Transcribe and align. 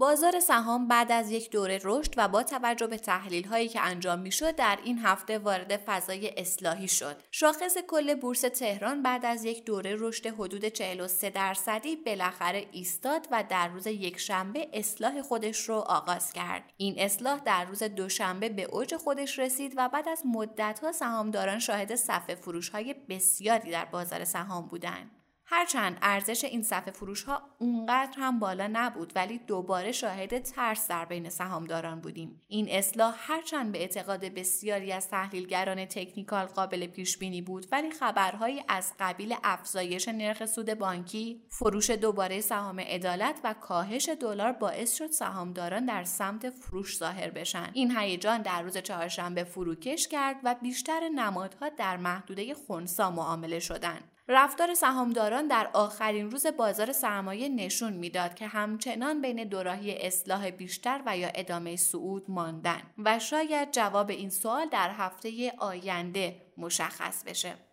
بازار 0.00 0.40
سهام 0.40 0.88
بعد 0.88 1.12
از 1.12 1.30
یک 1.30 1.50
دوره 1.50 1.80
رشد 1.84 2.14
و 2.16 2.28
با 2.28 2.42
توجه 2.42 2.86
به 2.86 2.98
تحلیل 2.98 3.46
هایی 3.46 3.68
که 3.68 3.80
انجام 3.80 4.18
می‌شد 4.18 4.54
در 4.54 4.78
این 4.84 4.98
هفته 4.98 5.38
وارد 5.38 5.76
فضای 5.76 6.32
اصلاحی 6.36 6.88
شد. 6.88 7.16
شاخص 7.30 7.78
کل 7.88 8.14
بورس 8.14 8.40
تهران 8.40 9.02
بعد 9.02 9.24
از 9.24 9.44
یک 9.44 9.64
دوره 9.64 9.96
رشد 9.98 10.26
حدود 10.26 10.64
43 10.64 11.30
درصدی 11.30 11.96
بالاخره 11.96 12.66
ایستاد 12.72 13.28
و 13.30 13.44
در 13.48 13.68
روز 13.68 13.86
یکشنبه 13.86 14.68
اصلاح 14.72 15.22
خودش 15.22 15.68
رو 15.68 15.74
آغاز 15.74 16.32
کرد. 16.32 16.62
این 16.76 16.94
اصلاح 16.98 17.40
در 17.40 17.64
روز 17.64 17.82
دوشنبه 17.82 18.48
به 18.48 18.62
اوج 18.62 18.96
خودش 18.96 19.38
رسید 19.38 19.74
و 19.76 19.88
بعد 19.88 20.08
از 20.08 20.22
مدتها 20.26 20.92
سهامداران 20.92 21.58
شاهد 21.58 21.94
صفحه 21.94 22.34
فروش 22.34 22.68
های 22.68 22.94
بسیاری 23.08 23.70
در 23.70 23.84
بازار 23.84 24.24
سهام 24.24 24.66
بودند. 24.66 25.17
هرچند 25.50 25.98
ارزش 26.02 26.44
این 26.44 26.62
صفحه 26.62 26.90
فروش 26.92 27.22
ها 27.22 27.42
اونقدر 27.58 28.14
هم 28.16 28.38
بالا 28.38 28.70
نبود 28.72 29.12
ولی 29.16 29.38
دوباره 29.38 29.92
شاهد 29.92 30.38
ترس 30.38 30.88
در 30.88 31.04
بین 31.04 31.28
سهامداران 31.28 32.00
بودیم. 32.00 32.40
این 32.48 32.68
اصلاح 32.70 33.14
هرچند 33.18 33.72
به 33.72 33.78
اعتقاد 33.78 34.20
بسیاری 34.20 34.92
از 34.92 35.08
تحلیلگران 35.08 35.84
تکنیکال 35.84 36.46
قابل 36.46 36.86
پیش 36.86 37.18
بینی 37.18 37.42
بود 37.42 37.66
ولی 37.72 37.90
خبرهایی 37.90 38.62
از 38.68 38.92
قبیل 39.00 39.34
افزایش 39.44 40.08
نرخ 40.08 40.46
سود 40.46 40.74
بانکی 40.74 41.42
فروش 41.48 41.90
دوباره 41.90 42.40
سهام 42.40 42.80
عدالت 42.80 43.40
و 43.44 43.54
کاهش 43.54 44.08
دلار 44.08 44.52
باعث 44.52 44.96
شد 44.96 45.10
سهامداران 45.10 45.86
در 45.86 46.04
سمت 46.04 46.50
فروش 46.50 46.96
ظاهر 46.96 47.30
بشن. 47.30 47.70
این 47.72 47.96
هیجان 47.96 48.42
در 48.42 48.62
روز 48.62 48.78
چهارشنبه 48.78 49.44
فروکش 49.44 50.08
کرد 50.08 50.36
و 50.44 50.54
بیشتر 50.62 51.08
نمادها 51.08 51.68
در 51.68 51.96
محدوده 51.96 52.54
خونسا 52.54 53.10
معامله 53.10 53.58
شدند. 53.58 54.17
رفتار 54.30 54.74
سهامداران 54.74 55.46
در 55.46 55.70
آخرین 55.72 56.30
روز 56.30 56.46
بازار 56.46 56.92
سرمایه 56.92 57.48
نشون 57.48 57.92
می‌داد 57.92 58.34
که 58.34 58.46
همچنان 58.46 59.20
بین 59.20 59.44
دوراهی 59.44 59.96
اصلاح 60.06 60.50
بیشتر 60.50 61.00
و 61.06 61.16
یا 61.18 61.28
ادامه 61.34 61.76
صعود 61.76 62.24
ماندن 62.28 62.82
و 62.98 63.18
شاید 63.18 63.72
جواب 63.72 64.10
این 64.10 64.30
سوال 64.30 64.68
در 64.68 64.90
هفته 64.90 65.52
آینده 65.58 66.36
مشخص 66.56 67.24
بشه. 67.24 67.67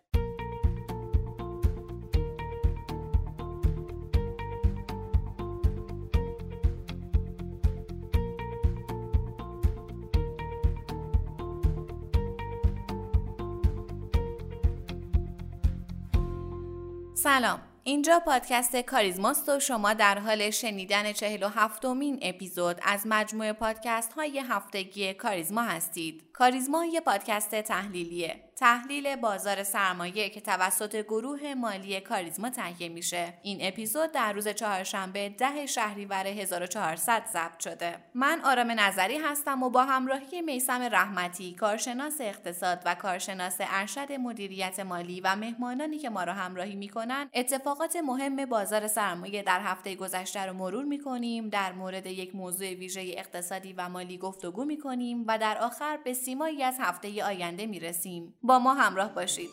سلام 17.26 17.60
اینجا 17.84 18.20
پادکست 18.26 18.76
کاریزماست 18.76 19.48
و 19.48 19.60
شما 19.60 19.94
در 19.94 20.18
حال 20.18 20.50
شنیدن 20.50 21.12
47 21.12 21.84
مین 21.84 22.18
اپیزود 22.22 22.80
از 22.82 23.02
مجموعه 23.06 23.52
پادکست 23.52 24.12
های 24.12 24.38
هفتگی 24.48 25.14
کاریزما 25.14 25.62
هستید. 25.62 26.24
کاریزما 26.32 26.84
یه 26.84 27.00
پادکست 27.00 27.54
تحلیلیه. 27.60 28.45
تحلیل 28.58 29.16
بازار 29.16 29.62
سرمایه 29.62 30.28
که 30.30 30.40
توسط 30.40 30.96
گروه 30.96 31.54
مالی 31.54 32.00
کاریزما 32.00 32.50
تهیه 32.50 32.88
میشه. 32.88 33.34
این 33.42 33.58
اپیزود 33.60 34.12
در 34.12 34.32
روز 34.32 34.48
چهارشنبه 34.48 35.28
ده 35.28 35.66
شهریور 35.66 36.26
1400 36.26 37.22
ضبط 37.32 37.60
شده. 37.60 37.98
من 38.14 38.40
آرام 38.44 38.80
نظری 38.80 39.16
هستم 39.18 39.62
و 39.62 39.70
با 39.70 39.84
همراهی 39.84 40.42
میسم 40.42 40.82
رحمتی، 40.82 41.54
کارشناس 41.54 42.20
اقتصاد 42.20 42.82
و 42.84 42.94
کارشناس 42.94 43.56
ارشد 43.60 44.12
مدیریت 44.12 44.80
مالی 44.80 45.20
و 45.20 45.36
مهمانانی 45.36 45.98
که 45.98 46.10
ما 46.10 46.24
را 46.24 46.32
همراهی 46.32 46.76
می‌کنن 46.76 47.30
اتفاقات 47.34 47.96
مهم 47.96 48.44
بازار 48.44 48.86
سرمایه 48.86 49.42
در 49.42 49.60
هفته 49.60 49.94
گذشته 49.94 50.46
رو 50.46 50.52
مرور 50.52 50.84
می‌کنیم، 50.84 51.48
در 51.48 51.72
مورد 51.72 52.06
یک 52.06 52.34
موضوع 52.34 52.74
ویژه 52.74 53.00
اقتصادی 53.16 53.72
و 53.72 53.88
مالی 53.88 54.18
گفتگو 54.18 54.64
می‌کنیم 54.64 55.24
و 55.28 55.38
در 55.38 55.58
آخر 55.58 55.98
به 56.04 56.12
سیمایی 56.12 56.62
از 56.62 56.76
هفته 56.80 57.24
آینده 57.24 57.66
می‌رسیم. 57.66 58.34
با 58.46 58.58
ما 58.58 58.74
همراه 58.74 59.14
باشید. 59.14 59.50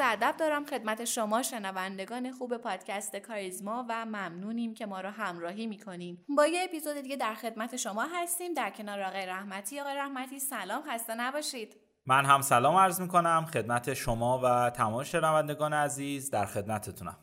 عرض 0.00 0.22
ادب 0.22 0.36
دارم. 0.36 0.64
خدمت 0.64 1.04
شما 1.04 1.42
شنوندگان 1.42 2.32
خوب 2.32 2.56
پادکست 2.56 3.16
کاریزما 3.16 3.86
و 3.88 4.04
ممنونیم 4.06 4.74
که 4.74 4.86
ما 4.86 5.00
رو 5.00 5.08
همراهی 5.08 5.66
می‌کنین. 5.66 6.18
با 6.36 6.46
یه 6.46 6.64
اپیزود 6.64 7.00
دیگه 7.00 7.16
در 7.16 7.34
خدمت 7.34 7.76
شما 7.76 8.06
هستیم. 8.14 8.54
در 8.54 8.70
کنار 8.70 9.02
آقای 9.02 9.26
رحمتی 9.26 9.80
آقای 9.80 9.94
رحمتی 9.94 10.38
سلام 10.38 10.82
خسته 10.82 11.14
نباشید. 11.14 11.76
من 12.06 12.24
هم 12.24 12.40
سلام 12.40 12.76
عرض 12.76 13.00
می‌کنم. 13.00 13.46
خدمت 13.52 13.94
شما 13.94 14.40
و 14.44 14.70
تمام 14.70 15.02
شنوندگان 15.02 15.72
عزیز 15.72 16.30
در 16.30 16.46
خدمتتونم. 16.46 17.16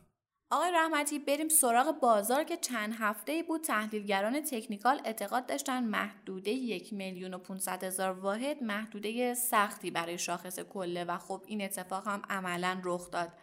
آقای 0.50 0.72
رحمتی 0.72 1.20
بریم 1.20 1.48
سراغ 1.48 2.00
بازار 2.00 2.44
که 2.44 2.58
چند 2.58 2.96
هفته 3.00 3.44
بود 3.44 3.62
تحلیلگران 3.62 4.42
تکنیکال 4.42 5.02
اعتقاد 5.06 5.46
داشتن 5.46 5.84
محدوده 5.84 6.52
یک 6.52 6.94
میلیون 6.94 7.34
و 7.34 7.38
500 7.38 7.84
هزار 7.84 8.20
واحد 8.20 8.64
محدوده 8.64 9.34
سختی 9.34 9.92
برای 9.92 10.18
شاخص 10.18 10.60
کله 10.60 11.04
و 11.04 11.18
خب 11.18 11.44
این 11.48 11.62
اتفاق 11.62 12.08
هم 12.08 12.22
عملا 12.30 12.82
رخ 12.84 13.12
داد 13.12 13.34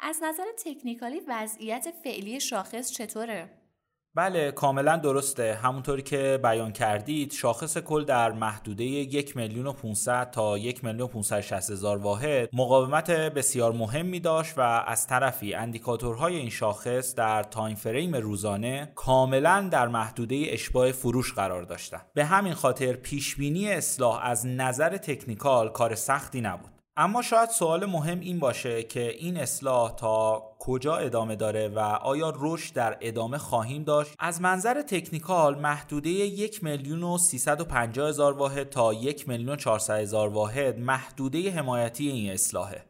از 0.00 0.22
نظر 0.22 0.44
technical 0.64 1.14
ی 1.14 1.20
وضعیت 1.28 1.94
فعلی 2.04 2.40
شاخص 2.40 2.90
چطوره؟ 2.92 3.59
بله 4.14 4.52
کاملا 4.52 4.96
درسته. 4.96 5.54
همونطوری 5.62 6.02
که 6.02 6.40
بیان 6.42 6.72
کردید 6.72 7.32
شاخص 7.32 7.78
کل 7.78 8.04
در 8.04 8.32
محدوده 8.32 8.84
یک 8.84 9.36
میلیون 9.36 9.66
و 9.66 9.72
500 9.72 10.30
تا 10.30 10.58
یک 10.58 10.84
میلیون 10.84 11.10
و 11.14 11.44
هزار 11.52 11.98
واحد 11.98 12.48
مقاومت 12.52 13.10
بسیار 13.10 13.72
مهمی 13.72 14.20
داشت 14.20 14.58
و 14.58 14.60
از 14.86 15.06
طرفی 15.06 15.54
indicator 15.54 16.21
های 16.21 16.36
این 16.36 16.50
شاخص 16.50 17.14
در 17.14 17.42
time 17.42 17.74
frame 17.74 18.16
روزانه 18.16 18.92
کاملا 18.94 19.68
در 19.72 19.88
محدوده 19.88 20.44
اشباع 20.48 20.92
فروش 20.92 21.32
قرار 21.32 21.62
داشتند. 21.62 22.06
به 22.14 22.24
همین 22.24 22.54
خاطر 22.54 22.92
پیشبینی 22.92 23.70
اصلاح 23.70 24.20
از 24.22 24.46
نظر 24.46 24.96
technical 24.96 25.68
کار 25.68 25.94
سختی 25.94 26.40
نبود. 26.40 26.79
اما 27.00 27.22
شاید 27.22 27.50
سوال 27.50 27.86
مهم 27.86 28.20
این 28.20 28.38
باشه 28.38 28.82
که 28.82 29.08
این 29.08 29.36
اصلاح 29.36 29.94
تا 29.96 30.42
کجا 30.58 30.96
ادامه 30.96 31.36
داره 31.36 31.68
و 31.68 31.78
آیا 31.78 32.32
رشد 32.36 32.74
در 32.74 32.98
ادامه 33.00 33.38
خواهیم 33.38 33.82
داشت؟ 33.82 34.14
از 34.18 34.40
منظر 34.40 34.82
technical 34.82 35.58
محدوده 35.58 36.10
یک 36.10 36.64
میلیون 36.64 37.02
و 37.02 37.18
هزار 38.00 38.32
واحد 38.32 38.70
تا 38.70 38.94
یک 38.94 39.28
میلیون 39.28 39.58
و 39.66 39.92
هزار 39.92 40.28
واحد 40.28 40.78
محدوده 40.78 41.50
حمایتی 41.50 42.08
این 42.08 42.32
اصلاحه. 42.32 42.89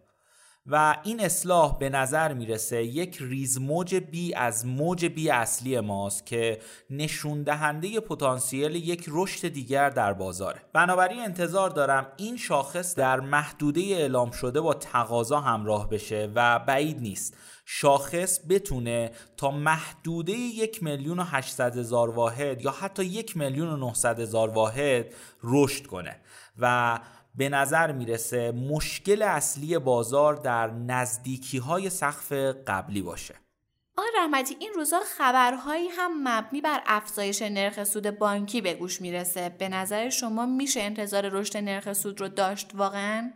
و 0.66 0.96
این 1.02 1.20
اصلاح 1.20 1.78
به 1.78 1.88
نظر 1.88 2.34
می‌رسه 2.34 2.84
یک 2.84 3.18
ریزموج 3.20 3.94
بی 3.94 4.34
از 4.34 4.66
موج 4.66 5.06
بی 5.06 5.30
اصلی 5.30 5.80
ماست 5.80 6.26
که 6.26 6.58
نشون 6.90 7.42
دهنده 7.42 8.00
پتانسیل 8.00 8.74
یک 8.74 9.04
رشد 9.08 9.48
دیگر 9.48 9.90
در 9.90 10.12
بازاره. 10.12 10.62
بنابراین 10.72 11.20
انتظار 11.20 11.70
دارم 11.70 12.06
این 12.16 12.36
شاخص 12.36 12.94
در 12.94 13.20
محدوده 13.20 13.80
اعلام 13.80 14.30
شده 14.30 14.60
با 14.60 14.74
تقاضا 14.74 15.40
همراه 15.40 15.90
بشه 15.90 16.32
و 16.34 16.58
بعید 16.58 17.00
نیست. 17.00 17.36
شاخص 17.64 18.40
بتونه 18.48 19.10
تا 19.36 19.50
محدوده 19.50 20.32
یک 20.32 20.82
میلیون 20.82 21.18
و 21.18 21.22
هشتصد 21.22 21.76
هزار 21.76 22.10
واحد 22.10 22.62
یا 22.62 22.70
حتی 22.70 23.04
یک 23.04 23.36
میلیون 23.36 23.68
و 23.68 23.76
نهصد 23.76 24.20
هزار 24.20 24.50
واحد 24.50 25.06
رشد 25.42 25.86
کنه 25.86 26.16
و 26.58 26.98
به 27.34 27.48
نظر 27.48 27.92
می‌رسه 27.92 28.52
مشکل 28.52 29.22
اصلی 29.22 29.78
بازار 29.78 30.34
در 30.34 30.70
نزدیکی 30.70 31.58
های 31.58 31.90
سقف 31.90 32.32
قبلی 32.66 33.02
باشه 33.02 33.34
آقای 33.96 34.10
رحمتی 34.18 34.56
این 34.60 34.72
روزا 34.74 35.00
خبرهایی 35.18 35.88
هم 35.88 36.28
مبنی 36.28 36.60
بر 36.60 36.82
افزایش 36.86 37.42
نرخ 37.42 37.84
سود 37.84 38.10
بانکی 38.10 38.60
به 38.60 38.74
گوش 38.74 39.00
می‌رسه 39.00 39.48
به 39.48 39.68
نظر 39.68 40.08
شما 40.08 40.46
میشه 40.46 40.80
انتظار 40.80 41.28
رشد 41.28 41.56
نرخ 41.56 41.92
سود 41.92 42.20
رو 42.20 42.28
داشت 42.28 42.70
واقعا؟ 42.74 43.30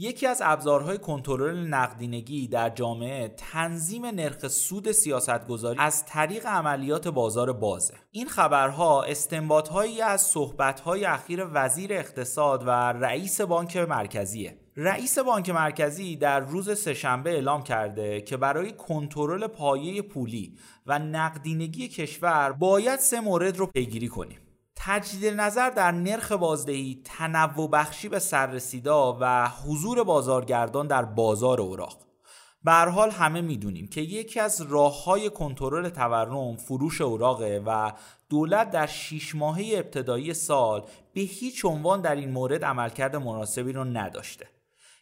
یکی 0.00 0.26
از 0.26 0.42
ابزارهای 0.44 0.98
کنترل 0.98 1.66
نقدینگی 1.66 2.48
در 2.48 2.70
جامعه 2.70 3.28
تنظیم 3.28 4.06
نرخ 4.06 4.48
سود 4.48 4.92
سیاستگذاری 4.92 5.78
از 5.78 6.04
طریق 6.06 6.46
عملیات 6.46 7.08
بازار 7.08 7.52
بازه 7.52 7.94
این 8.10 8.28
خبرها 8.28 9.02
استنباطهایی 9.02 10.00
از 10.00 10.22
صحبتهای 10.22 11.04
اخیر 11.04 11.46
وزیر 11.52 11.92
اقتصاد 11.92 12.62
و 12.66 12.70
رئیس 12.92 13.40
بانک 13.40 13.76
مرکزیه 13.76 14.58
رئیس 14.76 15.18
بانک 15.18 15.50
مرکزی 15.50 16.16
در 16.16 16.40
روز 16.40 16.78
سهشنبه 16.78 17.30
اعلام 17.30 17.62
کرده 17.62 18.20
که 18.20 18.36
برای 18.36 18.72
کنترل 18.72 19.46
پایه 19.46 20.02
پولی 20.02 20.56
و 20.86 20.98
نقدینگی 20.98 21.88
کشور 21.88 22.52
باید 22.52 22.98
سه 22.98 23.20
مورد 23.20 23.56
رو 23.56 23.66
پیگیری 23.66 24.08
کنیم. 24.08 24.38
تجدید 24.80 25.34
نظر 25.34 25.70
در 25.70 25.92
نرخ 25.92 26.32
بازدهی، 26.32 27.02
تنوع 27.04 27.70
بخشی 27.70 28.08
به 28.08 28.18
سررسیدا 28.18 29.18
و 29.20 29.48
حضور 29.48 30.04
بازارگردان 30.04 30.86
در 30.86 31.04
بازار 31.04 31.60
اوراق. 31.60 31.98
به 32.64 32.72
حال 32.72 33.10
همه 33.10 33.40
می‌دونیم 33.40 33.88
که 33.88 34.00
یکی 34.00 34.40
از 34.40 34.60
راه 34.60 35.04
های 35.04 35.30
کنترل 35.30 35.88
تورم 35.88 36.56
فروش 36.56 37.00
اوراقه 37.00 37.62
و 37.66 37.92
دولت 38.28 38.70
در 38.70 38.86
شیش 38.86 39.34
ماهه 39.34 39.70
ابتدایی 39.74 40.34
سال 40.34 40.84
به 41.14 41.20
هیچ 41.20 41.64
عنوان 41.64 42.00
در 42.00 42.14
این 42.14 42.30
مورد 42.30 42.64
عملکرد 42.64 43.16
مناسبی 43.16 43.72
رو 43.72 43.84
نداشته. 43.84 44.48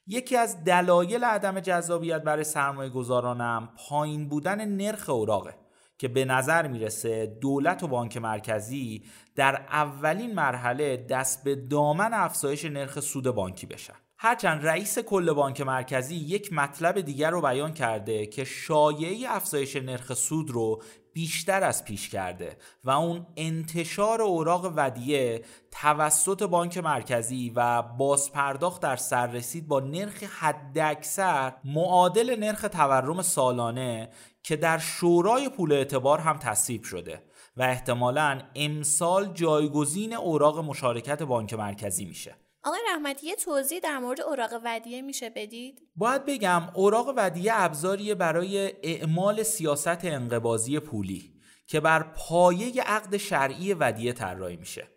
یکی 0.07 0.37
از 0.37 0.65
دلایل 0.65 1.25
عدم 1.25 1.61
جذابیت 1.61 2.23
برای 2.23 2.45
سرمایه 2.45 2.91
گذارانم 2.91 3.69
پایین 3.89 4.29
بودن 4.29 4.65
نرخ 4.65 5.09
اوراقه 5.09 5.66
که 5.99 6.09
به 6.09 6.25
نظر 6.25 6.69
می‌رسه 6.69 7.27
دولت 7.27 7.83
و 7.83 7.89
بانک 7.89 8.17
مرکزی 8.17 9.05
در 9.35 9.55
اولین 9.55 10.35
مرحله 10.35 10.97
دست 10.97 11.45
به 11.45 11.55
دامن 11.55 12.11
افزایش 12.13 12.65
نرخ 12.65 13.01
سود 13.01 13.25
بانکی 13.25 13.67
بشن. 13.67 13.95
هرچند 14.19 14.67
رئیس 14.67 14.99
کل 14.99 15.33
بانک 15.33 15.61
مرکزی 15.61 16.15
یک 16.15 16.53
مطلب 16.53 17.01
دیگر 17.01 17.31
رو 17.31 17.41
بیان 17.41 17.73
کرده 17.73 18.27
که 18.27 18.45
شایعه 18.45 19.31
افزایش 19.31 19.77
نرخ 19.77 20.15
سود 20.15 20.51
رو 20.51 20.83
بیشتر 21.17 21.65
از 21.65 21.85
پیش 21.85 22.09
کرده 22.09 22.57
و 22.85 22.91
اون 22.91 23.27
انتشار 23.37 24.23
اوراق 24.23 24.73
ودیه 24.77 25.45
توسط 25.71 26.43
بانک 26.43 26.79
مرکزی 26.79 27.53
و 27.55 27.83
بازپرداخت 27.83 28.83
در 28.83 28.97
سررسید 28.97 29.69
با 29.69 29.81
نرخ 29.81 30.23
حداکثر 30.23 31.53
معادل 31.65 32.37
نرخ 32.39 32.61
تورم 32.61 33.23
سالانه 33.23 34.09
که 34.43 34.57
در 34.57 34.79
شورای 34.79 35.49
پول 35.49 35.73
اعتبار 35.73 36.19
هم 36.19 36.39
تصویب 36.39 36.83
شده 36.83 37.23
و 37.57 37.63
احتمالا 37.63 38.43
امسال 38.55 39.33
جایگزین 39.33 40.15
اوراق 40.15 40.59
مشارکت 40.59 41.23
بانک 41.23 41.55
مرکزی 41.55 42.05
میشه. 42.05 42.35
آقای 42.67 42.81
رحمتی 42.93 43.27
یه 43.27 43.37
توضیح 43.37 43.81
در 43.81 43.99
مورد 43.99 44.21
اوراق 44.21 44.51
ودیه 44.65 45.03
میشه 45.03 45.31
بدید؟ 45.31 45.83
باید 45.97 46.25
بگم 46.25 46.63
اوراق 46.75 47.15
ودیه 47.17 47.53
ابزاریه 47.55 48.15
برای 48.15 48.73
اعمال 48.83 49.43
سیاست 49.43 50.05
انقبازی 50.05 50.81
پولی 50.81 51.33
که 51.67 51.81
بر 51.81 52.03
پایه 52.03 52.83
عقد 52.83 53.17
شرعی 53.17 53.75
ودیه 53.75 54.13
طراحی 54.13 54.57
میشه. 54.57 54.89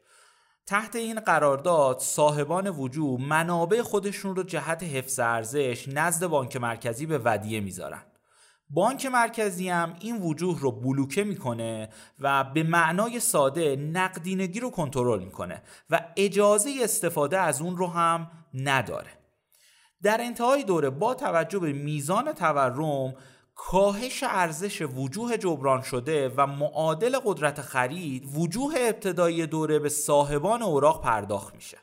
تحت 0.66 0.96
این 0.96 1.20
قرارداد 1.20 2.00
صاحبان 2.00 2.70
وجود 2.70 3.22
منابع 3.22 3.82
خودشون 3.82 4.36
رو 4.36 4.44
جهت 4.44 4.84
حفظ 4.84 5.20
ارزش 5.20 5.88
نزد 5.88 6.26
بانک 6.26 6.58
مرکزی 6.58 7.06
به 7.06 7.18
ودیه 7.18 7.60
می‌ذارن. 7.60 8.04
بانک 8.70 9.06
مرکزی 9.06 9.70
هم 9.70 9.96
این 10.00 10.22
وجوه 10.22 10.60
رو 10.60 10.72
بلوکه 10.72 11.24
می‌کنه 11.24 11.90
و 12.20 12.44
به 12.44 12.64
معنای 12.64 13.20
ساده 13.20 13.76
نقدینگی 13.76 14.60
رو 14.60 14.70
کنترل 14.70 15.24
می‌کنه 15.24 15.62
و 15.90 16.02
اجازه 16.18 16.72
استفاده 16.84 17.40
از 17.40 17.62
اون 17.62 17.78
رو 17.78 17.88
هم 17.88 18.32
نداره. 18.54 19.12
در 20.04 20.22
انتهای 20.22 20.64
دوره 20.64 20.90
با 20.90 21.14
توجه 21.14 21.60
به 21.60 21.74
میزان 21.74 22.34
تورم 22.34 23.14
کاهش 23.56 24.24
ارزش 24.24 24.82
وجوه 24.82 25.38
جبران 25.38 25.82
شده 25.82 26.30
و 26.38 26.48
معادل 26.48 27.20
قدرت 27.26 27.62
خرید 27.62 28.38
وجوه 28.38 28.74
ابتدایی 28.78 29.48
دوره 29.48 29.80
به 29.80 29.90
صاحبان 29.90 30.62
اوراق 30.62 31.04
پرداخت 31.04 31.56
میشه. 31.56 31.78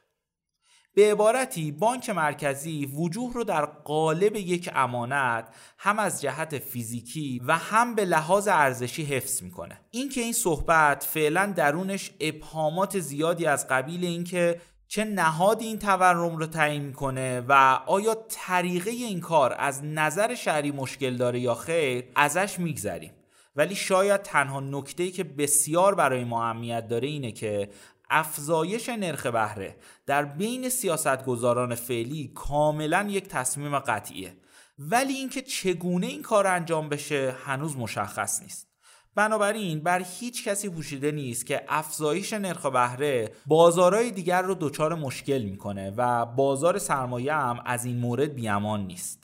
به 0.97 1.13
عبارتی 1.13 1.73
بانک 1.73 2.11
مرکزی 2.11 2.87
وجوه 2.87 3.33
رو 3.33 3.45
در 3.45 3.67
قالب 3.67 4.37
یک 4.37 4.71
امانت 4.75 5.49
هم 5.79 5.99
از 5.99 6.23
جهت 6.23 6.59
فیزیکی 6.59 7.43
و 7.47 7.57
هم 7.57 7.95
به 7.95 8.05
لحاظ 8.05 8.49
ارزشی 8.49 9.05
حفظ 9.05 9.43
می‌کنه. 9.43 9.81
اینکه 9.91 10.21
این 10.21 10.33
صحبت 10.33 11.05
فعلا 11.05 11.53
درونش 11.57 12.11
ابهامات 12.21 12.99
زیادی 12.99 13.47
از 13.47 13.69
قبیل 13.69 14.05
اینکه 14.05 14.61
چه 14.89 15.05
نهادی 15.05 15.67
این 15.67 15.79
تورم 15.79 16.37
رو 16.37 16.47
تعیین 16.47 16.83
می‌کنه 16.83 17.41
و 17.49 17.81
آیا 17.87 18.17
طریقه 18.29 18.91
این 18.91 19.21
کار 19.21 19.55
از 19.59 19.85
نظر 19.85 20.35
شهری 20.35 20.71
مشکل 20.71 21.17
داره 21.17 21.41
یا 21.41 21.55
خیر 21.55 22.05
ازش 22.15 22.59
میگذریم. 22.59 23.13
ولی 23.57 23.75
شاید 23.75 24.23
تنها 24.23 24.61
نکته 24.61 25.11
که 25.11 25.25
بسیار 25.25 25.95
برای 25.95 26.25
ما 26.25 26.45
اهمیت 26.45 26.89
داره 26.89 27.09
اینه 27.09 27.33
که 27.33 27.69
افزایش 28.11 28.89
نرخ 28.89 29.27
بهره 29.27 29.77
در 30.07 30.25
بین 30.25 30.69
سیاستگزاران 30.69 31.75
فعلی 31.75 32.33
کاملا 32.35 33.07
یک 33.11 33.29
تصمیم 33.29 33.79
قطعیه. 33.79 34.37
ولی 34.79 35.13
اینکه 35.13 35.43
چگونه 35.43 36.07
این 36.07 36.23
کار 36.23 36.47
انجام 36.47 36.89
بشه 36.89 37.37
هنوز 37.45 37.77
مشخص 37.77 38.43
نیست. 38.43 38.69
بنابراین 39.15 39.81
بر 39.81 40.05
هیچ 40.19 40.49
کسی 40.49 40.69
پوشیده 40.69 41.13
نیست 41.13 41.47
که 41.47 41.65
افزایش 41.69 42.33
نرخ 42.33 42.67
بهره 42.67 43.33
بازارهای 43.47 44.11
دیگر 44.11 44.43
رو 44.43 44.57
دچار 44.61 44.95
مشکل 44.95 45.43
می‌کنه 45.43 45.95
و 45.97 46.27
بازار 46.27 46.79
سرمایه 46.79 47.35
هم 47.35 47.61
از 47.65 47.85
این 47.85 47.99
مورد 47.99 48.35
بیامان 48.35 48.87
نیست. 48.87 49.23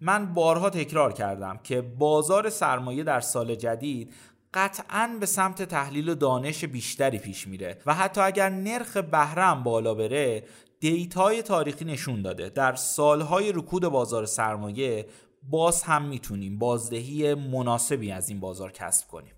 من 0.00 0.34
بارها 0.34 0.70
تکرار 0.70 1.12
کردم 1.12 1.60
که 1.62 1.82
بازار 1.82 2.50
سرمایه 2.50 3.04
در 3.04 3.20
سال 3.20 3.54
جدید 3.54 4.14
قطعا 4.54 5.16
به 5.20 5.26
سمت 5.26 5.62
تحلیل 5.62 6.08
و 6.08 6.14
دانش 6.14 6.64
بیشتری 6.64 7.18
پیش 7.18 7.48
میره 7.48 7.78
و 7.86 7.94
حتی 7.94 8.20
اگر 8.20 8.48
نرخ 8.48 8.96
بهره 8.96 9.62
بالا 9.62 9.94
بره 9.94 10.44
دیتای 10.80 11.42
تاریخی 11.42 11.84
نشون 11.84 12.22
داده. 12.22 12.48
در 12.48 12.74
سالهای 12.74 13.52
رکود 13.52 13.82
بازار 13.88 14.26
سرمایه 14.26 15.06
باز 15.50 15.82
هم 15.82 16.04
می‌تونیم 16.04 16.58
بازدهی 16.58 17.34
مناسبی 17.34 18.12
از 18.12 18.28
این 18.28 18.40
بازار 18.40 18.72
کسب 18.72 19.08
کنیم. 19.08 19.32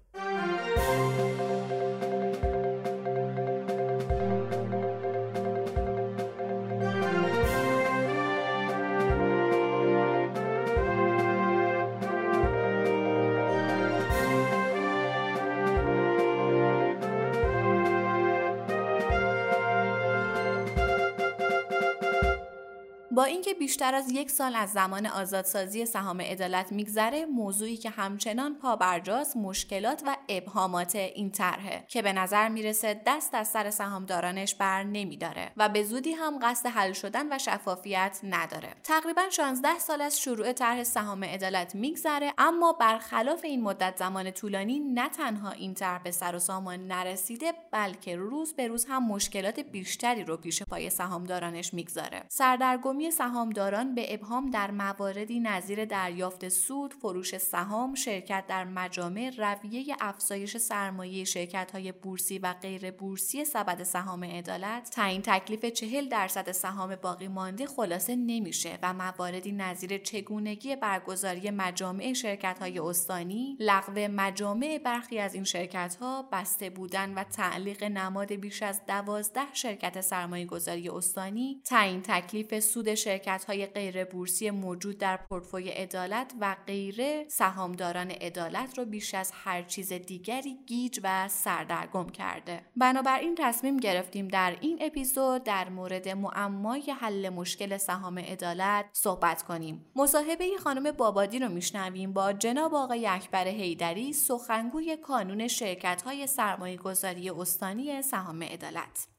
بیشتر 23.58 23.94
از 23.94 24.10
یک 24.10 24.30
سال 24.30 24.54
از 24.54 24.72
زمان 24.72 25.06
آزادسازی 25.06 25.86
سهام 25.86 26.20
عدالت 26.20 26.72
میگذره 26.72 27.26
موضوعی 27.26 27.76
که 27.76 27.90
همچنان 27.90 28.54
پابرجاست 28.54 29.36
مشکلات 29.36 30.02
و 30.06 30.16
ابهامات 30.28 30.96
این 30.96 31.30
طرحه 31.30 31.84
که 31.88 32.02
به 32.02 32.12
نظر 32.12 32.48
می‌رسه 32.48 33.02
دست 33.06 33.34
از 33.34 33.48
سر 33.48 33.70
سهامدارانش 33.70 34.54
بر 34.54 34.82
نمیداره 34.82 35.52
و 35.56 35.68
به 35.68 35.82
زودی 35.82 36.12
هم 36.12 36.38
قصد 36.42 36.66
حل 36.68 36.92
شدن 36.92 37.32
و 37.32 37.38
شفافیت 37.38 38.20
نداره. 38.22 38.68
تقریبا 38.84 39.22
16 39.30 39.78
سال 39.78 40.00
از 40.00 40.20
شروع 40.20 40.52
طرح 40.52 40.84
سهام 40.84 41.24
عدالت 41.24 41.74
میگذره 41.74 42.32
اما 42.38 42.72
برخلاف 42.72 43.44
این 43.44 43.62
مدت 43.62 43.96
زمان 43.96 44.30
طولانی 44.30 44.80
نه 44.80 45.08
تنها 45.08 45.50
این 45.50 45.74
طرح 45.74 46.02
به 46.02 46.10
سر 46.10 46.36
و 46.36 46.38
سامان 46.38 46.86
نرسیده 46.86 47.52
بلکه 47.70 48.16
روز 48.16 48.54
به 48.54 48.68
روز 48.68 48.86
هم 48.88 49.06
مشکلات 49.06 49.60
بیشتری 49.60 50.24
رو 50.24 50.36
پیش 50.36 50.62
پای 50.62 50.90
سهامدارانش 50.90 51.74
می‌گذاره. 51.74 52.22
سردرگمی 52.28 53.10
سهامداران 53.46 53.94
به 53.94 54.14
ابهام 54.14 54.50
در 54.50 54.70
مواردی 54.70 55.40
نظیر 55.40 55.84
دریافت 55.84 56.48
سود، 56.48 56.94
فروش 56.94 57.38
سهام، 57.38 57.94
شرکت 57.94 58.44
در 58.48 58.64
مجامع، 58.64 59.30
رویه 59.38 59.96
افزایش 60.00 60.56
سرمایه 60.56 61.24
شرکت 61.24 61.70
های 61.72 61.92
بورسی 61.92 62.38
و 62.38 62.52
غیر 62.52 62.90
بورسی 62.90 63.44
سبد 63.44 63.82
سهام 63.82 64.24
عدالت، 64.24 64.90
تعیین 64.90 65.22
تکلیف 65.22 65.64
چهل 65.64 66.08
درصد 66.08 66.52
سهام 66.52 66.96
باقی 66.96 67.28
مانده 67.28 67.66
خلاصه 67.66 68.16
نمیشه 68.16 68.78
و 68.82 68.94
مواردی 68.94 69.52
نظیر 69.52 69.98
چگونگی 69.98 70.76
برگزاری 70.76 71.50
مجامع 71.50 72.12
شرکت 72.12 72.58
های 72.58 72.78
استانی، 72.78 73.56
لغو 73.60 74.08
مجامع 74.10 74.80
برخی 74.84 75.18
از 75.18 75.34
این 75.34 75.44
شرکت 75.44 75.96
ها، 76.00 76.28
بسته 76.32 76.70
بودن 76.70 77.14
و 77.14 77.24
تعلیق 77.24 77.84
نماد 77.84 78.32
بیش 78.32 78.62
از 78.62 78.80
دوازده 78.88 79.46
شرکت 79.52 80.00
سرمایه 80.00 80.46
گذاری 80.46 80.88
استانی، 80.88 81.60
تعیین 81.64 82.02
تکلیف 82.02 82.58
سود 82.60 82.94
شرکت 82.94 83.35
های 83.44 83.66
غیر 83.66 84.04
بورسی 84.04 84.50
موجود 84.50 84.98
در 84.98 85.16
پورتفوی 85.16 85.68
عدالت 85.68 86.32
و 86.40 86.56
غیره 86.66 87.24
سهامداران 87.28 88.10
عدالت 88.10 88.78
رو 88.78 88.84
بیش 88.84 89.14
از 89.14 89.32
هر 89.34 89.62
چیز 89.62 89.92
دیگری 89.92 90.56
گیج 90.66 91.00
و 91.02 91.28
سردرگم 91.28 92.08
کرده. 92.08 92.62
بنابراین 92.76 93.34
تصمیم 93.38 93.76
گرفتیم 93.76 94.28
در 94.28 94.56
این 94.60 94.78
اپیزود 94.80 95.44
در 95.44 95.68
مورد 95.68 96.08
معمای 96.08 96.90
حل 97.00 97.28
مشکل 97.28 97.76
سهام 97.76 98.18
عدالت 98.18 98.86
صحبت 98.92 99.42
کنیم. 99.42 99.86
مصاحبه 99.96 100.50
خانم 100.64 100.92
بابادی 100.92 101.38
رو 101.38 101.48
میشنویم 101.48 102.12
با 102.12 102.32
جناب 102.32 102.74
آقای 102.74 103.06
اکبر 103.06 103.46
هیدری 103.48 104.12
سخنگوی 104.12 104.96
کانون 104.96 105.48
شرکت 105.48 106.02
های 106.02 106.26
سرمایه 106.26 106.76
گذاری 106.76 107.30
استانی 107.30 108.02
سهام 108.02 108.42
عدالت. 108.42 109.15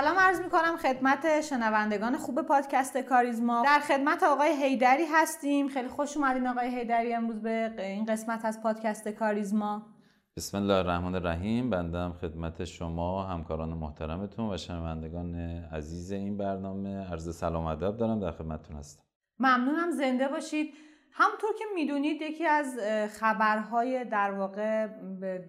سلام 0.00 0.18
عرض 0.18 0.40
می 0.40 0.50
کنم 0.50 0.76
خدمت 0.76 1.40
شنوندگان 1.40 2.16
خوب 2.16 2.42
پادکست 2.42 2.98
کاریزما. 2.98 3.62
در 3.64 3.78
خدمت 3.78 4.22
آقای 4.22 4.50
هیدری 4.62 5.04
هستیم. 5.04 5.68
خیلی 5.68 5.88
خوش 5.88 6.16
اومدین 6.16 6.46
آقای 6.46 6.78
هیدری 6.78 7.14
امروز 7.14 7.40
به 7.42 7.72
این 7.78 8.04
قسمت 8.04 8.44
از 8.44 8.62
پادکست 8.62 9.08
کاریزما. 9.08 9.82
بسم 10.36 10.58
الله 10.58 10.74
الرحمن 10.74 11.14
الرحیم. 11.14 11.70
بندم 11.70 12.12
خدمت 12.12 12.64
شما 12.64 13.24
همکاران 13.24 13.68
محترمتون 13.68 14.54
و 14.54 14.56
شنوندگان 14.56 15.34
عزیز 15.72 16.12
این 16.12 16.36
برنامه. 16.36 17.10
عرض 17.12 17.36
سلام 17.36 17.66
ادب 17.66 17.96
دارم 17.96 18.20
در 18.20 18.30
خدمتتون 18.30 18.76
هستم. 18.76 19.02
ممنونم 19.38 19.90
زنده 19.90 20.28
باشید. 20.28 20.74
همونطور 21.16 21.50
که 21.58 21.64
می‌دونید 21.74 22.22
یکی 22.22 22.46
از 22.46 22.78
خبرهای 23.18 24.04
در 24.04 24.30
واقع 24.30 24.86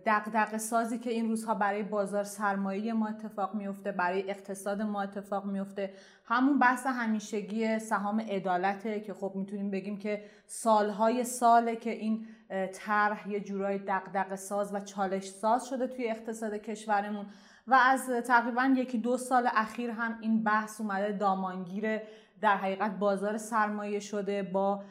دقدق 0.05 0.57
سازی 0.57 0.99
که 0.99 1.09
این 1.09 1.29
روزها 1.29 1.55
برای 1.55 1.83
بازار 1.83 2.23
سرمایه 2.23 2.93
ما 2.93 3.07
اتفاق 3.07 3.55
میفته 3.55 3.91
برای 3.91 4.29
اقتصاد 4.29 4.81
ما 4.81 5.01
اتفاق 5.01 5.45
میفته 5.45 5.93
همون 6.25 6.59
بحث 6.59 6.85
همیشگی 6.85 7.79
سهام 7.79 8.19
عدالته 8.19 8.99
که 8.99 9.13
خب 9.13 9.31
می‌تونیم 9.35 9.71
بگیم 9.71 9.97
که 9.97 10.23
سالهای 10.47 11.23
ساله 11.23 11.75
که 11.75 11.91
این 11.91 12.27
طرح 12.73 13.29
یه 13.29 13.39
جورای 13.39 13.77
دقدق 13.77 14.35
ساز 14.35 14.73
و 14.73 14.79
چالش 14.79 15.29
ساز 15.29 15.67
شده 15.67 15.87
توی 15.87 16.09
اقتصاد 16.09 16.53
کشورمون 16.53 17.25
و 17.67 17.73
از 17.73 18.09
تقریبا 18.09 18.73
یکی 18.77 18.97
دو 18.97 19.17
سال 19.17 19.49
اخیر 19.53 19.89
هم 19.89 20.17
این 20.21 20.43
بحث 20.43 20.81
اومده 20.81 21.11
دامانگیر 21.11 22.01
در 22.41 22.57
حقیقت 22.57 22.91
بازار 22.91 23.37
سرمایه 23.37 23.99
شده 23.99 24.43
با 24.43 24.83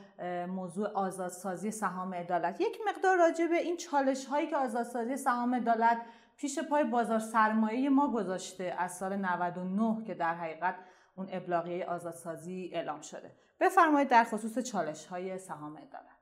موضوع 0.48 0.88
آزادسازی 0.88 1.70
سهام 1.70 2.14
عدالت. 2.14 2.60
یک 2.60 2.78
مقدار 2.88 3.18
راجع 3.18 3.46
به 3.46 3.56
این 3.56 3.76
چالش 3.76 4.26
هایی 4.26 4.46
که 4.46 4.56
آزادسازی 4.56 5.16
سهام 5.16 5.54
عدالت 5.54 5.98
پیش 6.36 6.58
پای 6.58 6.84
بازار 6.84 7.18
سرمایه 7.18 7.90
ما 7.90 8.12
گذاشته 8.12 8.74
از 8.78 8.92
سال 8.96 9.16
99 9.16 10.04
که 10.04 10.14
در 10.14 10.34
حقیقت 10.34 10.74
اون 11.16 11.28
ابلاغیه 11.30 11.86
آزادسازی 11.86 12.70
اعلام 12.72 13.00
شده. 13.00 13.30
بفرمایید 13.60 14.08
در 14.08 14.24
خصوص 14.24 14.58
چالش 14.58 15.06
های 15.06 15.38
سهام 15.38 15.76
عدالت. 15.76 16.14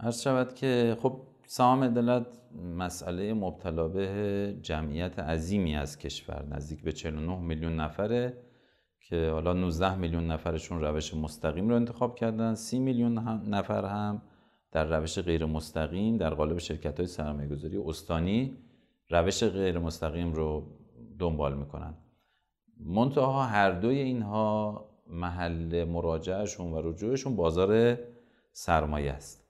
عرض 0.00 0.22
شود 0.22 0.54
که 0.54 0.96
خب 1.02 1.20
سهام 1.46 1.84
عدالت 1.84 2.26
مسئله 2.76 3.34
مبتلا 3.34 3.88
به 3.88 4.56
جمعیت 4.62 5.18
عظیمی 5.18 5.76
از 5.76 5.98
کشور 5.98 6.44
نزدیک 6.50 6.82
به 6.82 6.92
49 6.92 7.38
میلیون 7.38 7.76
نفره. 7.80 8.45
که 9.08 9.30
حالا 9.30 9.52
19 9.52 9.94
میلیون 9.94 10.26
نفرشون 10.26 10.80
روش 10.80 11.14
مستقیم 11.14 11.68
رو 11.68 11.74
انتخاب 11.74 12.14
کردن 12.14 12.54
30 12.54 12.78
میلیون 12.78 13.18
نفر 13.48 13.84
هم 13.84 14.22
در 14.72 14.98
روش 14.98 15.18
غیر 15.18 15.46
مستقیم 15.46 16.16
در 16.16 16.34
قالب 16.34 16.58
شرکت 16.58 17.00
های 17.00 17.06
سرمایه 17.06 17.48
گذاری 17.48 17.76
استانی 17.76 18.56
روش 19.10 19.44
غیر 19.44 19.78
مستقیم 19.78 20.32
رو 20.32 20.66
دنبال 21.18 21.58
می‌کنن. 21.58 21.94
منتها 22.80 23.42
هر 23.42 23.70
دوی 23.70 23.98
اینها 23.98 24.84
محل 25.06 25.84
مراجعهشون 25.84 26.72
و 26.72 26.90
رجوعشون 26.90 27.36
بازار 27.36 27.98
سرمایه 28.52 29.12
است. 29.12 29.46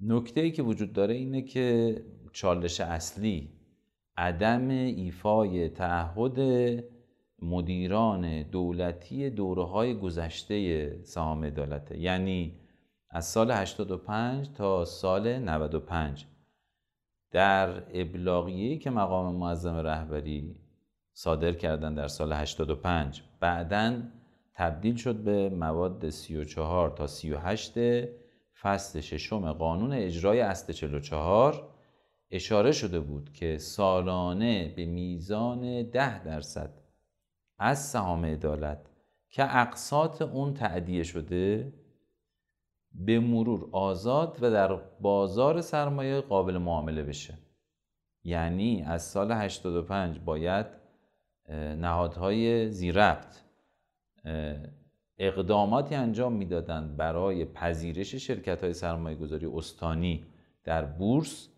نکته 0.00 0.40
ای 0.40 0.50
که 0.50 0.62
وجود 0.62 0.92
داره 0.92 1.14
اینه 1.14 1.42
که 1.42 1.96
چالش 2.32 2.80
اصلی 2.80 3.50
عدم 4.16 4.68
ایفای 4.68 5.68
تعهد 5.68 6.38
مدیران 7.44 8.42
دولتی 8.42 9.30
دوره 9.30 9.64
های 9.64 9.94
گذشته 9.94 10.88
سهام 11.02 11.44
عدالته 11.44 11.98
یعنی 11.98 12.54
از 13.10 13.26
سال 13.26 13.50
85 13.50 14.48
تا 14.54 14.84
سال 14.84 15.38
95 15.38 16.26
در 17.30 17.82
ابلاغیه‌ای 18.00 18.78
که 18.78 18.90
مقام 18.90 19.36
معظم 19.36 19.76
رهبری 19.76 20.56
صادر 21.12 21.52
کردن 21.52 21.94
در 21.94 22.08
سال 22.08 22.32
85 22.32 23.22
بعدا 23.40 24.02
تبدیل 24.54 24.96
شد 24.96 25.16
به 25.16 25.48
مواد 25.50 26.08
34 26.08 26.90
تا 26.90 27.06
38 27.06 27.74
فصل 28.60 29.00
ششم 29.00 29.52
قانون 29.52 29.92
اجرای 29.92 30.40
اصل 30.40 30.72
44 30.72 31.68
اشاره 32.30 32.72
شده 32.72 33.00
بود 33.00 33.32
که 33.32 33.58
سالانه 33.58 34.72
به 34.76 34.86
میزان 34.86 35.82
10 35.82 36.24
درصد 36.24 36.83
از 37.58 37.86
سهام 37.86 38.24
عدالت 38.24 38.90
که 39.30 39.56
اقساط 39.58 40.22
اون 40.22 40.54
تعدیه 40.54 41.02
شده 41.02 41.72
به 42.94 43.20
مرور 43.20 43.68
آزاد 43.72 44.38
و 44.42 44.50
در 44.50 44.74
بازار 45.00 45.60
سرمایه 45.60 46.20
قابل 46.20 46.58
معامله 46.58 47.02
بشه. 47.02 47.38
یعنی 48.24 48.82
از 48.82 49.02
سال 49.02 49.32
85 49.32 50.18
باید 50.18 50.66
نهادهای 51.78 52.70
زیربط 52.70 53.36
اقداماتی 55.18 55.94
انجام 55.94 56.32
می‌دادند 56.32 56.96
برای 56.96 57.44
پذیرش 57.44 58.14
شرکت 58.14 58.64
های 58.64 58.72
سرمایه 58.72 59.16
گذاری 59.16 59.46
استانی 59.46 60.26
در 60.64 60.84
بورس 60.84 61.48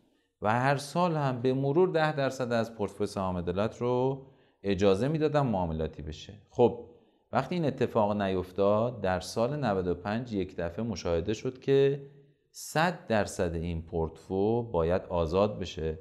و 0.42 0.52
هر 0.52 0.76
سال 0.76 1.16
هم 1.16 1.42
به 1.42 1.54
مرور 1.54 1.88
ده 1.88 2.12
درصد 2.12 2.52
از 2.52 2.74
پورتفوی 2.74 3.06
سهام 3.06 3.36
عدالت 3.36 3.80
رو 3.80 4.26
اجازه 4.66 5.08
می‌دادن 5.08 5.40
معاملاتی 5.40 6.02
بشه. 6.02 6.34
خب 6.50 6.90
وقتی 7.32 7.54
این 7.54 7.64
اتفاق 7.64 8.22
نیفتاد 8.22 9.00
در 9.00 9.20
سال 9.20 9.56
95 9.64 10.32
یک 10.32 10.56
دفعه 10.56 10.84
مشاهده 10.84 11.34
شد 11.34 11.60
که 11.60 12.06
100 12.50 13.06
درصد 13.06 13.54
این 13.54 13.82
پورتفو 13.82 14.62
باید 14.62 15.02
آزاد 15.02 15.58
بشه. 15.58 15.98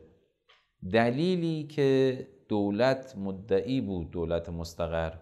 دلیلی 0.91 1.63
که 1.63 2.27
دولت 2.49 3.17
مدعی 3.17 3.81
بود 3.81 4.11
دولت 4.11 4.49
مستقر 4.49 5.13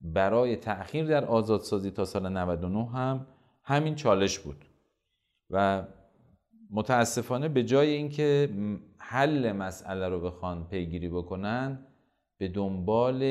برای 0.00 0.56
تأخیر 0.56 1.06
در 1.06 1.24
آزادسازی 1.24 1.90
تا 1.90 2.04
سال 2.04 2.28
99 2.28 2.90
هم 2.90 3.26
همین 3.62 3.94
چالش 3.94 4.38
بود. 4.38 4.64
و 5.50 5.84
متاسفانه 6.70 7.48
به 7.48 7.64
جای 7.64 7.90
اینکه 7.90 8.50
حل 8.98 9.52
مسئله 9.52 10.08
رو 10.08 10.20
بخوان 10.20 10.68
پیگیری 10.68 11.08
بکنن 11.08 11.86
به 12.40 12.48
دنبال 12.48 13.22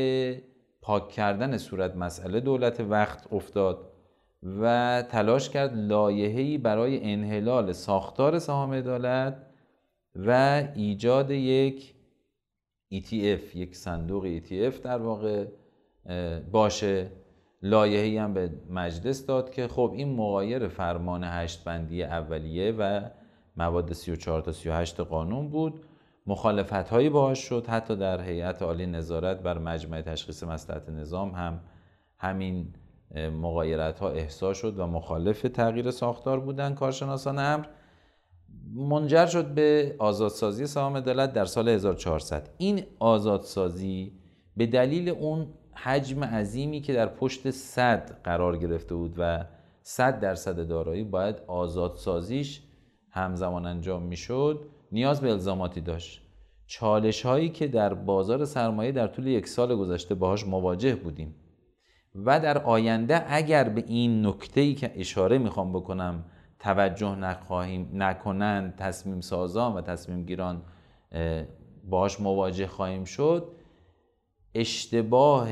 پاک 0.82 1.10
کردن 1.10 1.58
صورت 1.58 1.96
مسئله 1.96 2.40
دولت 2.40 2.80
وقت 2.80 3.34
افتاد 3.34 3.92
و 4.62 5.04
تلاش 5.10 5.50
کرد 5.50 5.78
لایحه‌ای 5.78 6.58
برای 6.58 7.14
انحلال 7.14 7.72
ساختار 7.72 8.40
سهام 8.40 8.74
عدالت 8.74 9.46
و 10.16 10.64
ایجاد 10.76 11.32
یک 11.32 11.94
ETF 12.94 13.56
یک 13.56 13.76
صندوق 13.76 14.40
ETF 14.40 14.80
در 14.84 14.98
واقع 14.98 15.46
باشه. 16.52 17.12
لایحه‌ای 17.62 18.18
هم 18.18 18.34
به 18.34 18.50
مجلس 18.70 19.26
داد 19.26 19.52
که 19.52 19.68
خب 19.68 19.92
این 19.96 20.16
مغایر 20.16 20.68
فرمان 20.68 21.24
هشت 21.24 21.64
بندی 21.64 22.04
اولیه 22.04 22.72
و 22.72 23.02
مواد 23.58 23.94
34 23.94 24.42
تا 24.42 24.52
38 24.52 25.00
قانون 25.00 25.50
بود. 25.50 25.84
مخالفت 26.30 26.90
هایی 26.90 27.10
باهاش 27.10 27.40
شد. 27.40 27.66
حتی 27.68 27.96
در 27.96 28.22
هیئت 28.22 28.62
عالی 28.62 28.86
نظارت 28.86 29.42
بر 29.42 29.58
مجمع 29.58 30.02
تشخیص 30.02 30.44
مصلحت 30.44 30.90
نظام 30.90 31.32
هم 31.32 31.60
همین 32.18 32.74
مغایرت 33.16 34.00
ها 34.00 34.10
احسا 34.10 34.54
شد 34.54 34.80
و 34.80 34.88
مخالف 34.88 35.42
تغییر 35.42 35.92
ساختار 35.92 36.40
بودن 36.40 36.74
کارشناسان 36.74 37.40
امر. 37.40 37.66
منجر 38.76 39.26
شد 39.26 39.46
به 39.46 39.96
آزادسازی 40.00 40.68
سهام 40.68 40.98
عدالت 40.98 41.34
در 41.34 41.46
سال 41.46 41.70
1400 41.70 42.50
این 42.58 42.84
آزادسازی 43.00 44.14
به 44.58 44.66
دلیل 44.66 45.10
اون 45.10 45.48
حجم 45.74 46.24
عظیمی 46.24 46.82
که 46.82 46.94
در 46.94 47.08
پشت 47.08 47.52
صد 47.52 48.22
قرار 48.24 48.58
گرفته 48.58 48.96
بود 48.96 49.16
و 49.18 49.46
100 49.82 50.20
درصد 50.20 50.68
دارایی 50.68 51.04
باید 51.04 51.36
آزادسازیش 51.48 52.62
همزمان 53.10 53.66
انجام 53.66 54.04
می‌شد. 54.04 54.66
نیاز 54.92 55.22
به 55.22 55.32
الزاماتی 55.32 55.82
داشت. 55.82 56.22
چالش 56.68 57.26
هایی 57.26 57.50
که 57.50 57.68
در 57.68 57.94
بازار 57.94 58.46
سرمایه 58.46 58.92
در 58.92 59.08
طول 59.08 59.28
یک 59.28 59.48
سال 59.48 59.76
گذشته 59.76 60.16
باهاش 60.16 60.48
مواجه 60.48 60.96
بودیم. 60.96 61.36
و 62.16 62.40
در 62.40 62.58
آینده 62.58 63.34
اگر 63.34 63.70
به 63.70 63.84
این 63.88 64.26
نکته 64.26 64.62
ای 64.62 64.74
که 64.74 64.92
اشاره 64.96 65.38
می‌خوام 65.38 65.74
بکنم 65.74 66.26
توجه 66.60 67.16
نخواهیم 67.16 67.90
نکنند 67.94 68.76
تصمیم 68.76 69.22
سازان 69.22 69.74
و 69.74 69.82
تصمیم 69.82 70.26
گیران 70.26 70.62
باهاش 71.90 72.20
مواجه 72.20 72.68
خواهیم 72.68 73.04
شد 73.04 73.52
اشتباه 74.56 75.50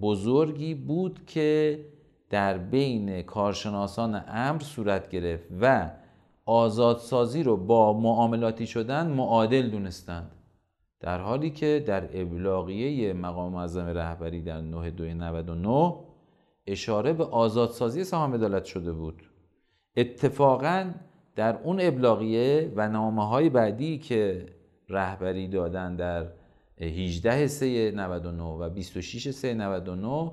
بزرگی 0.00 0.74
بود 0.74 1.26
که 1.26 1.84
در 2.30 2.58
بین 2.58 3.22
کارشناسان 3.22 4.24
امر 4.28 4.60
صورت 4.60 5.08
گرفت 5.08 5.48
و 5.60 5.90
آزادسازی 6.48 7.42
رو 7.42 7.56
با 7.56 7.92
معاملاتی 7.92 8.66
شدن 8.66 9.06
معادل 9.06 9.68
دونستند. 9.70 10.30
در 11.00 11.20
حالی 11.20 11.50
که 11.50 11.84
در 11.86 12.20
ابلاغیه 12.20 13.12
مقام 13.12 13.52
معظم 13.52 13.86
رهبری 13.86 14.42
در 14.42 14.60
9299 14.60 15.94
اشاره 16.66 17.12
به 17.12 17.24
آزادسازی 17.24 18.04
سهام 18.04 18.34
عدالت 18.34 18.64
شده 18.64 18.92
بود. 18.92 19.22
اتفاقا 19.96 20.90
در 21.36 21.58
اون 21.62 21.80
ابلاغیه 21.80 22.72
و 22.76 22.88
نامه 22.88 23.28
های 23.28 23.48
بعدی 23.48 23.98
که 23.98 24.46
رهبری 24.88 25.48
دادن 25.48 25.96
در 25.96 26.26
18 26.80 27.46
سه 27.46 27.90
99 27.90 28.42
و 28.42 28.68
26 28.68 29.30
سه 29.30 29.54
99 29.54 30.32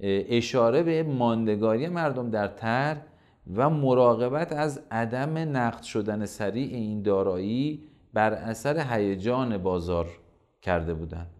اشاره 0.00 0.82
به 0.82 1.02
ماندگاری 1.02 1.88
مردم 1.88 2.30
در 2.30 2.48
تر 2.48 2.96
و 3.56 3.70
مراقبت 3.70 4.52
از 4.52 4.80
عدم 4.90 5.38
نقد 5.38 5.82
شدن 5.82 6.26
سریع 6.26 6.74
این 6.74 7.02
دارایی 7.02 7.84
بر 8.12 8.32
اثر 8.32 8.94
هیجان 8.94 9.58
بازار 9.58 10.08
کرده 10.62 10.94
بودند. 10.94 11.30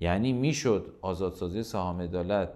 یعنی 0.00 0.32
می‌شد 0.32 0.94
آزادسازی 1.02 1.62
سهام 1.62 2.00
عدالت 2.00 2.48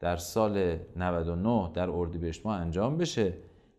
در 0.00 0.16
سال 0.16 0.76
99 0.96 1.70
در 1.74 1.90
اردیبهشت 1.90 2.46
ماه 2.46 2.56
انجام 2.56 2.96
بشه 2.96 3.34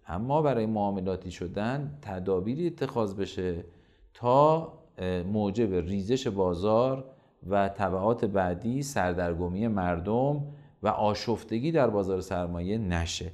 اما 0.08 0.42
برای 0.42 0.66
معاملاتی 0.66 1.32
شدن 1.32 1.98
تدابیری 2.02 2.68
اتخاذ 2.68 3.14
بشه 3.16 3.64
تا 4.14 4.74
موجب 5.32 5.74
ریزش 5.74 6.28
بازار 6.28 7.06
و 7.50 7.70
طبعات 7.70 8.26
بعدی 8.26 8.84
سردرگمی 8.84 9.68
مردم 9.68 10.44
و 10.84 10.88
آشفتگی 10.88 11.72
در 11.72 11.90
بازار 11.90 12.22
سرمایه 12.22 12.78
نشه. 12.78 13.32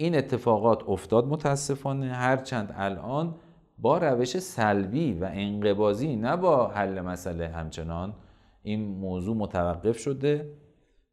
این 0.00 0.14
اتفاقات 0.14 0.88
افتاد 0.88 1.26
متاسفانه 1.26 2.12
هرچند 2.12 2.74
الان 2.76 3.34
با 3.78 3.98
روش 3.98 4.38
سلبی 4.38 5.12
و 5.12 5.28
انقبازی 5.32 6.16
نه 6.16 6.36
با 6.36 6.68
حل 6.68 7.00
مسئله 7.00 7.48
همچنان 7.48 8.14
این 8.62 8.88
موضوع 8.88 9.36
متوقف 9.36 9.98
شده 9.98 10.52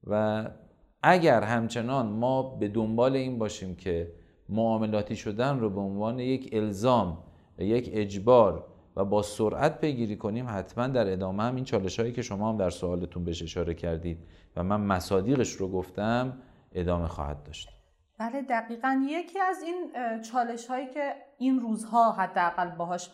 و 0.04 0.46
اگر 1.04 1.44
همچنان 1.44 2.06
ما 2.08 2.44
به 2.44 2.68
دنبال 2.68 3.16
این 3.16 3.40
باشیم 3.40 3.76
که 3.76 4.12
معاملاتی 4.50 5.16
شدن 5.16 5.60
رو 5.60 5.70
به 5.70 5.80
عنوان 5.80 6.20
یک 6.20 6.50
الزام 6.54 7.18
و 7.60 7.64
یک 7.64 7.90
اجبار 7.94 8.66
و 8.96 9.06
با 9.06 9.22
سرعت 9.22 9.82
پیگیری 9.82 10.16
کنیم 10.16 10.46
حتما 10.50 10.88
در 10.88 11.14
ادامه 11.14 11.44
هم 11.44 11.56
این 11.56 11.64
چالش 11.64 12.00
هایی 12.00 12.12
که 12.12 12.22
شما 12.22 12.50
هم 12.50 12.58
در 12.58 12.70
سوالتون 12.70 13.24
بهش 13.24 13.44
اشاره 13.44 13.74
کردید 13.74 14.18
و 14.56 14.64
من 14.64 14.82
مصادیقش 14.82 15.52
رو 15.52 15.68
گفتم 15.68 16.38
ادامه 16.72 17.08
خواهد 17.08 17.44
داشت. 17.44 17.77
بله 18.20 18.42
دقیقا. 18.42 19.02
یکی 19.08 19.40
از 19.40 19.62
این 19.62 19.92
چالش 20.22 20.68
هایی 20.68 20.88
که 20.88 21.16
این 21.38 21.60
روزها 21.60 22.12
حداقل 22.12 22.70
باهاش 22.70 23.10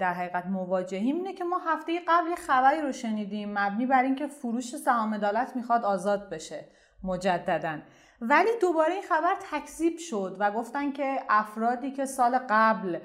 در 0.00 0.12
حقیقت 0.14 0.46
مواجهیم 0.46 1.16
اینه 1.16 1.32
که 1.32 1.44
ما 1.44 1.58
هفته 1.58 2.00
قبل 2.08 2.34
خبری 2.34 2.80
رو 2.80 2.92
شنیدیم 2.92 3.58
مبنی 3.58 3.86
بر 3.86 4.02
اینکه 4.02 4.26
فروش 4.26 4.76
سهام 4.76 5.14
عدالت 5.14 5.56
می‌خواد 5.56 5.84
آزاد 5.84 6.30
بشه 6.30 6.64
مجددا. 7.04 7.78
ولی 8.20 8.50
دوباره 8.60 8.92
این 8.92 9.02
خبر 9.02 9.34
تکذیب 9.50 9.98
شد 9.98 10.36
و 10.38 10.52
گفتن 10.52 10.92
که 10.92 11.20
افرادی 11.28 11.90
که 11.90 12.04
سال 12.04 12.38
قبل 12.50 12.98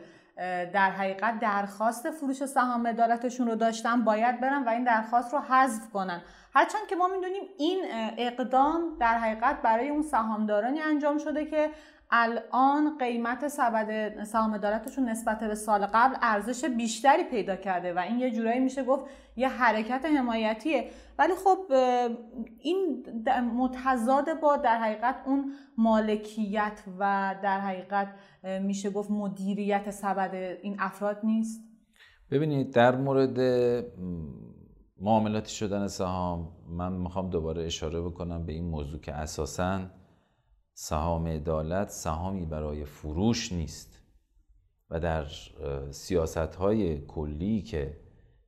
در 0.73 0.91
حقیقت 0.91 1.39
درخواست 1.39 2.11
فروش 2.11 2.45
سهام 2.45 2.87
عدالتشون 2.87 3.47
رو 3.47 3.55
داشتن 3.55 4.03
باید 4.03 4.39
برن 4.39 4.63
و 4.63 4.69
این 4.69 4.83
درخواست 4.83 5.33
رو 5.33 5.39
حذف 5.39 5.89
کنن. 5.89 6.21
هرچند 6.53 6.87
که 6.87 6.95
ما 6.95 7.07
می‌دونیم 7.07 7.43
این 7.57 7.85
اقدام 8.17 8.97
در 8.99 9.17
حقیقت 9.17 9.61
برای 9.61 9.89
اون 9.89 10.01
سهامدارانی 10.01 10.81
انجام 10.81 11.17
شده 11.17 11.45
که 11.45 11.69
الان 12.11 12.97
قیمت 12.99 13.47
سبد 13.47 14.23
سهام 14.23 14.53
عدالتشون 14.53 15.09
نسبت 15.09 15.39
به 15.39 15.55
سال 15.55 15.85
قبل 15.85 16.15
ارزش 16.21 16.65
بیشتری 16.65 17.23
پیدا 17.23 17.55
کرده 17.55 17.93
و 17.93 17.99
این 17.99 18.19
یه 18.19 18.31
جورایی 18.31 18.59
میشه 18.59 18.83
گفت 18.83 19.05
یه 19.35 19.47
حرکت 19.47 20.05
حمایتیه. 20.05 20.89
ولی 21.19 21.33
خب 21.35 21.57
این 22.59 23.05
متضاد 23.57 24.39
با 24.41 24.57
در 24.57 24.77
حقیقت 24.77 25.15
اون 25.25 25.53
مالکیت 25.77 26.83
و 26.99 27.35
در 27.43 27.59
حقیقت 27.59 28.07
میشه 28.61 28.89
گفت 28.89 29.11
مدیریت 29.11 29.91
سبد 29.91 30.35
این 30.61 30.75
افراد 30.79 31.19
نیست. 31.23 31.61
ببینید 32.31 32.73
در 32.73 32.95
مورد 32.95 33.39
معاملاتی 35.01 35.51
شدن 35.51 35.87
سهام 35.87 36.51
من 36.69 36.93
می‌خوام 36.93 37.29
دوباره 37.29 37.65
اشاره 37.65 38.01
بکنم 38.01 38.45
به 38.45 38.53
این 38.53 38.69
موضوع 38.69 38.99
که 38.99 39.13
اساساً 39.13 39.79
سهام 40.79 41.27
عدالت 41.27 41.89
سهامی 41.89 42.45
برای 42.45 42.85
فروش 42.85 43.51
نیست. 43.51 44.01
و 44.89 44.99
در 44.99 45.25
سیاست 45.91 46.37
های 46.37 47.05
کلی 47.05 47.61
که 47.61 47.99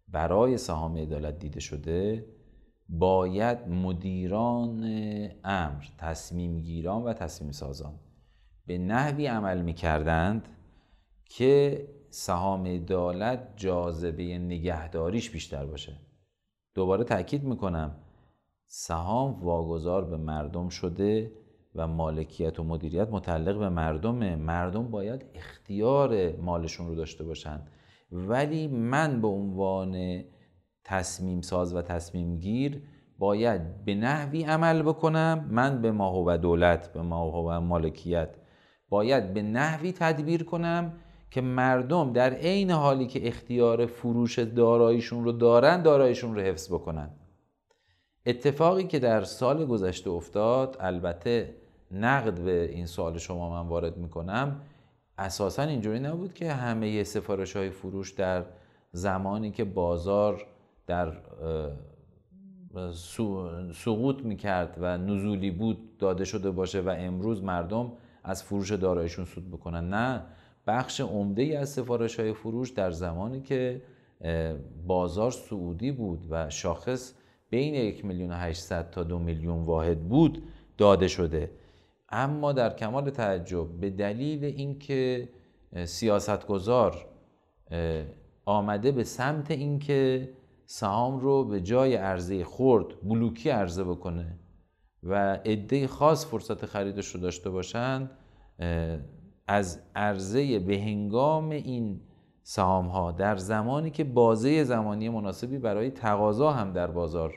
برای 0.08 0.58
سهام 0.58 0.98
عدالت 0.98 1.40
دیده 1.40 1.60
شده 1.60 2.26
باید 2.90 3.68
مدیران 3.68 4.84
امر 5.44 5.84
تصمیم 5.98 6.60
گیران 6.60 7.04
و 7.04 7.14
تصمیم 7.14 7.52
سازان 7.52 8.00
به 8.66 8.78
نحوی 8.78 9.26
عمل 9.26 9.62
می 9.62 9.74
کردند 9.74 10.48
که 11.26 11.88
سهام 12.10 12.66
عدالت 12.66 13.58
جاذبه 13.58 14.24
نگهداریش 14.24 15.30
بیشتر 15.30 15.66
باشه. 15.66 15.98
دوباره 16.76 17.04
تاکید 17.04 17.44
می‌کنم 17.44 17.96
سهام 18.66 19.44
واگذار 19.44 20.06
به 20.06 20.18
مردم 20.18 20.70
شده 20.70 21.32
و 21.76 21.88
مالکیت 21.88 22.60
و 22.60 22.64
مدیریت 22.64 23.10
متعلق 23.10 23.60
به 23.60 23.70
مردمه. 23.70 24.36
مردم 24.36 24.92
باید 24.92 25.26
اختیار 25.34 26.36
مالشون 26.36 26.88
رو 26.88 26.96
داشته 26.96 27.24
باشن. 27.24 27.62
ولی 28.12 28.68
من 28.68 29.22
به 29.22 29.28
عنوان 29.28 30.24
تصمیم 30.84 31.42
ساز 31.42 31.76
و 31.76 31.82
تصمیم 31.82 32.38
گیر 32.38 32.82
باید 33.20 33.86
به 33.86 33.96
نحوی 33.96 34.44
عمل 34.44 34.82
بکنم. 34.82 35.48
من 35.52 35.82
به 35.82 35.92
ما 35.92 36.24
و 36.28 36.38
دولت 36.38 36.94
به 36.94 37.02
ما 37.02 37.44
و 37.44 37.62
مالکیت 37.62 38.36
باید 38.90 39.34
به 39.34 39.42
نحوی 39.42 39.92
تدبیر 39.92 40.44
کنم 40.44 40.94
که 41.32 41.42
مردم 41.42 42.14
در 42.14 42.34
عین 42.34 42.72
حالی 42.72 43.08
که 43.08 43.28
اختیار 43.28 43.86
فروش 43.86 44.40
داراییشون 44.40 45.24
رو 45.24 45.32
دارن 45.32 45.82
داراییشون 45.82 46.36
رو 46.36 46.42
حفظ 46.42 46.74
بکنن. 46.74 47.10
اتفاقی 48.26 48.84
که 48.84 49.00
در 49.00 49.24
سال 49.24 49.66
گذشته 49.66 50.10
افتاد 50.10 50.78
البته 50.80 51.56
نقد 51.92 52.40
به 52.40 52.70
این 52.72 52.86
سوال 52.86 53.18
شما 53.18 53.50
من 53.50 53.70
وارد 53.70 53.98
می‌کنم 53.98 54.62
اساسا 55.18 55.64
اینجوری 55.64 56.00
نبود 56.00 56.34
که 56.34 56.52
همه 56.52 57.04
سفارش 57.04 57.56
های 57.56 57.70
فروش 57.70 58.12
در 58.12 58.46
زمانی 58.92 59.52
که 59.52 59.64
بازار 59.64 60.46
در 60.88 61.14
سقوط 63.74 64.24
می‌کرد 64.24 64.78
و 64.82 64.98
نزولی 64.98 65.52
بود 65.52 65.98
داده 65.98 66.26
شده 66.26 66.52
باشه 66.52 66.82
و 66.82 66.96
امروز 66.98 67.44
مردم 67.44 67.92
از 68.24 68.44
فروش 68.44 68.72
دارایشون 68.72 69.26
سود 69.26 69.52
بکنن. 69.52 69.90
نه 69.90 70.24
بخش 70.68 71.02
عمده 71.02 71.42
ای 71.42 71.56
از 71.56 71.70
سفارش 71.70 72.20
های 72.20 72.34
فروش 72.34 72.70
در 72.70 72.92
زمانی 72.92 73.42
که 73.42 73.82
بازار 74.88 75.32
سعودی 75.32 75.92
بود 75.92 76.28
و 76.30 76.50
شاخص 76.50 77.14
بین 77.50 77.74
یک 77.74 78.06
میلیون 78.06 78.32
و 78.32 78.84
تا 78.92 79.04
دو 79.04 79.20
میلیون 79.20 79.64
واحد 79.64 80.10
بود 80.10 80.44
داده 80.78 81.08
شده. 81.08 81.52
اما 82.10 82.52
در 82.54 82.74
کمال 82.76 83.10
تعجب 83.10 83.68
به 83.68 83.90
دلیل 83.90 84.46
اینکه 84.46 85.30
سیاستگزار 85.86 87.06
آمده 88.46 88.92
به 88.92 89.04
سمت 89.04 89.52
اینکه 89.52 90.30
سهام 90.66 91.20
رو 91.20 91.44
به 91.44 91.62
جای 91.62 91.96
عرضه 91.96 92.44
خرد 92.44 92.86
بلوکی 93.04 93.50
عرضه 93.50 93.84
بکنه 93.84 94.40
و 95.04 95.34
عده 95.46 95.88
خاص 95.88 96.26
فرصت 96.26 96.66
خریدش 96.66 97.08
رو 97.08 97.22
داشته 97.22 97.50
باشن 97.50 98.10
از 99.48 99.82
عرضه 99.96 100.60
به 100.60 100.78
هنگام 100.78 101.50
این 101.50 102.02
سهام 102.44 102.88
ها 102.88 103.12
در 103.12 103.38
زمانی 103.38 103.92
که 103.92 104.04
بازه 104.04 104.64
زمانی 104.64 105.10
مناسبی 105.10 105.58
برای 105.58 105.92
تقاضا 105.92 106.52
هم 106.52 106.74
در 106.74 106.88
بازار 106.88 107.34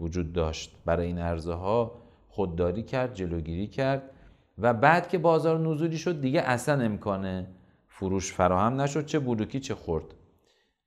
وجود 0.00 0.32
داشت. 0.32 0.76
برای 0.84 1.06
این 1.06 1.18
عرضه 1.18 1.52
ها 1.52 2.02
خودداری 2.28 2.82
کرد 2.82 3.14
جلوگیری 3.14 3.66
کرد 3.66 4.10
و 4.58 4.74
بعد 4.74 5.08
که 5.08 5.18
بازار 5.18 5.58
نزولی 5.58 5.98
شد 5.98 6.20
دیگه 6.20 6.40
اصلا 6.40 6.84
امکان 6.84 7.46
فروش 7.88 8.32
فراهم 8.32 8.80
نشد 8.80 9.06
چه 9.06 9.18
بلوکی 9.18 9.60
چه 9.60 9.74
خورد 9.74 10.04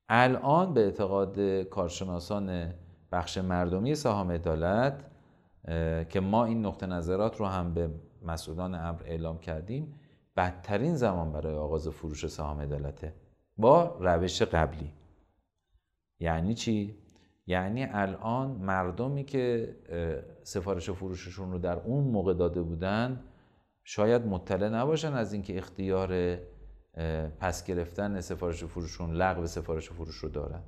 الان 0.10 0.74
به 0.74 0.82
اعتقاد 0.82 1.40
کارشناسان 1.62 2.74
بخش 3.12 3.38
مردمی 3.38 3.96
سهام 3.96 4.32
عدالت 4.32 5.06
که 6.10 6.20
ما 6.20 6.46
این 6.46 6.66
نقطه 6.66 6.86
نظرات 6.86 7.40
رو 7.40 7.46
هم 7.46 7.74
به 7.74 7.90
مسئولان 8.22 8.76
امر 8.76 9.02
اعلام 9.06 9.40
کردیم 9.40 9.94
بدترین 10.38 10.96
زمان 10.96 11.32
برای 11.32 11.56
آغاز 11.56 11.88
فروش 11.88 12.28
سهام 12.28 12.62
عدالته. 12.62 13.14
با 13.58 13.98
روش 14.00 14.42
قبلی. 14.42 14.94
یعنی 16.20 16.54
چی؟ 16.54 16.98
یعنی 17.48 17.86
الان 17.86 18.52
مردمی 18.52 19.24
که 19.24 19.76
سفارش 20.44 20.90
فروششون 20.90 21.52
رو 21.52 21.60
در 21.60 21.78
اون 21.80 22.04
موقع 22.04 22.34
داده 22.34 22.62
بودن 22.62 23.24
شاید 23.84 24.26
مطلع 24.26 24.70
نباشن 24.70 25.14
از 25.14 25.34
اینکه 25.34 25.58
اختیار 25.58 26.38
پس 27.40 27.66
گرفتن 27.66 28.22
سفارش 28.22 28.64
فروششون 28.64 29.12
لغو 29.12 29.46
سفارش 29.46 29.90
فروش 29.90 30.16
رو 30.16 30.30
دارن. 30.30 30.64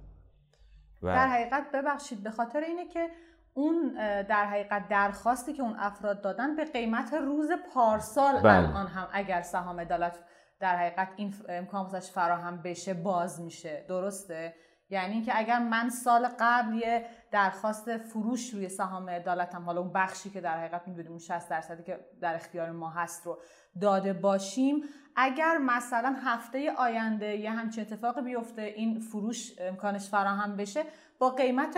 و 1.01 1.07
در 1.07 1.27
حقیقت 1.27 1.71
ببخشید 1.73 2.23
به 2.23 2.31
خاطر 2.31 2.59
اینه 2.59 2.87
که 2.87 3.09
اون 3.53 3.93
در 4.23 4.45
حقیقت 4.45 4.87
درخواستی 4.87 5.53
که 5.53 5.63
اون 5.63 5.75
افراد 5.79 6.21
دادن 6.21 6.55
به 6.55 6.65
قیمت 6.65 7.13
روز 7.13 7.49
پارسال 7.73 8.41
بله. 8.41 8.69
الان 8.69 8.87
هم 8.87 9.07
اگر 9.11 9.41
سهام 9.41 9.79
عدالت 9.79 10.19
در 10.59 10.75
حقیقت 10.75 11.09
این 11.15 11.33
امکان 11.49 11.99
فراهم 11.99 12.61
بشه 12.61 12.93
باز 12.93 13.41
میشه. 13.41 13.85
درسته؟ 13.87 14.53
یعنی 14.89 15.13
اینکه 15.13 15.37
اگر 15.37 15.59
من 15.59 15.89
سال 15.89 16.27
قبل 16.39 16.73
یه 16.73 17.05
درخواست 17.31 17.97
فروش 17.97 18.53
روی 18.53 18.69
سهام 18.69 19.09
عدالتم 19.09 19.65
حالا 19.65 19.81
اون 19.81 19.93
بخشی 19.93 20.29
که 20.29 20.41
در 20.41 20.57
حقیقت 20.57 20.87
می‌دونیم 20.87 21.11
اون 21.11 21.19
60 21.19 21.49
درصدی 21.49 21.83
که 21.83 21.99
در 22.21 22.35
اختیار 22.35 22.71
ما 22.71 22.89
هست 22.89 23.25
رو 23.25 23.39
داده 23.81 24.13
باشیم 24.13 24.83
اگر 25.15 25.57
مثلا 25.57 26.15
هفته 26.23 26.71
آینده 26.71 27.37
یه 27.37 27.51
همچین 27.51 27.83
اتفاقی 27.83 28.21
بیفته 28.21 28.61
این 28.61 28.99
فروش 28.99 29.51
امکانش 29.59 30.09
فراهم 30.09 30.57
بشه 30.57 30.83
با 31.19 31.29
قیمت 31.29 31.77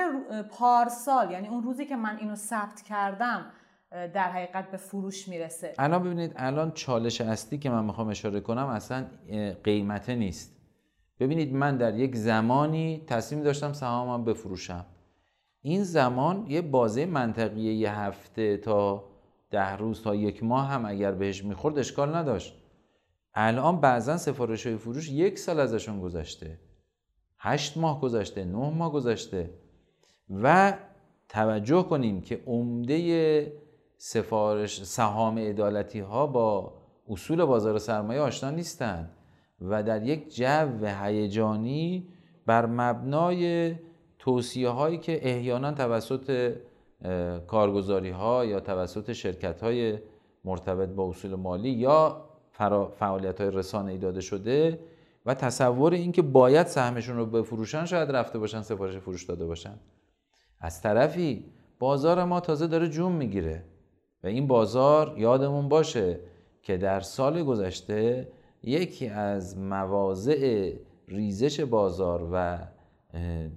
پارسال 0.52 1.32
یعنی 1.32 1.48
اون 1.48 1.63
روزی 1.63 1.86
که 1.86 1.96
من 1.96 2.18
اینو 2.18 2.36
ثبت 2.36 2.82
کردم 2.82 3.52
در 3.91 4.32
حقیقت 4.32 4.71
به 4.71 4.78
فروش 4.78 5.28
می‌رسه. 5.28 5.73
الان 5.78 6.04
ببینید 6.04 6.34
الان 6.36 6.71
چالش 6.71 7.21
اصلی 7.21 7.58
که 7.58 7.69
من 7.69 7.86
می‌خوام 7.86 8.08
اشاره 8.08 8.39
کنم 8.39 8.67
اصلا 8.67 9.06
قیمته 9.63 10.15
نیست. 10.15 10.56
ببینید 11.19 11.54
من 11.54 11.78
در 11.78 11.95
یک 11.95 12.15
زمانی 12.15 13.04
تصمیم 13.08 13.43
داشتم 13.43 13.73
سهامم 13.73 14.25
بفروشم. 14.25 14.86
این 15.62 15.84
زمان 15.84 16.45
یه 16.47 16.62
بازه 16.62 17.06
منطقیه 17.06 17.73
یه 17.73 17.99
هفته 17.99 18.58
تا 18.58 19.10
ده 19.52 19.75
روز 19.75 20.04
تا 20.04 20.15
یک 20.15 20.43
ماه 20.43 20.67
هم 20.67 20.86
اگر 20.86 21.12
بهش 21.12 21.43
می‌خورد 21.43 21.80
اشکال 21.80 22.15
نداشت. 22.15 22.56
الان 23.34 23.82
بعضا 23.82 24.17
سفارش 24.17 24.67
های 24.67 24.78
فروش 24.78 25.10
یک 25.10 25.39
سال 25.39 25.60
ازشون 25.60 26.02
گذشته. 26.02 26.60
هشت 27.38 27.78
ماه 27.78 28.02
گذشته 28.02 28.45
نه 28.45 28.69
ماه 28.69 28.91
گذشته. 28.91 29.49
و 30.30 30.73
توجه 31.30 31.84
کنیم 31.84 32.21
که 32.21 32.41
عمده 32.45 33.54
سفارش 34.02 34.84
سهام 34.84 35.40
عدالتی 35.40 36.00
ها 36.00 36.28
با 36.28 36.74
اصول 37.10 37.46
بازار 37.46 37.80
سرمایه 37.80 38.22
آشنا 38.22 38.50
نیستند 38.50 39.10
و 39.62 39.84
در 39.84 40.04
یک 40.04 40.36
جو 40.36 40.86
هیجانی 40.86 42.08
بر 42.46 42.66
مبنای 42.66 43.76
توصیه 44.20 44.70
هایی 44.70 44.98
که 44.98 45.30
احیانا 45.30 45.72
توسط 45.72 46.56
کارگزاری 47.48 48.10
ها 48.10 48.46
یا 48.46 48.60
توسط 48.60 49.14
شرکت 49.14 49.64
های 49.64 50.00
مرتبط 50.46 50.90
با 50.90 51.10
اصول 51.10 51.36
مالی 51.36 51.70
یا 51.70 52.26
فعالیت 53.00 53.42
های 53.42 53.52
رسانه 53.52 53.92
ای 53.92 53.98
داده 53.98 54.22
شده 54.22 54.80
و 55.26 55.34
تصور 55.34 55.94
اینکه 55.94 56.22
باید 56.22 56.68
سهمشون 56.68 57.18
رو 57.18 57.26
بفروشن 57.26 57.86
شاید 57.86 58.12
رفته 58.12 58.40
باشن 58.40 58.62
سفارش 58.62 58.98
فروش 58.98 59.24
داده 59.24 59.46
باشن. 59.46 59.80
از 60.60 60.82
طرفی 60.82 61.46
بازار 61.80 62.24
ما 62.24 62.40
تازه 62.40 62.68
داره 62.68 62.90
جون 62.90 63.12
می‌گیره. 63.12 63.64
و 64.24 64.28
این 64.28 64.48
بازار 64.48 65.16
یادمون 65.18 65.70
باشه 65.70 66.20
که 66.62 66.78
در 66.78 67.00
سال 67.00 67.44
گذشته 67.44 68.28
یکی 68.64 69.08
از 69.08 69.58
مواضع 69.58 70.74
ریزش 71.08 71.60
بازار 71.60 72.30
و 72.34 72.60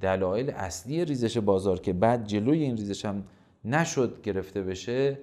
دلایل 0.01 0.51
اصلی 0.51 1.05
ریزش 1.05 1.38
بازار 1.38 1.81
که 1.81 1.92
بعد 1.92 2.27
جلوی 2.27 2.62
این 2.62 2.77
ریزش 2.77 3.05
هم 3.05 3.25
نشد 3.64 4.22
گرفته 4.22 4.62
بشه 4.62 5.18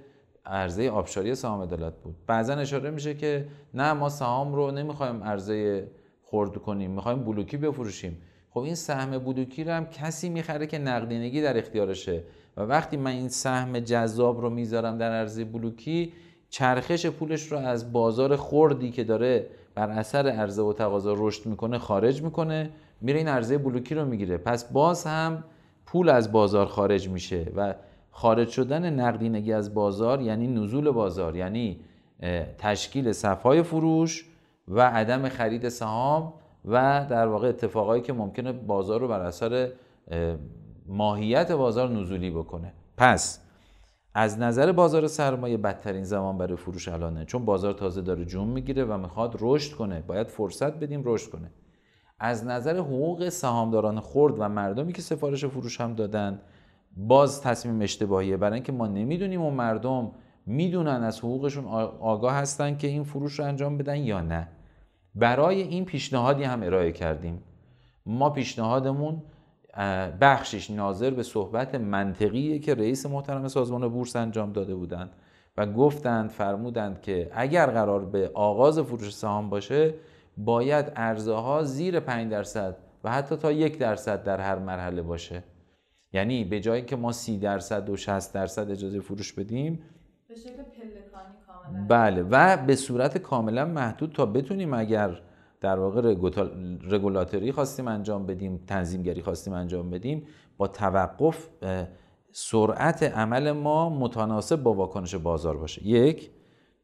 عرضه 0.46 0.90
آبشاری 0.90 1.36
سهام 1.36 1.62
عدالت 1.62 1.94
بود. 2.04 2.16
بعضا 2.28 2.54
اشاره 2.54 2.90
میشه 2.92 3.14
که 3.14 3.48
نه 3.74 3.94
ما 3.94 4.10
سهام 4.10 4.56
رو 4.56 4.72
نمی‌خوایم 4.72 5.24
عرضه 5.24 5.88
خورد 6.24 6.58
کنیم 6.58 6.92
می‌خوایم 6.92 7.24
بلوکی 7.24 7.58
بفروشیم. 7.58 8.22
خب 8.50 8.60
این 8.60 8.76
سهم 8.76 9.18
بلوکی 9.18 9.64
رو 9.64 9.72
هم 9.72 9.86
کسی 9.86 10.30
می‌خره 10.30 10.68
که 10.68 10.78
نقدینگی 10.78 11.42
در 11.42 11.58
اختیارشه. 11.58 12.24
و 12.60 12.62
وقتی 12.62 12.98
من 12.98 13.12
این 13.12 13.30
سهم 13.30 13.80
جذاب 13.80 14.42
رو 14.42 14.50
می‌ذارم 14.50 14.98
در 14.98 15.12
عرضه 15.12 15.46
بلوکی 15.46 16.14
چرخش 16.50 17.06
پولش 17.06 17.52
رو 17.52 17.58
از 17.58 17.94
بازار 17.94 18.36
خوردی 18.36 18.92
که 18.92 19.04
داره 19.04 19.48
بر 19.76 19.90
اثر 19.90 20.28
عرضه 20.28 20.62
و 20.62 20.74
تقاضا 20.74 21.14
رشد 21.18 21.46
می‌کنه 21.46 21.78
خارج 21.78 22.24
می‌کنه 22.24 22.70
میره 23.02 23.18
این 23.18 23.28
عرضه 23.28 23.58
بلوکی 23.58 23.96
رو 23.96 24.06
می‌گیره. 24.06 24.38
پس 24.38 24.72
باز 24.72 25.06
هم 25.06 25.44
پول 25.86 26.10
از 26.10 26.32
بازار 26.32 26.66
خارج 26.66 27.10
میشه 27.10 27.52
و 27.56 27.76
خارج 28.12 28.50
شدن 28.50 29.00
نقدینگی 29.00 29.54
از 29.54 29.74
بازار 29.74 30.22
یعنی 30.22 30.48
نزول 30.48 30.92
بازار 30.92 31.36
یعنی 31.36 31.80
تشکیل 32.58 33.12
صفهای 33.12 33.64
فروش 33.64 34.26
و 34.68 34.82
عدم 34.82 35.30
خرید 35.30 35.70
سهام 35.70 36.34
و 36.66 37.06
در 37.10 37.28
واقع 37.28 37.48
اتفاقایی 37.48 38.02
که 38.02 38.14
ممکنه 38.14 38.52
بازار 38.52 39.00
رو 39.00 39.08
بر 39.08 39.20
اثر 39.20 39.70
ماهیت 40.90 41.52
بازار 41.52 41.90
نزولی 41.90 42.32
بکنه. 42.32 42.74
پس 42.98 43.40
از 44.14 44.40
نظر 44.40 44.72
بازار 44.72 45.08
سرمایه 45.08 45.58
بدترین 45.58 46.04
زمان 46.04 46.38
برای 46.38 46.56
فروش 46.56 46.88
الانه. 46.88 47.26
چون 47.26 47.46
بازار 47.46 47.74
تازه 47.74 48.02
داره 48.02 48.26
جون 48.26 48.48
می‌گیره 48.48 48.86
و 48.86 48.98
می‌خواد 48.98 49.38
رشد 49.40 49.76
کنه. 49.76 50.02
باید 50.02 50.28
فرصت 50.28 50.74
بدیم 50.74 51.02
رشد 51.06 51.32
کنه. 51.32 51.52
از 52.20 52.46
نظر 52.46 52.78
حقوق 52.78 53.30
سهامداران 53.30 54.00
خرد 54.00 54.40
و 54.40 54.50
مردمی 54.50 54.94
که 54.94 55.02
سفارش 55.02 55.46
فروش 55.46 55.82
هم 55.82 55.94
دادن 55.94 56.42
باز 56.98 57.42
تصمیم 57.42 57.82
اشتباهیه. 57.82 58.38
برای 58.38 58.54
اینکه 58.54 58.72
ما 58.72 58.88
نمی‌دونیم 58.88 59.42
اون 59.42 59.54
مردم 59.54 60.12
می‌دونن 60.46 61.04
از 61.04 61.20
حقوقشون 61.20 61.66
آگاه 62.00 62.34
هستن 62.34 62.78
که 62.78 62.88
این 62.88 63.04
فروش 63.04 63.40
رو 63.40 63.46
انجام 63.46 63.78
بدن 63.78 63.98
یا 63.98 64.22
نه. 64.22 64.48
برای 65.16 65.62
این 65.62 65.86
پیشنهادی 65.86 66.44
هم 66.44 66.64
ارائه 66.64 66.92
کردیم. 66.92 67.44
ما 68.06 68.30
پیشنهادمون 68.30 69.22
بخشش 70.22 70.72
ناظر 70.72 71.10
به 71.10 71.24
صحبت 71.24 71.76
منطقیه 71.76 72.60
که 72.60 72.76
رئیس 72.76 73.06
محترم 73.06 73.48
سازمان 73.48 73.88
بورس 73.88 74.16
انجام 74.16 74.52
داده 74.52 74.76
بودند 74.76 75.12
و 75.58 75.66
گفتند 75.66 76.30
فرمودند 76.30 77.02
که 77.02 77.32
اگر 77.34 77.66
قرار 77.66 78.06
به 78.06 78.32
آغاز 78.34 78.80
فروش 78.80 79.14
سهام 79.16 79.50
باشه 79.50 79.94
باید 80.38 80.92
ارزه 80.96 81.34
ها 81.34 81.64
زیر 81.64 82.00
5 82.00 82.32
درصد 82.32 82.78
و 83.04 83.12
حتی 83.12 83.36
تا 83.36 83.52
یک 83.52 83.78
درصد 83.78 84.24
در 84.24 84.40
هر 84.40 84.60
مرحله 84.60 85.02
باشه. 85.02 85.44
یعنی 86.14 86.44
به 86.44 86.60
جایی 86.60 86.82
که 86.82 86.96
ما 86.96 87.12
30 87.12 87.38
درصد 87.38 87.90
و 87.90 87.98
60 87.98 88.34
درصد 88.34 88.72
اجازه 88.72 89.00
فروش 89.00 89.34
بدیم 89.34 89.80
به 90.28 90.36
شکل 90.36 90.50
پلکانی 90.50 91.34
کاملا. 91.48 91.86
بله 91.88 92.24
و 92.24 92.58
به 92.58 92.76
صورت 92.76 93.18
کاملا 93.18 93.66
محدود 93.66 94.12
تا 94.12 94.26
بتونیم 94.26 94.74
اگر 94.74 95.22
در 95.62 95.80
واقع 95.80 96.02
رگولاتوری 96.90 97.52
خواستیم 97.52 97.88
انجام 97.88 98.26
بدیم 98.26 98.64
تنظیمگری 98.68 99.22
خواستیم 99.22 99.54
انجام 99.54 99.90
بدیم. 99.90 100.26
با 100.58 100.68
توقف 100.68 101.50
سرعت 102.32 103.04
عمل 103.04 103.52
ما 103.52 103.90
متناسب 103.90 104.64
با 104.64 104.74
واکنش 104.74 105.16
بازار 105.16 105.58
باشه. 105.58 105.88
یک. 105.88 106.30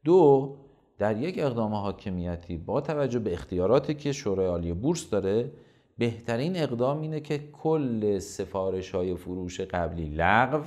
دو 0.04 0.56
در 0.98 1.18
یک 1.18 1.36
اقدام 1.38 1.74
حاکمیتی 1.74 2.58
با 2.58 2.82
توجه 2.82 3.20
به 3.20 3.34
اختیاراتی 3.34 3.94
که 3.94 4.12
شورای 4.12 4.48
عالی 4.48 4.74
بورس 4.74 5.10
داره 5.10 5.52
بهترین 5.98 6.58
اقدام 6.58 7.02
اینه 7.02 7.20
که 7.20 7.40
کل 7.54 8.20
سفارش 8.20 8.96
های 8.96 9.16
فروش 9.16 9.62
قبلی 9.62 10.10
لغو 10.16 10.64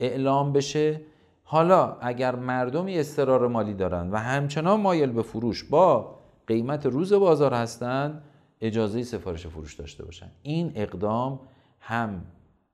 اعلام 0.00 0.52
بشه. 0.52 1.00
حالا 1.44 1.96
اگر 2.00 2.34
مردمی 2.34 2.98
استرار 2.98 3.48
مالی 3.48 3.74
دارن 3.74 4.10
و 4.10 4.16
همچنان 4.16 4.80
مایل 4.80 5.12
به 5.12 5.22
فروش 5.22 5.64
با 5.64 6.18
قیمت 6.46 6.86
روز 6.86 7.12
بازار 7.12 7.54
هستند 7.54 8.22
اجازه 8.60 9.02
سفارش 9.02 9.46
فروش 9.46 9.74
داشته 9.74 10.04
باشن. 10.04 10.30
این 10.42 10.72
اقدام 10.74 11.40
هم 11.80 12.24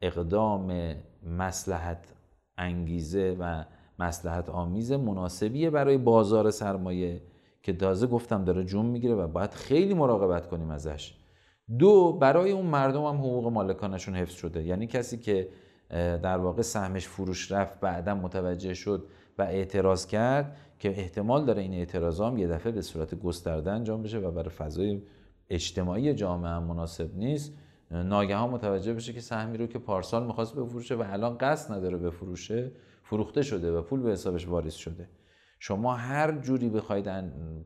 اقدام 0.02 0.94
مسلحت 1.26 2.14
انگیزه 2.58 3.36
و 3.40 3.64
مسلحت 3.98 4.48
آمیز 4.48 4.92
مناسبیه 4.92 5.70
برای 5.70 5.98
بازار 5.98 6.50
سرمایه 6.50 7.22
که 7.62 7.72
تازه 7.72 8.06
گفتم 8.06 8.44
داره 8.44 8.64
جون 8.64 8.86
می‌گیره 8.86 9.14
و 9.14 9.28
باید 9.28 9.54
خیلی 9.54 9.94
مراقبت 9.94 10.48
کنیم 10.48 10.70
ازش. 10.70 11.14
دو 11.78 12.12
برای 12.12 12.50
اون 12.50 12.66
مردم 12.66 13.04
هم 13.04 13.16
حقوق 13.16 13.52
مالکانشون 13.52 14.14
حفظ 14.14 14.34
شده. 14.34 14.62
یعنی 14.62 14.86
کسی 14.86 15.18
که 15.18 15.48
در 16.22 16.38
واقع 16.38 16.62
سهمش 16.62 17.08
فروش 17.08 17.52
رفت 17.52 17.80
بعدا 17.80 18.14
متوجه 18.14 18.74
شد 18.74 19.06
و 19.38 19.42
اعتراض 19.42 20.06
کرد 20.06 20.56
که 20.78 20.88
احتمال 20.88 21.44
داره 21.44 21.62
این 21.62 21.74
اعتراض 21.74 22.20
هم 22.20 22.38
یه 22.38 22.48
دفعه 22.48 22.72
به 22.72 22.82
صورت 22.82 23.14
گسترده 23.14 23.70
انجام 23.70 24.02
بشه 24.02 24.18
و 24.18 24.30
برای 24.30 24.50
فضای 24.50 25.02
اجتماعی 25.50 26.14
جامعه 26.14 26.50
هم 26.50 26.62
مناسب 26.62 27.16
نیست. 27.16 27.54
ناگهان 27.90 28.50
متوجه 28.50 28.94
بشه 28.94 29.12
که 29.12 29.20
سهمی 29.20 29.58
رو 29.58 29.66
که 29.66 29.78
پارسال 29.78 30.26
می‌خواست 30.26 30.56
بفروشه 30.56 30.94
و 30.94 31.04
الان 31.06 31.38
قصد 31.38 31.72
نداره 31.72 31.96
بفروشه 31.96 32.72
فروخته 33.02 33.42
شده 33.42 33.72
و 33.72 33.82
پول 33.82 34.00
به 34.00 34.10
حسابش 34.10 34.48
واریز 34.48 34.74
شده. 34.74 35.08
شما 35.58 35.94
هر 35.94 36.38
جوری 36.38 36.68
بخواید 36.68 37.08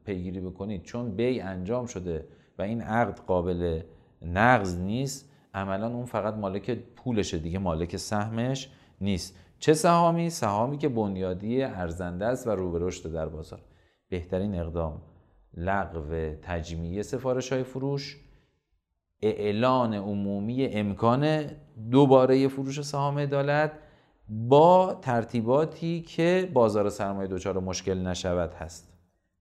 پیگیری 0.04 0.40
بکنید 0.40 0.82
چون 0.82 1.16
بی 1.16 1.40
انجام 1.40 1.86
شده 1.86 2.28
و 2.58 2.62
این 2.62 2.80
عقد 2.80 3.20
قابل 3.20 3.80
نقض 4.22 4.78
نیست 4.78 5.28
عملا 5.54 5.86
اون 5.86 6.04
فقط 6.04 6.34
مالک 6.34 6.70
پولشه 6.70 7.38
دیگه 7.38 7.58
مالک 7.58 7.96
سهمش 7.96 8.70
نیست. 9.00 9.38
چه 9.62 9.74
سهامی؟ 9.74 10.30
سهامی 10.30 10.78
که 10.78 10.88
بنیادی 10.88 11.62
ارزنده 11.62 12.26
است 12.26 12.46
و 12.46 12.50
رو 12.50 12.90
در 12.90 13.26
بازار. 13.26 13.60
بهترین 14.08 14.54
اقدام 14.54 15.02
لغو 15.56 16.34
تجمیع 16.42 17.02
سفارش 17.02 17.52
های 17.52 17.62
فروش 17.62 18.20
اعلان 19.22 19.94
عمومی 19.94 20.66
امکان 20.66 21.46
دوباره 21.90 22.48
فروش 22.48 22.80
سهام 22.80 23.18
عدالت 23.18 23.72
با 24.28 24.98
ترتیباتی 25.02 26.02
که 26.02 26.50
بازار 26.54 26.88
سرمایه 26.88 27.28
دچار 27.28 27.60
مشکل 27.60 28.06
نشود 28.06 28.54
هست. 28.54 28.92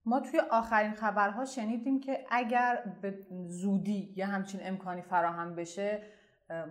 ما 0.06 0.20
توی 0.20 0.40
آخرین 0.52 0.94
خبرها 0.94 1.46
شنیدیم 1.46 2.00
که 2.00 2.20
اگر 2.32 2.84
به 3.02 3.14
زودی 3.48 4.14
یه 4.16 4.26
همچین 4.26 4.62
امکانی 4.64 5.02
فراهم 5.02 5.56
بشه 5.56 6.02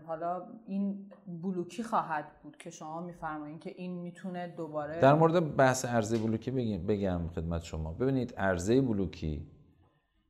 حالا 0.06 0.42
این 0.66 1.10
بلوکی 1.42 1.82
خواهد 1.82 2.24
بود 2.42 2.56
که 2.56 2.70
شما 2.70 3.00
میفرمایید 3.00 3.60
که 3.60 3.74
این 3.76 3.98
می‌تونه 3.98 4.54
دوباره 4.56 5.00
در 5.00 5.14
مورد 5.14 5.56
بحث 5.56 5.84
عرضه 5.84 6.18
بلوکی 6.18 6.50
بگم, 6.50 6.86
بگم 6.86 7.20
خدمت 7.34 7.62
شما. 7.62 7.92
ببینید 7.92 8.34
عرضه 8.34 8.80
بلوکی 8.80 9.46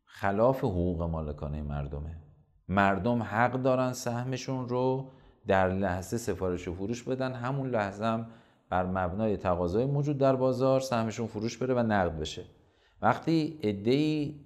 خلاف 0.04 0.58
حقوق 0.58 1.02
مالکانه 1.02 1.62
مردمه. 1.62 2.16
مردم 2.68 3.22
حق 3.22 3.52
دارن 3.52 3.92
سهمشون 3.92 4.68
رو 4.68 5.10
در 5.46 5.68
لحظه 5.68 6.18
سفارش 6.18 6.68
و 6.68 6.74
فروش 6.74 7.02
بدن. 7.02 7.32
همون 7.32 7.70
لحظه 7.70 8.04
هم 8.04 8.26
بر 8.70 8.86
مبنای 8.86 9.36
تقاضای 9.36 9.84
موجود 9.84 10.18
در 10.18 10.36
بازار 10.36 10.80
سهمشون 10.80 11.26
فروش 11.26 11.58
بره 11.58 11.74
و 11.74 11.78
نقد 11.78 12.18
بشه. 12.18 12.44
وقتی 13.02 13.58
ادعی 13.62 14.40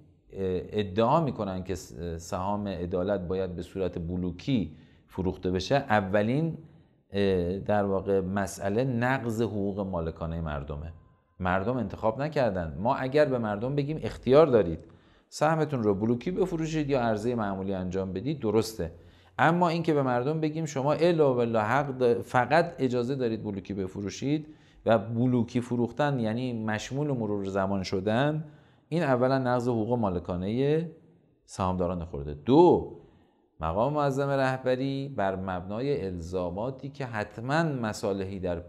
ادعا 0.71 1.21
می‌کنن 1.21 1.63
که 1.63 1.75
سهام 2.17 2.67
عدالت 2.67 3.27
باید 3.27 3.55
به 3.55 3.61
صورت 3.61 3.99
بلوکی 3.99 4.77
فروخته 5.15 5.51
بشه 5.51 5.75
اولین 5.75 6.57
در 7.65 7.85
واقع 7.85 8.21
مسئله 8.21 8.83
نقض 8.83 9.41
حقوق 9.41 9.79
مالکانه 9.79 10.41
مردمه. 10.41 10.93
مردم 11.39 11.77
انتخاب 11.77 12.21
نکردن. 12.21 12.77
ما 12.79 12.95
اگر 12.95 13.25
به 13.25 13.37
مردم 13.37 13.75
بگیم 13.75 13.99
اختیار 14.03 14.47
دارید 14.47 14.79
سهمتون 15.29 15.83
رو 15.83 15.95
بلوکی 15.95 16.31
بفروشید 16.31 16.89
یا 16.89 17.01
عرضه 17.01 17.35
معمولی 17.35 17.73
انجام 17.73 18.13
بدید 18.13 18.39
درسته. 18.39 18.91
اما 19.39 19.69
اینکه 19.69 19.93
به 19.93 20.03
مردم 20.03 20.39
بگیم 20.39 20.65
شما 20.65 20.93
الا 20.93 21.33
بالله 21.33 21.61
حق 21.61 22.21
فقط 22.21 22.75
اجازه 22.79 23.15
دارید 23.15 23.43
بلوکی 23.43 23.73
بفروشید 23.73 24.47
و 24.85 24.97
بلوکی 24.97 25.61
فروختن 25.61 26.19
یعنی 26.19 26.63
مشمول 26.63 27.07
مرور 27.07 27.45
زمان 27.45 27.83
شدن 27.83 28.43
این 28.89 29.03
اولا 29.03 29.37
نقض 29.37 29.67
حقوق 29.67 29.99
مالکانه 29.99 30.91
سهامداران 31.45 32.05
خورده. 32.05 32.33
دو 32.33 32.91
مقام 33.59 33.93
معظم 33.93 34.29
رهبری 34.29 35.13
بر 35.17 35.35
مبنای 35.35 36.05
الزاماتی 36.05 36.89
که 36.89 37.05
حتما 37.05 37.63
مصالحی 37.63 38.39
در 38.39 38.61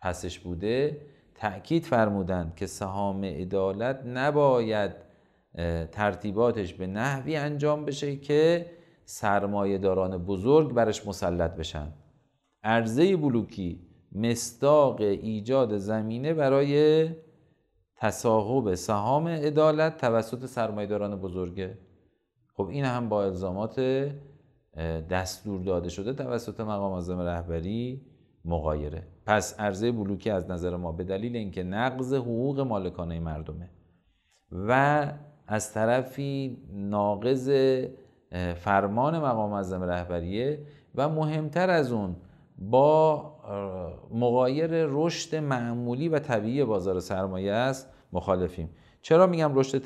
پسش 0.00 0.38
بوده 0.38 1.00
تأکید 1.34 1.84
فرمودند 1.84 2.54
که 2.54 2.66
سهام 2.66 3.24
عدالت 3.24 4.02
نباید 4.06 4.92
ترتیباتش 5.92 6.74
به 6.74 6.86
نحوی 6.86 7.36
انجام 7.36 7.84
بشه 7.84 8.16
که 8.16 8.66
سرمایه 9.04 9.78
داران 9.78 10.18
بزرگ 10.18 10.72
برش 10.72 11.06
مسلط 11.06 11.56
بشن. 11.56 11.92
عرضه 12.62 13.16
بلوکی 13.16 13.86
مستاق 14.12 15.00
ایجاد 15.00 15.76
زمینه 15.76 16.34
برای 16.34 17.08
تصاحب 17.96 18.74
سهام 18.74 19.28
عدالت 19.28 19.96
توسط 19.96 20.46
سرمایه‌داران 20.46 21.16
بزرگه. 21.16 21.78
خب 22.54 22.66
این 22.68 22.84
هم 22.84 23.08
با 23.08 23.24
الزامات 23.24 23.80
دستور 25.10 25.60
داده 25.60 25.88
شده 25.88 26.12
توسط 26.12 26.60
مقام 26.60 26.92
اعظم 26.92 27.20
رهبری 27.20 28.00
مقایره. 28.44 29.02
پس 29.26 29.60
عرضه 29.60 29.92
بلوکی 29.92 30.30
از 30.30 30.50
نظر 30.50 30.76
ما 30.76 30.92
به 30.92 31.04
دلیل 31.04 31.36
اینکه 31.36 31.62
نقض 31.62 32.14
حقوق 32.14 32.60
مالکانه 32.60 33.20
مردمه 33.20 33.70
و 34.52 35.12
از 35.46 35.72
طرفی 35.72 36.58
ناقض 36.72 37.50
فرمان 38.56 39.18
مقام 39.18 39.52
اعظم 39.52 39.82
رهبریه 39.82 40.66
و 40.94 41.08
مهمتر 41.08 41.70
از 41.70 41.92
اون 41.92 42.16
با 42.58 43.32
مقایر 44.10 44.70
رشد 44.70 45.36
معمولی 45.36 46.08
و 46.08 46.18
طبیعی 46.18 46.64
بازار 46.64 47.00
سرمایه 47.00 47.52
است 47.52 47.92
مخالفیم. 48.12 48.70
چرا 49.02 49.26
میگم 49.26 49.54
رشد 49.54 49.78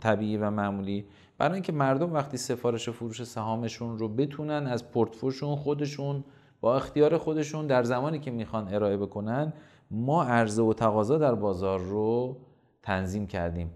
طبیعی 0.00 0.36
و 0.36 0.50
معمولی؟ 0.50 1.06
برای 1.38 1.54
اینکه 1.54 1.72
مردم 1.72 2.12
وقتی 2.12 2.36
سفارش 2.36 2.88
فروش 2.88 3.24
سهامشون 3.24 3.98
رو 3.98 4.08
بتونن 4.08 4.66
از 4.66 4.90
پورتفوشون 4.90 5.56
خودشون 5.56 6.24
با 6.60 6.76
اختیار 6.76 7.18
خودشون 7.18 7.66
در 7.66 7.82
زمانی 7.82 8.18
که 8.18 8.30
می‌خوان 8.30 8.74
ارائه 8.74 8.96
بکنن 8.96 9.52
ما 9.90 10.24
عرضه 10.24 10.62
و 10.62 10.72
تقاضا 10.72 11.18
در 11.18 11.34
بازار 11.34 11.80
رو 11.80 12.36
تنظیم 12.82 13.26
کردیم. 13.26 13.70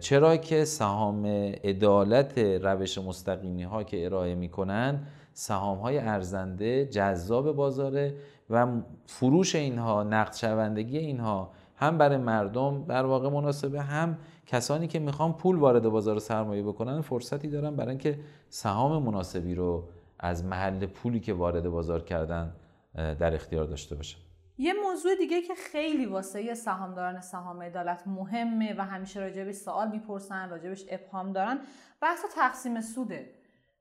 چرا 0.00 0.36
که 0.36 0.64
سهام 0.64 1.26
عدالت 1.64 2.38
روش 2.38 2.98
مستقیمی 2.98 3.62
ها 3.62 3.82
که 3.82 4.04
ارائه 4.04 4.34
می‌کنن 4.34 5.06
سهام 5.32 5.78
های 5.78 5.98
ارزنده 5.98 6.86
جذاب 6.86 7.52
بازاره 7.52 8.14
و 8.50 8.66
فروش 9.06 9.54
اینها 9.54 10.02
نقد 10.02 10.34
شوندگی 10.34 10.98
اینها 10.98 11.50
هم 11.76 11.98
برای 11.98 12.16
مردم 12.18 12.84
در 12.84 13.06
واقع 13.06 13.28
مناسبه 13.28 13.80
هم 13.80 14.18
کسانی 14.46 14.88
که 14.88 14.98
می‌خوان 14.98 15.32
پول 15.32 15.56
وارد 15.56 15.88
بازار 15.88 16.18
سرمایه 16.18 16.62
بکنن 16.62 17.00
فرصتی 17.00 17.48
دارن 17.48 17.76
برای 17.76 17.90
اینکه 17.90 18.18
سهام 18.48 19.02
مناسبی 19.02 19.54
رو 19.54 19.88
از 20.18 20.44
محل 20.44 20.86
پولی 20.86 21.20
که 21.20 21.32
وارد 21.34 21.68
بازار 21.68 22.02
کردن 22.02 22.54
در 22.94 23.34
اختیار 23.34 23.64
داشته 23.64 23.94
باشن. 23.94 24.18
یه 24.58 24.72
موضوع 24.84 25.14
دیگه 25.14 25.42
که 25.42 25.54
خیلی 25.54 26.06
واسه 26.06 26.54
سهامداران 26.54 27.20
سهام 27.20 27.62
عدالت 27.62 28.06
مهمه 28.06 28.74
و 28.78 28.84
همیشه 28.84 29.20
راجبش 29.20 29.54
سوال 29.54 29.90
می‌پرسن 29.90 30.50
راجبش 30.50 30.84
ابهام 30.88 31.32
دارن. 31.32 31.58
بحث 32.00 32.24
تقسیم 32.36 32.80
سوده. 32.80 33.30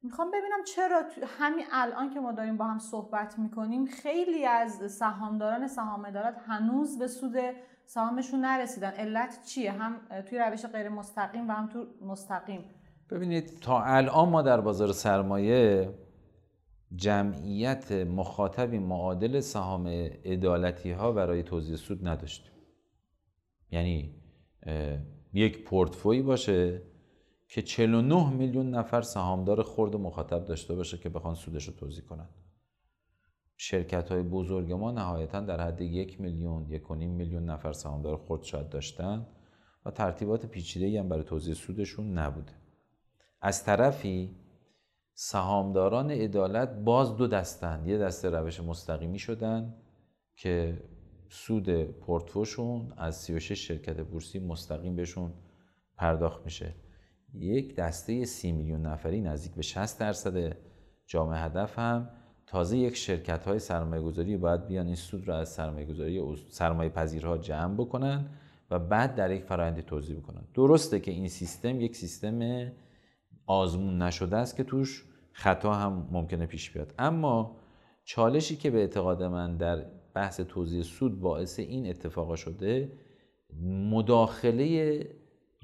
می‌خوام 0.04 0.28
ببینم 0.32 0.64
چرا 0.76 1.04
همین 1.40 1.66
الان 1.72 2.10
که 2.10 2.20
ما 2.20 2.32
داریم 2.32 2.58
با 2.58 2.66
هم 2.66 2.80
صحبت 2.80 3.40
می‌کنیم 3.40 3.86
خیلی 3.86 4.46
از 4.46 4.92
سهامداران 4.92 5.68
سهام 5.68 6.06
عدالت 6.06 6.36
هنوز 6.48 7.00
به 7.00 7.08
سود 7.08 7.36
سهامشون 7.86 8.40
نرسیدن. 8.40 8.92
علت 8.92 9.46
چیه؟ 9.46 9.72
هم 9.72 10.02
توی 10.30 10.40
روش 10.40 10.66
غیر 10.66 10.90
مستقیم 10.90 11.50
و 11.50 11.52
هم 11.52 11.70
تو 11.70 11.86
مستقیم. 12.02 12.62
ببینید 13.10 13.60
تا 13.60 13.84
الان 13.84 14.30
ما 14.30 14.42
در 14.42 14.62
بازار 14.62 14.92
سرمایه 14.92 15.94
جمعیت 16.96 17.92
مخاطبی 17.92 18.80
معادل 18.80 19.40
سهام 19.40 19.88
عدالتی 20.26 20.92
ها 20.92 21.12
برای 21.12 21.44
توزیع 21.44 21.76
سود 21.76 22.08
نداشتیم. 22.08 22.52
یعنی 23.72 24.16
یک 25.34 25.64
پورتفوی 25.64 26.22
باشه 26.22 26.82
که 27.48 27.62
49 27.62 28.30
میلیون 28.30 28.70
نفر 28.70 29.02
سهامدار 29.02 29.64
خرد 29.64 29.96
مخاطب 29.96 30.46
داشته 30.46 30.76
باشه 30.76 30.98
که 30.98 31.10
بخوان 31.10 31.36
سودش 31.36 31.68
رو 31.68 31.74
توضیح 31.74 32.04
کنن. 32.04 32.28
شرکت 33.66 34.12
های 34.12 34.22
بزرگ 34.24 34.72
ما 34.72 34.92
نهایتا 34.92 35.40
در 35.40 35.62
حد 35.62 35.82
یک 35.82 36.22
میلیون 36.22 36.66
یک 36.70 36.92
میلیون 36.92 37.46
نفر 37.46 37.74
سهامدار 37.74 38.18
خرد 38.18 38.44
شاید 38.44 38.70
داشتن 38.70 39.28
و 39.86 39.92
ترتیبات 39.92 40.46
پیچیده 40.46 41.00
هم 41.00 41.10
برای 41.10 41.24
توضیح 41.24 41.54
سودشون 41.54 42.18
نبوده. 42.18 42.52
از 43.42 43.64
طرفی 43.64 44.36
سهامداران 45.14 46.12
عدالت 46.12 46.70
باز 46.70 47.18
دو 47.18 47.28
دستن 47.28 47.84
یه 47.86 47.98
دسته 47.98 48.30
روش 48.30 48.60
مستقیمی 48.60 49.20
شدن 49.20 49.74
که 50.36 50.84
سود 51.30 51.84
پورتفوشون 51.84 52.94
از 52.98 53.16
36 53.16 53.68
شرکت 53.68 54.02
بورسی 54.02 54.40
مستقیم 54.40 54.96
بهشون 54.96 55.34
پرداخت 55.98 56.46
میشه. 56.46 56.76
یک 57.34 57.76
دسته 57.76 58.26
سی 58.26 58.52
میلیون 58.52 58.82
نفری 58.82 59.22
نزدیک 59.22 59.56
به 59.56 59.62
60 59.62 60.00
درصد 60.00 60.58
جامعه 61.06 61.40
هدف 61.40 61.80
هم 61.80 62.10
تازه 62.48 62.78
یک 62.78 62.96
شرکت 62.96 63.48
های 63.48 63.60
سرمایه 63.60 64.02
گذاری 64.02 64.38
باید 64.38 64.68
بیان 64.68 64.86
این 64.86 64.96
سود 64.96 65.28
را 65.28 65.38
از 65.38 65.50
سرمایه 65.50 65.86
گذاری 65.86 66.36
سرمایه 66.50 66.90
پذیرها 66.90 67.38
جمع 67.38 67.74
بکنن 67.74 68.26
و 68.72 68.80
بعد 68.80 69.16
در 69.16 69.32
یک 69.32 69.44
فرآیندی 69.44 69.82
توضیح 69.82 70.18
بکنن. 70.18 70.42
درسته 70.54 71.00
که 71.00 71.12
این 71.12 71.28
سیستم 71.28 71.82
یک 71.82 71.96
سیستم 71.96 72.72
آزمون 73.46 74.02
نشده 74.02 74.38
است 74.38 74.56
که 74.58 74.64
توش 74.64 75.06
خطا 75.32 75.74
هم 75.74 76.08
ممکنه 76.12 76.46
پیش 76.46 76.72
بیاد. 76.72 76.94
اما 77.00 77.56
چالشی 78.04 78.56
که 78.56 78.72
به 78.72 78.80
اعتقاد 78.80 79.24
من 79.24 79.58
در 79.58 79.86
بحث 80.14 80.40
توضیح 80.40 80.84
سود 80.84 81.20
باعث 81.20 81.60
این 81.60 81.90
اتفاقا 81.90 82.36
شده 82.36 82.92
مداخله 83.90 85.08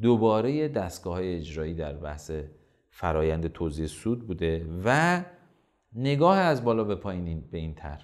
دوباره 0.02 0.68
دستگاه 0.68 1.14
های 1.14 1.36
اجرایی 1.36 1.74
در 1.74 1.94
بحث 1.94 2.32
فرایند 2.90 3.48
توضیح 3.48 3.88
سود 3.88 4.28
بوده 4.28 4.66
و 4.86 5.22
نگاه 5.96 6.38
از 6.38 6.64
بالا 6.64 6.84
به 6.84 6.96
پایین 6.96 7.44
به 7.52 7.58
این 7.58 7.74
تر 7.74 8.02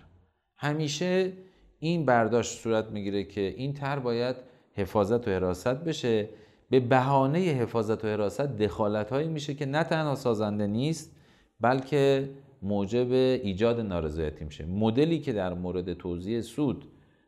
همیشه 0.58 1.34
این 1.80 2.06
برداشت 2.06 2.60
صورت 2.60 2.91
می‌گیره 2.91 3.24
که 3.24 3.41
این 3.41 3.74
تر 3.74 4.00
باید 4.00 4.36
حفاظت 4.74 5.28
و 5.28 5.32
حراست 5.32 5.67
بشه. 5.67 6.30
به 6.69 6.80
بهانه 6.80 7.39
حفاظت 7.39 8.06
و 8.06 8.08
حراست 8.08 8.41
دخالت 8.41 9.10
هایی 9.10 9.28
میشه 9.28 9.54
که 9.54 9.65
نه 9.65 9.84
تنها 9.84 10.15
سازنده 10.15 10.67
نیست 10.67 11.15
بلکه 11.60 12.30
موجب 12.62 13.12
ایجاد 13.12 13.80
نارضایتی 13.80 14.45
میشه. 14.45 14.65
مدلی 14.65 15.19
که 15.19 15.34
در 15.34 15.54
مورد 15.54 15.93
توضیح 15.93 16.41
سود 16.41 16.86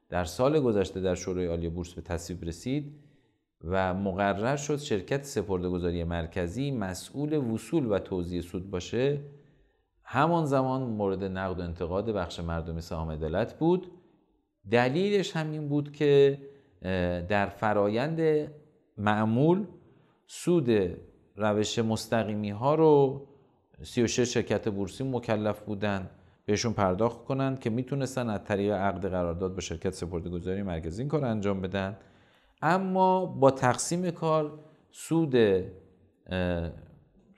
در 0.09 0.23
سال 0.23 0.59
گذشته 0.59 1.01
در 1.01 1.15
شورای 1.15 1.45
عالی 1.45 1.69
بورس 1.69 1.93
به 1.93 2.01
تصویب 2.01 2.45
رسید 2.45 2.93
و 3.63 3.93
مقرر 3.93 4.55
شد 4.55 4.77
شرکت 4.77 5.23
سپردهگذاری 5.23 6.03
مرکزی 6.03 6.71
مسئول 6.71 7.33
وصول 7.37 7.91
و 7.91 7.99
توضیح 7.99 8.41
سود 8.41 8.69
باشه. 8.69 9.19
همان 10.09 10.45
زمان 10.45 10.81
مورد 10.81 11.23
نقد 11.23 11.59
و 11.59 11.61
انتقاد 11.61 12.09
بخش 12.09 12.39
مردمی 12.39 12.81
سهام 12.81 13.11
عدالت 13.11 13.59
بود. 13.59 13.91
دلیلش 14.71 15.35
همین 15.35 15.67
بود 15.69 15.91
که 15.91 16.41
در 17.29 17.45
فرایند 17.45 18.49
معمول 18.97 19.65
سود 20.27 20.69
روش 21.35 21.79
مستقیمی 21.79 22.49
ها 22.49 22.75
رو 22.75 23.27
36 23.83 24.33
شرکت 24.33 24.69
بورسی 24.69 25.03
مکلف 25.03 25.59
بودن 25.59 26.09
بهشون 26.45 26.73
پرداخت 26.73 27.23
کنن 27.23 27.57
که 27.57 27.69
می‌تونستن 27.69 28.29
از 28.29 28.43
طریق 28.43 28.73
عقد 28.73 29.05
قرارداد 29.05 29.53
با 29.53 29.59
شرکت 29.59 29.93
سپردهگذاری 29.93 30.63
مرکزی 30.63 31.01
این 31.01 31.09
کار 31.09 31.25
انجام 31.25 31.61
بدن. 31.61 31.97
اما 32.61 33.25
با 33.25 33.51
تقسیم 33.51 34.11
کار 34.11 34.59
سود 34.91 35.35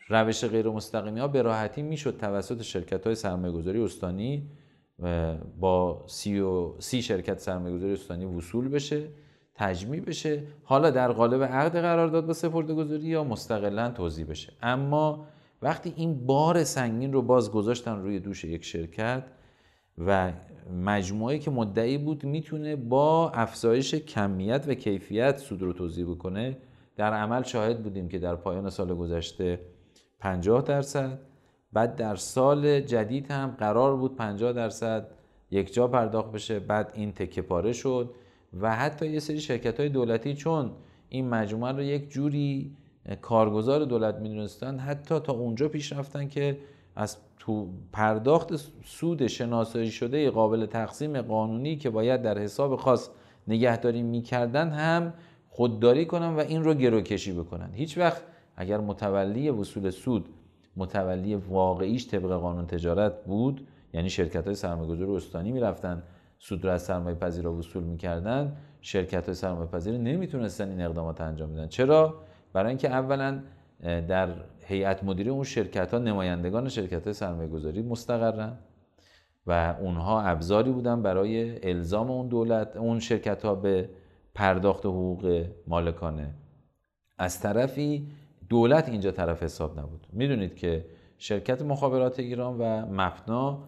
روش 0.09 0.45
غیر 0.45 0.69
مستقیمی 0.69 1.19
ها 1.19 1.27
به 1.27 1.41
راحتی 1.41 1.81
می‌شد 1.81 2.17
توسط 2.17 2.61
شرکت 2.61 3.05
های 3.05 3.15
سرمایه 3.15 3.53
گذاری 3.53 3.81
استانی 3.81 4.49
با 5.59 6.03
سی, 6.07 6.39
و 6.39 6.79
سی 6.79 7.01
شرکت 7.01 7.39
سرمایه 7.39 7.75
گذاری 7.75 7.93
استانی 7.93 8.25
وصول 8.25 8.67
بشه 8.67 9.07
تجمیع 9.55 10.01
بشه. 10.01 10.43
حالا 10.63 10.89
در 10.89 11.11
قالب 11.11 11.43
عقد 11.43 11.77
قرارداد 11.77 12.25
با 12.25 12.33
سپرده 12.33 12.73
گذاری 12.73 13.01
یا 13.01 13.23
مستقلا 13.23 13.91
توضیح 13.91 14.25
بشه. 14.25 14.53
اما 14.61 15.25
وقتی 15.61 15.93
این 15.95 16.25
بار 16.25 16.63
سنگین 16.63 17.13
رو 17.13 17.21
باز 17.21 17.51
گذاشتن 17.51 18.01
روی 18.01 18.19
دوش 18.19 18.43
یک 18.43 18.63
شرکت 18.63 19.23
و 19.97 20.31
مجموعه 20.83 21.39
که 21.39 21.51
مدعی 21.51 21.97
بود 21.97 22.23
می‌تونه 22.23 22.75
با 22.75 23.29
افزایش 23.29 23.95
کمیت 23.95 24.65
و 24.67 24.73
کیفیت 24.73 25.37
سود 25.37 25.61
رو 25.61 25.73
توضیح 25.73 26.05
بکنه 26.05 26.57
در 26.95 27.13
عمل 27.13 27.43
شاهد 27.43 27.83
بودیم 27.83 28.09
که 28.09 28.19
در 28.19 28.35
پایان 28.35 28.69
سال 28.69 28.95
گذشته 28.95 29.59
50 30.19 30.61
درصد. 30.61 31.19
بعد 31.73 31.95
در 31.95 32.15
سال 32.15 32.79
جدید 32.79 33.31
هم 33.31 33.55
قرار 33.59 33.97
بود 33.97 34.15
50 34.15 34.53
درصد 34.53 35.07
یک 35.51 35.73
جا 35.73 35.87
پرداخت 35.87 36.31
بشه. 36.31 36.59
بعد 36.59 36.91
این 36.95 37.11
تکه 37.11 37.41
پاره 37.41 37.73
شد 37.73 38.13
و 38.61 38.75
حتی 38.75 39.07
یه 39.07 39.19
سری 39.19 39.39
شرکت 39.39 39.79
های 39.79 39.89
دولتی 39.89 40.33
چون 40.33 40.71
این 41.09 41.29
مجموعه 41.29 41.71
رو 41.71 41.81
یک 41.81 42.09
جوری 42.09 42.75
کارگزار 43.21 43.85
دولت 43.85 44.15
می‌دونستن 44.15 44.77
حتی 44.77 45.19
تا 45.19 45.33
اونجا 45.33 45.67
پیش 45.69 45.93
رفتن 45.93 46.27
که 46.27 46.57
از 46.95 47.17
تو 47.39 47.69
پرداخت 47.93 48.55
سود 48.85 49.27
شناسایی 49.27 49.91
شده 49.91 50.29
قابل 50.29 50.65
تقسیم 50.65 51.21
قانونی 51.21 51.75
که 51.75 51.89
باید 51.89 52.21
در 52.21 52.37
حساب 52.37 52.75
خاص 52.75 53.09
نگهداری 53.47 54.01
می‌کردن 54.01 54.69
هم 54.69 55.13
خودداری 55.49 56.05
کنن 56.05 56.35
و 56.35 56.39
این 56.39 56.63
رو 56.63 56.73
گروکشی 56.73 57.33
بکنن. 57.33 57.69
هیچ 57.73 57.97
وقت 57.97 58.23
اگر 58.59 58.77
متولی 58.77 59.49
وصول 59.49 59.89
سود 59.89 60.29
متولی 60.75 61.35
واقعیش 61.35 62.07
طبق 62.07 62.31
قانون 62.31 62.67
تجارت 62.67 63.23
بود 63.25 63.67
یعنی 63.93 64.09
شرکت 64.09 64.45
های 64.45 64.55
سرمایه‌گذاری 64.55 65.11
استانی 65.11 65.51
می‌رفتن 65.51 66.03
سود 66.39 66.65
رو 66.65 66.71
از 66.71 66.81
سرمایه 66.81 67.15
پذیر 67.15 67.43
را 67.43 67.53
وصول 67.53 67.83
می‌کردن 67.83 68.57
شرکت 68.81 69.25
های 69.25 69.35
سرمایه 69.35 69.67
پذیر 69.67 69.97
نمی‌تونستن 69.97 70.69
این 70.69 70.81
اقدامات 70.81 71.21
انجام 71.21 71.53
بدن 71.53 71.67
چرا؟ 71.67 72.15
برای 72.53 72.69
اینکه 72.69 72.89
اولا 72.89 73.41
در 73.83 74.29
هیئت 74.65 75.03
مدیره 75.03 75.31
اون 75.31 75.43
شرکت 75.43 75.93
ها 75.93 75.99
نمایندگان 75.99 76.69
شرکت 76.69 77.03
های 77.03 77.13
سرمایه 77.13 77.49
گذاری 77.49 77.81
مستقرن 77.81 78.57
و 79.47 79.75
اونها 79.81 80.21
ابزاری 80.21 80.71
بودن 80.71 81.01
برای 81.01 81.59
الزام 81.69 82.11
اون 82.11 82.27
دولت 82.27 82.77
اون 82.77 82.99
شرکت 82.99 83.45
ها 83.45 83.55
به 83.55 83.89
پرداخت 84.33 84.85
حقوق 84.85 85.45
مالکانه 85.67 86.33
از 87.17 87.41
طرفی 87.41 88.07
دولت 88.49 88.89
اینجا 88.89 89.11
طرف 89.11 89.43
حساب 89.43 89.79
نبود. 89.79 90.07
می‌دونید 90.13 90.55
که 90.55 90.85
شرکت 91.17 91.61
مخابرات 91.61 92.19
ایران 92.19 92.57
و 92.57 92.85
مفنا 92.85 93.63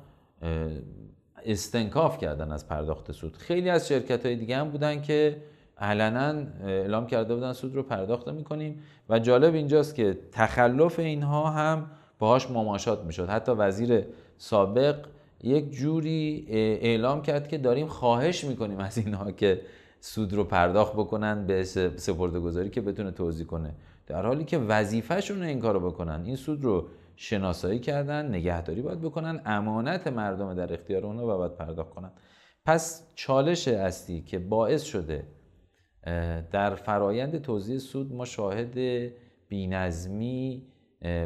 استنکاف 1.45 2.17
کردن 2.17 2.51
از 2.51 2.67
پرداخت 2.67 3.11
سود. 3.11 3.37
خیلی 3.37 3.69
از 3.69 3.87
شرکت 3.87 4.25
های 4.25 4.35
دیگه 4.35 4.57
هم 4.57 4.69
بودن 4.69 5.01
که 5.01 5.37
علنا 5.77 6.43
اعلام 6.63 7.07
کرده 7.07 7.35
بودن 7.35 7.53
سود 7.53 7.75
رو 7.75 7.83
پرداخت 7.83 8.27
می‌کنیم 8.29 8.81
و 9.09 9.19
جالب 9.19 9.53
اینجاست 9.53 9.95
که 9.95 10.17
تخلف 10.31 10.99
اینها 10.99 11.49
هم 11.49 11.91
باهاش 12.19 12.51
مماشات 12.51 13.03
می‌شد. 13.03 13.29
حتی 13.29 13.51
وزیر 13.51 14.03
سابق 14.37 14.95
یک 15.43 15.71
جوری 15.71 16.45
اعلام 16.81 17.21
کرد 17.21 17.47
که 17.47 17.57
داریم 17.57 17.87
خواهش 17.87 18.43
می‌کنیم 18.43 18.79
از 18.79 18.97
اینها 18.97 19.31
که 19.31 19.61
سود 19.99 20.33
رو 20.33 20.43
پرداخت 20.43 20.93
بکنن 20.93 21.47
به 21.47 21.63
سپرده 21.97 22.39
گذاری 22.39 22.69
که 22.69 22.81
بتونه 22.81 23.11
توضیح 23.11 23.45
کنه. 23.45 23.75
در 24.12 24.26
حالی 24.26 24.43
که 24.43 24.58
وظیفهشون 24.58 25.43
این 25.43 25.60
کارو 25.60 25.80
بکنن. 25.91 26.24
این 26.26 26.36
سود 26.36 26.63
رو 26.63 26.88
شناسایی 27.15 27.80
کردن 27.80 28.28
نگهداری 28.28 28.82
باید 28.82 29.02
بکنن 29.02 29.41
امانت 29.45 30.08
مردم 30.08 30.54
در 30.54 30.74
اختیار 30.74 31.06
اونها 31.06 31.24
و 31.24 31.38
باید 31.38 31.56
پرداخت 31.56 31.89
کنن. 31.89 32.12
پس 32.65 33.08
چالش 33.15 33.67
اصلی 33.67 34.21
که 34.21 34.39
باعث 34.39 34.84
شده 34.84 35.24
در 36.52 36.76
فرایند 36.76 37.41
توضیح 37.41 37.78
سود 37.78 38.13
ما 38.13 38.26
شاهد 38.26 38.78
بینظمی 39.50 40.67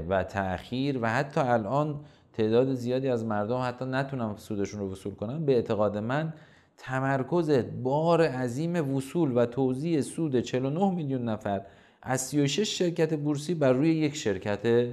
و 0.09 0.23
تأخیر 0.23 0.99
و 1.01 1.09
حتی 1.09 1.41
الان 1.41 1.99
تعداد 2.33 2.73
زیادی 2.73 3.09
از 3.09 3.25
مردم 3.25 3.61
حتی 3.61 3.85
نتونن 3.85 4.35
سودشون 4.37 4.79
رو 4.79 4.91
وصول 4.91 5.13
کنن 5.13 5.45
به 5.45 5.55
اعتقاد 5.55 5.97
من 5.97 6.33
تمرکز 6.77 7.51
بار 7.83 8.21
عظیم 8.21 8.95
وصول 8.95 9.37
و 9.37 9.45
توضیح 9.45 10.01
سود 10.01 10.39
49 10.39 10.91
میلیون 10.95 11.29
نفر 11.29 11.61
از 12.07 12.21
36 12.21 12.79
شرکت 12.79 13.13
بورسی 13.13 13.55
بر 13.55 13.73
روی 13.73 13.89
یک 13.89 14.15
شرکت 14.15 14.87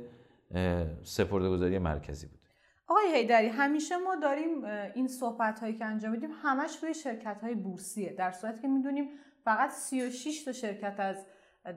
سپردهگذاری 1.03 1.79
مرکزی 1.79 2.27
بود 2.27 2.40
آقای 2.88 3.14
هیدری 3.14 3.48
همیشه 3.48 3.96
ما 3.96 4.16
داریم 4.16 4.64
این 4.94 5.09
صحبت 5.09 5.61
هایی 5.61 5.75
که 5.75 5.85
انجام 5.85 6.12
میدیم 6.12 6.31
همش 6.42 6.83
روی 6.83 6.94
شرکت 6.94 7.40
های 7.42 7.55
بورسیه. 7.55 8.12
در 8.12 8.31
صورتی 8.31 8.62
که 8.62 8.68
می‌دونیم 8.68 9.09
فقط 9.44 9.70
36 9.70 10.44
تا 10.44 10.53
شرکت 10.53 11.01
از 11.01 11.27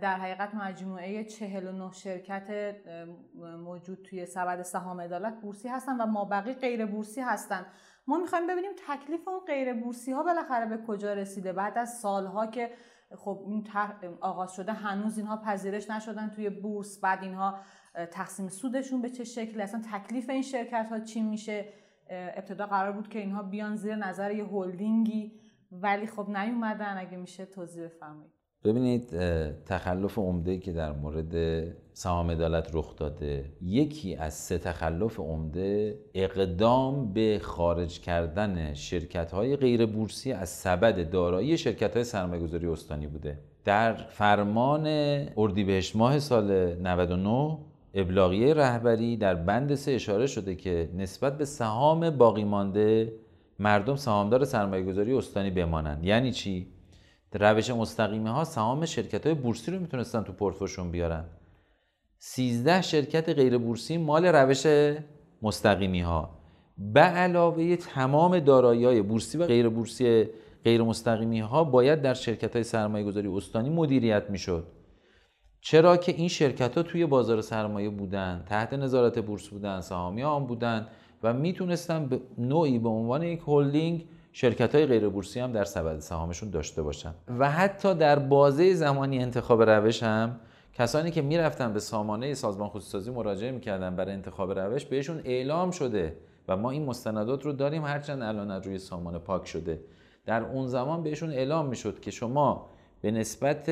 در 0.02 0.18
حقیقت 0.18 0.56
مجموعه 0.56 1.24
49 1.24 1.92
شرکت 1.92 2.76
موجود 3.64 4.02
توی 4.10 4.26
سبد 4.26 4.62
سهام 4.62 5.02
عدالت 5.02 5.42
بورسی 5.42 5.68
هستن 5.68 5.98
و 5.98 6.06
ما 6.06 6.26
بقی 6.26 6.54
غیر 6.54 6.86
بورسی 6.86 7.22
هستن. 7.22 7.66
ما 8.08 8.18
می‌خوایم 8.18 8.48
ببینیم 8.48 8.72
تکلیف 8.88 9.28
اون 9.28 9.40
غیر 9.48 9.74
بورسی 9.74 10.12
ها 10.12 10.24
بالاخره 10.24 10.66
به 10.66 10.78
کجا 10.88 11.14
رسیده. 11.14 11.54
بعد 11.54 11.78
از 11.78 12.00
سالها 12.00 12.48
که 12.48 12.70
خب 13.16 13.44
این 13.48 13.68
آغاز 14.22 14.54
شده 14.54 14.74
هنوز 14.74 15.18
اینها 15.18 15.38
پذیرش 15.38 15.90
نشدن 15.90 16.30
توی 16.30 16.50
بورس 16.50 17.00
بعد 17.00 17.24
اینها 17.24 17.58
تقسیم 18.12 18.48
سودشون 18.48 19.02
به 19.02 19.10
چه 19.10 19.24
شکلی؟ 19.24 19.62
اصلا 19.62 19.82
تکلیف 19.92 20.30
این 20.30 20.42
شرکت 20.42 20.88
ها 20.90 21.00
چی 21.00 21.22
میشه؟ 21.22 21.74
ابتدا 22.10 22.66
قرار 22.68 22.92
بود 22.92 23.10
که 23.10 23.20
اینها 23.20 23.44
بیان 23.44 23.76
زیر 23.76 23.96
نظر 23.96 24.32
یه 24.32 24.46
هلدینگی 24.46 25.40
ولی 25.72 26.08
خب 26.08 26.30
نیومدن. 26.30 26.98
اگه 26.98 27.18
میشه 27.18 27.46
توضیح 27.46 27.86
بفرمایید. 27.86 28.45
ببینید 28.66 29.10
تخلف 29.66 30.18
عمده 30.18 30.58
که 30.58 30.72
در 30.72 30.92
مورد 30.92 31.64
سهام 31.94 32.32
عدالت 32.32 32.70
رخ 32.74 32.96
داده 32.96 33.46
یکی 33.62 34.16
از 34.16 34.34
سه 34.34 34.58
تخلف 34.58 35.20
عمده 35.20 36.00
اقدام 36.14 37.14
به 37.14 37.40
خارج 37.44 38.00
کردن 38.00 38.74
شرکت 38.74 39.32
های 39.32 39.56
غیر 39.56 39.86
بورسی 39.86 40.32
از 40.32 40.50
سبد 40.50 41.10
دارایی 41.10 41.58
شرکت 41.58 41.94
های 41.94 42.04
سرمایه 42.04 42.42
گذاری 42.42 42.68
استانی 42.68 43.08
بوده. 43.08 43.40
در 43.66 43.94
فرمان 43.94 44.88
اردیبهشت 45.38 45.96
ماه 45.96 46.20
سال 46.20 46.76
99 46.76 47.58
ابلاغیه 47.94 48.54
رهبری 48.54 49.18
در 49.18 49.36
بند 49.36 49.76
سه 49.76 49.92
اشاره 49.92 50.28
شده 50.28 50.56
که 50.56 50.90
نسبت 50.98 51.38
به 51.38 51.46
سهام 51.46 52.10
باقی 52.10 52.44
مانده 52.44 53.14
مردم 53.60 53.96
سهامدار 53.96 54.46
سرمایه 54.46 54.84
گذاری 54.84 55.14
استانی 55.14 55.50
بمانند. 55.50 56.06
یعنی 56.06 56.32
چی؟ 56.32 56.75
روش 57.32 57.70
مستقیمه 57.70 58.30
ها 58.32 58.44
سهام 58.44 58.86
شرکت 58.86 59.26
های 59.26 59.36
بورسی 59.36 59.72
رو 59.72 59.80
می‌تونستن 59.80 60.24
تو 60.24 60.34
پورتفوشون 60.34 60.92
بیارن. 60.92 61.26
13 62.18 62.82
شرکت 62.82 63.30
غیر 63.30 63.58
بورسی 63.58 63.98
مال 63.98 64.26
روش 64.26 64.66
مستقیمی 65.42 66.02
ها 66.02 66.30
به 66.78 67.00
علاوه 67.00 67.76
تمام 67.76 68.40
دارایی 68.40 68.86
های 68.86 69.02
بورسی 69.02 69.38
و 69.38 69.46
غیر 69.46 69.70
بورسی 69.70 70.26
غیر 70.64 70.82
مستقیمی 70.82 71.40
ها 71.40 71.64
باید 71.64 72.02
در 72.02 72.14
شرکت 72.14 72.54
های 72.54 72.64
سرمایه 72.64 73.06
گذاری 73.06 73.28
استانی 73.28 73.70
مدیریت 73.70 74.30
می‌شد. 74.30 74.68
چرا 75.62 75.98
که 75.98 76.12
این 76.12 76.28
شرکت 76.28 76.78
ها 76.78 76.84
توی 76.84 77.06
بازار 77.06 77.42
سرمایه 77.42 77.90
بودن 77.90 78.44
تحت 78.50 78.74
نظارت 78.74 79.20
بورس 79.20 79.48
بودن 79.48 79.82
سهامی 79.82 80.24
آن 80.24 80.48
بودن 80.48 80.88
و 81.24 81.34
می‌تونستن 81.34 82.06
به 82.06 82.22
نوعی 82.38 82.80
به 82.80 82.90
عنوان 82.90 83.24
یک 83.24 83.42
هلدینگ 83.48 84.08
شرکت 84.38 84.76
های 84.76 84.86
غیر 84.86 85.10
بورسی 85.10 85.40
هم 85.40 85.52
در 85.52 85.64
سبد 85.64 86.00
سهامشون 86.00 86.50
داشته 86.50 86.82
باشن. 86.82 87.14
و 87.40 87.52
حتی 87.52 87.94
در 87.94 88.20
بازه 88.20 88.74
زمانی 88.74 89.20
انتخاب 89.20 89.62
روش 89.62 90.04
هم 90.04 90.40
کسانی 90.74 91.12
که 91.12 91.22
می‌رفتن 91.22 91.74
به 91.74 91.80
سامانه 91.80 92.34
سازمان 92.34 92.70
خصوصی 92.70 93.12
مراجعه 93.12 93.52
می‌کردن 93.52 93.96
برای 93.96 94.14
انتخاب 94.14 94.60
روش 94.60 94.86
بهشون 94.86 95.22
اعلام 95.26 95.72
شده 95.72 96.18
و 96.48 96.58
ما 96.58 96.72
این 96.72 96.86
مستندات 96.86 97.46
رو 97.46 97.54
داریم 97.54 97.86
هرچند 97.86 98.22
الان 98.22 98.52
روی 98.64 98.78
سامانه 98.78 99.20
پاک 99.20 99.48
شده. 99.48 99.82
در 100.26 100.44
اون 100.44 100.68
زمان 100.68 101.04
بهشون 101.04 101.30
اعلام 101.30 101.66
می‌شد 101.66 102.00
که 102.00 102.12
شما 102.12 102.70
به 103.02 103.12
نسبت 103.12 103.72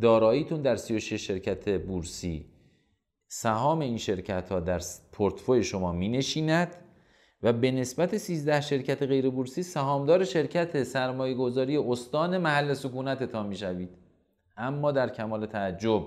داراییتون 0.00 0.62
در 0.62 0.76
36 0.76 1.26
شرکت 1.26 1.68
بورسی 1.80 2.46
سهام 3.28 3.80
این 3.80 3.96
شرکت 3.96 4.52
ها 4.52 4.60
در 4.60 4.80
پورتفوی 5.12 5.64
شما 5.64 5.92
می 5.92 6.08
نشیند 6.08 6.76
و 7.44 7.52
به 7.52 7.70
نسبت 7.70 8.16
13 8.16 8.60
شرکت 8.60 9.02
غیر 9.02 9.30
بورسی 9.30 9.62
سهامدار 9.62 10.24
شرکت 10.24 10.82
سرمایه 10.82 11.34
گذاری 11.34 11.76
استان 11.76 12.38
محل 12.38 12.74
سکونت 12.74 13.22
تا 13.22 13.42
می 13.42 13.56
شوید 13.56 13.90
اما 14.56 14.92
در 14.92 15.08
کمال 15.08 15.46
تعجب 15.46 16.06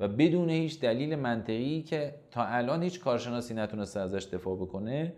و 0.00 0.08
بدون 0.08 0.50
هیچ 0.50 0.80
دلیل 0.80 1.16
منطقی 1.16 1.82
که 1.82 2.14
تا 2.30 2.44
الان 2.44 2.82
هیچ 2.82 3.00
کارشناسی 3.00 3.54
نتونسته 3.54 4.00
ازش 4.00 4.24
دفاع 4.32 4.56
بکنه 4.56 5.12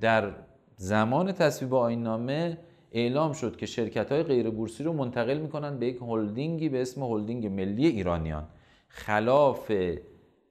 در 0.00 0.32
زمان 0.76 1.32
تصویب 1.32 1.74
آین 1.74 2.02
نامه 2.02 2.58
اعلام 2.92 3.32
شد 3.32 3.56
که 3.56 3.66
شرکت 3.66 4.12
های 4.12 4.22
غیر 4.22 4.50
بورسی 4.50 4.84
رو 4.84 4.92
منتقل 4.92 5.38
می‌کنن 5.38 5.78
به 5.78 5.86
یک 5.86 5.98
هلدینگی 6.02 6.68
به 6.68 6.82
اسم 6.82 7.02
هلدینگ 7.02 7.46
ملی 7.46 7.86
ایرانیان. 7.86 8.48
خلاف 8.88 9.72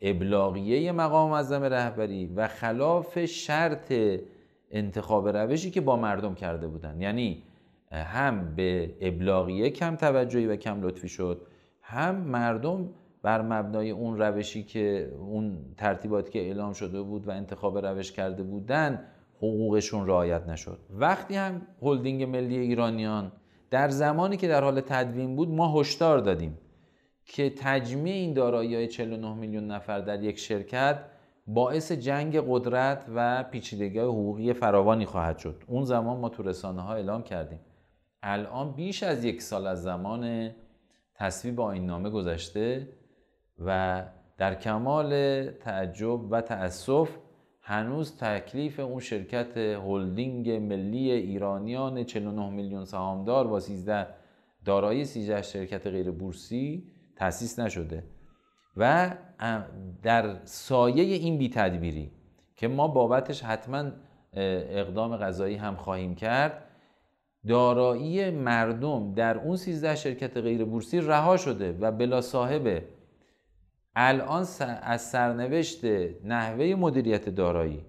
ابلاغیه 0.01 0.91
مقام 0.91 1.31
معظم 1.31 1.63
رهبری 1.63 2.25
و 2.25 2.47
خلاف 2.47 3.25
شرط 3.25 3.93
انتخاب 4.71 5.27
روشی 5.27 5.71
که 5.71 5.81
با 5.81 5.95
مردم 5.95 6.35
کرده 6.35 6.67
بودن. 6.67 7.01
یعنی 7.01 7.43
هم 7.91 8.55
به 8.55 8.93
ابلاغیه 9.01 9.69
کم 9.69 9.95
توجهی 9.95 10.47
و 10.47 10.55
کم 10.55 10.81
لطفی 10.81 11.09
شد 11.09 11.41
هم 11.81 12.15
مردم 12.15 12.89
بر 13.21 13.41
مبنای 13.41 13.91
اون 13.91 14.17
روشی 14.17 14.63
که 14.63 15.11
اون 15.19 15.57
ترتیباتی 15.77 16.31
که 16.31 16.39
اعلام 16.39 16.73
شده 16.73 17.01
بود 17.01 17.27
و 17.27 17.31
انتخاب 17.31 17.85
روش 17.85 18.11
کرده 18.11 18.43
بودن 18.43 19.05
حقوقشون 19.37 20.07
رعایت 20.07 20.47
نشد. 20.47 20.79
وقتی 20.89 21.35
هم 21.35 21.61
هلدینگ 21.81 22.23
ملی 22.23 22.57
ایرانیان 22.57 23.31
در 23.69 23.89
زمانی 23.89 24.37
که 24.37 24.47
در 24.47 24.63
حال 24.63 24.81
تدوین 24.81 25.35
بود 25.35 25.49
ما 25.49 25.79
هشدار 25.79 26.17
دادیم. 26.17 26.57
که 27.25 27.49
تجمیع 27.49 28.13
این 28.13 28.33
دارایی 28.33 28.75
های 28.75 28.87
49 28.87 29.33
میلیون 29.33 29.67
نفر 29.67 29.99
در 29.99 30.23
یک 30.23 30.39
شرکت 30.39 31.05
باعث 31.47 31.91
جنگ 31.91 32.43
قدرت 32.47 33.05
و 33.15 33.43
پیچیدگی 33.43 33.99
حقوقی 33.99 34.53
فراوانی 34.53 35.05
خواهد 35.05 35.37
شد. 35.37 35.63
اون 35.67 35.85
زمان 35.85 36.19
ما 36.19 36.29
تو 36.29 36.43
رسانه 36.43 36.81
ها 36.81 36.93
اعلام 36.93 37.23
کردیم. 37.23 37.59
الان 38.23 38.71
بیش 38.71 39.03
از 39.03 39.23
یک 39.23 39.41
سال 39.41 39.67
از 39.67 39.83
زمان 39.83 40.51
تصویب 41.15 41.59
این 41.59 41.85
نامه 41.85 42.09
گذشته 42.09 42.87
و 43.65 44.03
در 44.37 44.55
کمال 44.55 45.43
تعجب 45.51 46.31
و 46.31 46.41
تأسف 46.41 47.09
هنوز 47.61 48.17
تکلیف 48.17 48.79
اون 48.79 48.99
شرکت 48.99 49.57
هلدینگ 49.57 50.49
ملی 50.49 51.11
ایرانیان 51.11 52.03
49 52.03 52.49
میلیون 52.49 52.85
سهامدار 52.85 53.47
با 53.47 53.59
13 53.59 54.07
دارایی 54.65 55.05
13 55.05 55.41
شرکت 55.41 55.87
غیر 55.87 56.11
بورسی 56.11 56.91
تأسیس 57.21 57.59
نشده 57.59 58.03
و 58.77 59.15
در 60.03 60.45
سایه 60.45 61.03
این 61.03 61.37
بی 61.37 61.49
تدبیری 61.49 62.11
که 62.55 62.67
ما 62.67 62.87
بابتش 62.87 63.43
حتما 63.43 63.91
اقدام 64.33 65.17
غذایی 65.17 65.55
هم 65.55 65.75
خواهیم 65.75 66.15
کرد 66.15 66.63
دارایی 67.47 68.31
مردم 68.31 69.13
در 69.13 69.37
اون 69.37 69.55
13 69.55 69.95
شرکت 69.95 70.37
غیر 70.37 70.65
بورسی 70.65 71.01
رها 71.01 71.37
شده 71.37 71.77
و 71.81 71.91
بلا 71.91 72.21
صاحبه 72.21 72.85
الان 73.95 74.45
از 74.81 75.01
سرنوشت 75.01 75.85
نحوه 76.23 76.75
مدیریت 76.79 77.29
دارایی 77.29 77.85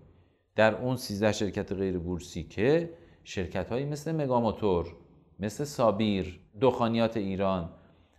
در 0.57 0.75
اون 0.75 0.97
13 0.97 1.33
شرکت 1.33 1.73
غیر 1.73 1.99
بورسی 1.99 2.43
که 2.43 2.91
شرکت 3.25 3.71
هایی 3.71 3.85
مثل 3.85 4.13
مگاموتور 4.13 4.97
مثل 5.41 5.65
سابیر 5.65 6.41
دخانیات 6.61 7.17
ایران 7.17 7.71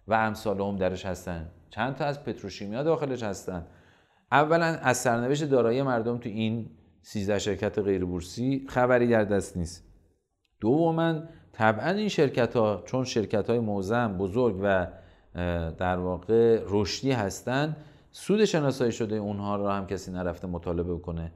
و 0.07 0.13
امثال 0.13 0.61
هم 0.61 0.75
درش 0.75 1.05
هستن. 1.05 1.51
چند 1.69 1.95
تا 1.95 2.05
از 2.05 2.23
پتروشیمیا 2.23 2.83
داخلش 2.83 3.23
هستن. 3.23 3.65
اولا 4.31 4.65
از 4.65 4.97
سرنوشت 4.97 5.43
دارایی 5.43 5.81
مردم 5.81 6.17
تو 6.17 6.29
این 6.29 6.69
13 7.01 7.39
شرکت 7.39 7.79
غیر 7.79 8.05
بورسی 8.05 8.65
خبری 8.69 9.07
در 9.07 9.23
دست 9.23 9.57
نیست. 9.57 9.83
دوما 10.59 11.21
طبعا 11.51 11.89
این 11.89 12.07
شرکت 12.07 12.55
ها 12.55 12.83
چون 12.85 13.03
شرکت 13.03 13.49
های 13.49 13.59
موزم 13.59 14.17
بزرگ 14.17 14.59
و 14.63 14.87
در 15.77 15.97
واقع 15.97 16.63
رشدی 16.67 17.11
هستن 17.11 17.75
سود 18.11 18.45
شناسایی 18.45 18.91
شده 18.91 19.15
اونها 19.15 19.55
رو 19.55 19.69
هم 19.69 19.87
کسی 19.87 20.11
نرفته 20.11 20.47
مطالبه 20.47 20.99
کنه 20.99 21.31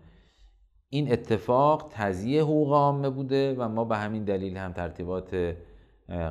این 0.90 1.12
اتفاق 1.12 1.92
تضییع 1.92 2.42
حقوق 2.42 2.74
عامه 2.74 3.10
بوده 3.10 3.56
و 3.58 3.70
ما 3.70 3.86
به 3.86 3.98
همین 3.98 4.24
دلیل 4.24 4.58
هم 4.58 4.74
ترتیبات 4.74 5.56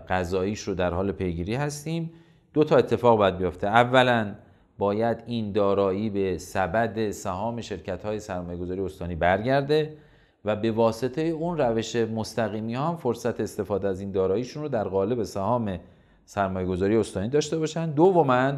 قضاییش 0.08 0.60
رو 0.60 0.74
در 0.74 0.94
حال 0.94 1.12
پیگیری 1.12 1.54
هستیم. 1.54 2.12
دو 2.56 2.64
تا 2.64 2.76
اتفاق 2.76 3.18
باید 3.18 3.36
بیفته. 3.36 3.66
اولا 3.66 4.34
باید 4.78 5.22
این 5.26 5.52
دارایی 5.52 6.10
به 6.10 6.38
سبد 6.38 7.10
سهام 7.10 7.60
شرکت 7.60 8.04
های 8.04 8.20
سرمایه 8.20 8.58
گذاری 8.58 8.80
استانی 8.80 9.14
برگرده 9.14 9.96
و 10.44 10.56
به 10.56 10.70
واسطه 10.70 11.22
اون 11.22 11.58
روش 11.58 11.96
مستقیمی 11.96 12.74
ها 12.74 12.88
هم 12.88 12.96
فرصت 12.96 13.40
استفاده 13.40 13.88
از 13.88 14.00
این 14.00 14.10
داراییشون 14.10 14.62
رو 14.62 14.68
در 14.68 14.88
قالب 14.88 15.22
سهام 15.22 15.78
سرمایه 16.24 16.66
گذاری 16.66 16.96
استانی 16.96 17.28
داشته 17.28 17.58
باشن. 17.58 17.90
دوما 17.90 18.52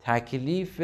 تکلیف 0.00 0.80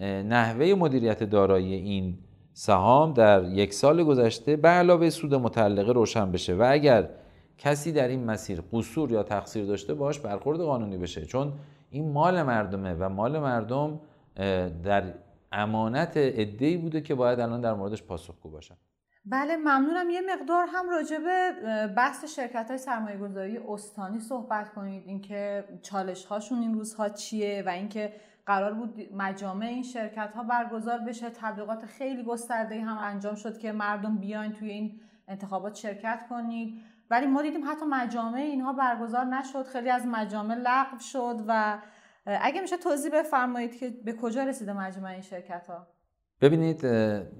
نحوه 0.00 0.74
مدیریت 0.78 1.22
دارایی 1.22 1.74
این 1.74 2.18
سهام 2.52 3.12
در 3.12 3.44
یک 3.44 3.74
سال 3.74 4.04
گذشته 4.04 4.56
به 4.56 4.68
علاوه 4.68 5.10
سود 5.10 5.34
متعلقه 5.34 5.92
روشن 5.92 6.32
بشه. 6.32 6.54
و 6.54 6.66
اگر 6.70 7.08
کسی 7.62 7.92
در 7.92 8.08
این 8.08 8.24
مسیر 8.24 8.62
قصور 8.72 9.12
یا 9.12 9.22
تقصیر 9.22 9.64
داشته 9.64 9.94
باش 9.94 10.20
برخورد 10.20 10.60
قانونی 10.60 10.98
بشه. 10.98 11.26
چون 11.26 11.52
این 11.90 12.12
مال 12.12 12.42
مردمه 12.42 12.94
و 12.94 13.08
مال 13.08 13.38
مردم 13.38 14.00
در 14.84 15.14
امانت 15.52 16.12
ادهی 16.16 16.76
بوده 16.76 17.00
که 17.00 17.14
باید 17.14 17.40
الان 17.40 17.60
در 17.60 17.74
موردش 17.74 18.02
پاسخگو 18.02 18.50
باشن. 18.50 18.74
بله 19.24 19.56
ممنونم. 19.56 20.10
یه 20.10 20.20
مقدار 20.20 20.66
هم 20.72 20.90
راجع 20.90 21.18
به 21.18 21.86
بحث 21.86 22.24
شرکت 22.24 22.66
های 22.68 22.78
سرمایه 22.78 23.16
گذاری 23.16 23.58
استانی 23.68 24.20
صحبت 24.20 24.74
کنید. 24.74 25.02
اینکه 25.06 25.64
چالش 25.82 26.24
هاشون 26.24 26.58
این 26.58 26.74
روزها 26.74 27.08
چیه 27.08 27.62
و 27.66 27.68
اینکه 27.68 28.12
قرار 28.46 28.74
بود 28.74 29.08
مجامع 29.16 29.66
این 29.66 29.82
شرکت 29.82 30.32
ها 30.34 30.42
برگزار 30.42 30.98
بشه. 30.98 31.30
تبلیغات 31.30 31.86
خیلی 31.86 32.24
گسترده 32.24 32.80
هم 32.80 32.98
انجام 32.98 33.34
شد 33.34 33.58
که 33.58 33.72
مردم 33.72 34.16
بیاین 34.16 34.52
توی 34.52 34.70
این 34.70 35.00
انتخابات 35.28 35.74
شرکت 35.74 36.26
کنید. 36.30 36.91
ولی 37.12 37.26
ما 37.26 37.42
دیدیم 37.42 37.60
حتی 37.70 37.84
مجامع 37.90 38.38
اینها 38.38 38.72
برگزار 38.72 39.24
نشد. 39.24 39.62
خیلی 39.66 39.90
از 39.90 40.06
مجامع 40.06 40.54
لغو 40.54 40.98
شد 40.98 41.36
و 41.48 41.78
اگه 42.26 42.60
میشه 42.60 42.76
توضیح 42.76 43.10
بفرمایید 43.20 43.78
که 43.78 43.90
به 44.04 44.12
کجا 44.12 44.44
رسیده 44.44 44.72
مجمع 44.72 45.10
این 45.10 45.20
شرکت 45.20 45.66
ها 45.66 45.86
ببینید 46.40 46.80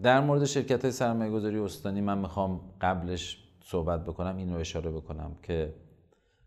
در 0.02 0.20
مورد 0.20 0.44
شرکت 0.44 0.82
های 0.82 0.90
سرمایه 0.90 1.30
گذاری 1.30 1.58
استانی 1.58 2.00
من 2.00 2.18
می‌خوام 2.18 2.60
قبلش 2.80 3.38
صحبت 3.64 4.04
بکنم 4.04 4.36
این 4.36 4.54
رو 4.54 4.60
اشاره 4.60 4.90
بکنم 4.90 5.36
که 5.42 5.74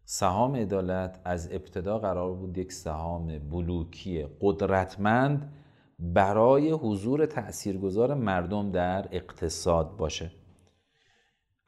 سهام 0.06 0.56
عدالت 0.56 1.20
از 1.26 1.52
ابتدا 1.52 2.00
قرار 2.00 2.34
بود 2.34 2.58
یک 2.58 2.74
سهام 2.74 3.40
بلوکی 3.40 4.28
قدرتمند 4.42 5.54
برای 6.00 6.72
حضور 6.72 7.26
تاثیرگذار 7.26 8.14
مردم 8.14 8.72
در 8.72 9.08
اقتصاد 9.12 9.98
باشه. 9.98 10.32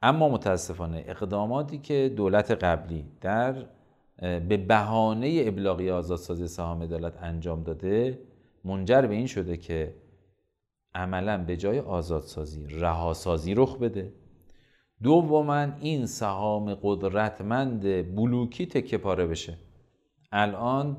اما 0.02 0.28
متاسفانه 0.28 1.04
اقداماتی 1.06 1.78
که 1.78 2.12
دولت 2.16 2.50
قبلی 2.50 3.04
در 3.20 3.66
به 4.20 4.56
بهانه 4.56 5.42
ابلاغی 5.46 5.90
آزادسازی 5.90 6.48
سهام 6.48 6.82
عدالت 6.82 7.22
انجام 7.22 7.62
داده 7.62 8.18
منجر 8.64 9.02
به 9.02 9.14
این 9.14 9.26
شده 9.26 9.56
که 9.56 9.94
عملا 10.94 11.44
به 11.44 11.56
جای 11.56 11.80
آزادسازی 11.80 12.66
رهاسازی 12.66 13.54
رخ 13.54 13.78
بده. 13.78 14.12
دوما 15.02 15.66
این 15.80 16.06
سهام 16.06 16.74
قدرتمند 16.82 17.82
بلوکی 18.16 18.66
تکه 18.66 18.98
پاره 18.98 19.26
بشه. 19.26 19.58
الان 20.32 20.96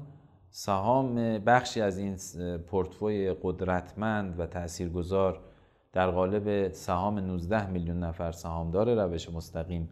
سهام 0.50 1.16
بخشی 1.38 1.82
از 1.82 1.97
این 1.97 2.18
پورتفوی 2.58 3.34
قدرتمند 3.43 4.39
و 4.39 4.45
تاثیرگذار 4.45 5.49
در 5.94 6.12
قالب 6.12 6.72
سهام 6.72 7.20
19 7.20 7.70
میلیون 7.70 8.00
نفر 8.00 8.32
سهامدار 8.32 9.06
روش 9.06 9.30
مستقیم 9.30 9.90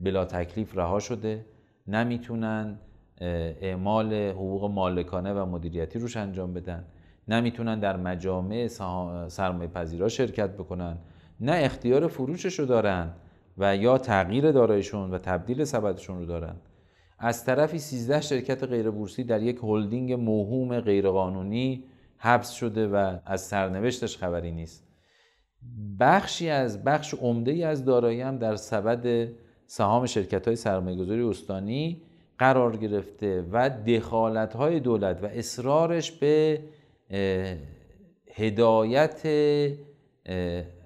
بلا 0.00 0.24
تکلیف 0.24 0.78
رها 0.78 0.98
شده 0.98 1.46
نمی‌تونن 1.86 2.78
اعمال 3.20 4.14
حقوق 4.14 4.64
مالکانه 4.64 5.32
و 5.32 5.46
مدیریتی 5.46 5.98
روش 5.98 6.16
انجام 6.16 6.54
بدن 6.54 6.84
نمی‌تونن 7.28 7.80
در 7.80 7.96
مجامع 7.96 8.66
سرمایه 9.28 9.68
پذیرا 9.68 10.08
شرکت 10.08 10.50
بکنن 10.50 10.98
نه 11.40 11.52
اختیار 11.52 12.08
فروشش 12.08 12.58
رو 12.58 12.66
دارن 12.66 13.10
و 13.58 13.76
یا 13.76 13.98
تغییر 13.98 14.52
دارایشون 14.52 15.10
و 15.10 15.18
تبدیل 15.18 15.64
سبدشون 15.64 16.18
رو 16.18 16.26
دارن. 16.26 16.56
از 17.18 17.44
طرفی 17.44 17.78
13 17.78 18.20
شرکت 18.20 18.64
غیر 18.64 18.90
بورسی 18.90 19.24
در 19.24 19.42
یک 19.42 19.58
هلدینگ 19.62 20.12
موهوم 20.12 20.80
غیرقانونی 20.80 21.84
حبس 22.16 22.50
شده 22.50 22.88
و 22.88 23.18
از 23.26 23.40
سرنوشتش 23.40 24.16
خبری 24.16 24.52
نیست. 24.52 24.91
بخشی 26.00 26.48
از 26.48 26.84
بخش 26.84 27.14
عمده 27.14 27.66
از 27.66 27.84
دارایی 27.84 28.20
هم 28.20 28.38
در 28.38 28.56
سبد 28.56 29.28
سهام 29.66 30.06
شرکت 30.06 30.46
های 30.46 30.56
سرمایه 30.56 30.96
گذاری 30.96 31.22
استانی 31.22 32.02
قرار 32.38 32.76
گرفته 32.76 33.44
و 33.52 33.70
دخالت 33.70 34.54
های 34.54 34.80
دولت 34.80 35.22
و 35.22 35.26
اصرارش 35.26 36.12
به 36.12 36.60
هدایت 38.34 39.22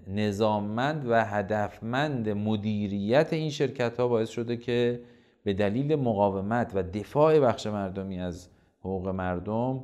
نظاممند 0.08 1.06
و 1.08 1.24
هدفمند 1.24 2.28
مدیریت 2.28 3.32
این 3.32 3.50
شرکت 3.50 4.00
ها 4.00 4.08
باعث 4.08 4.28
شده 4.28 4.56
که 4.56 5.00
به 5.44 5.52
دلیل 5.52 5.96
مقاومت 5.96 6.72
و 6.74 6.82
دفاع 6.82 7.40
بخش 7.40 7.66
مردمی 7.66 8.20
از 8.20 8.48
حقوق 8.80 9.08
مردم 9.08 9.82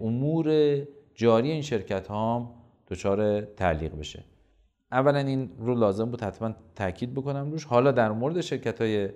امور 0.00 0.78
جاری 1.14 1.50
این 1.50 1.62
شرکت 1.62 2.06
ها 2.06 2.54
دچار 2.94 3.40
تعلیق 3.40 3.98
بشه. 3.98 4.24
اولا 4.92 5.18
این 5.18 5.50
رو 5.58 5.74
لازم 5.74 6.04
بود 6.04 6.22
حتما 6.22 6.54
تاکید 6.74 7.14
بکنم 7.14 7.50
روش. 7.50 7.64
حالا 7.64 7.92
در 7.92 8.12
مورد 8.12 8.40
شرکت 8.40 8.80
های 8.80 9.08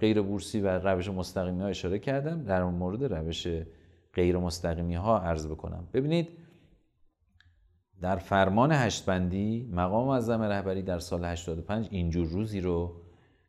غیر 0.00 0.22
بورسی 0.22 0.60
و 0.60 0.78
روش 0.78 1.08
مستقیمی 1.08 1.62
ها 1.62 1.68
اشاره 1.68 1.98
کردم. 1.98 2.44
در 2.44 2.64
مورد 2.64 3.04
روش 3.04 3.46
غیر 4.14 4.36
مستقیمی 4.36 4.94
ها 4.94 5.18
عرض 5.18 5.46
بکنم. 5.46 5.88
ببینید 5.92 6.28
در 8.00 8.16
فرمان 8.16 8.72
هشت 8.72 9.06
بندی 9.06 9.70
مقام 9.72 10.06
معظم 10.06 10.42
رهبری 10.42 10.82
در 10.82 10.98
سال 10.98 11.24
85 11.24 11.88
اینجور 11.90 12.26
روزی 12.28 12.60
رو 12.60 12.96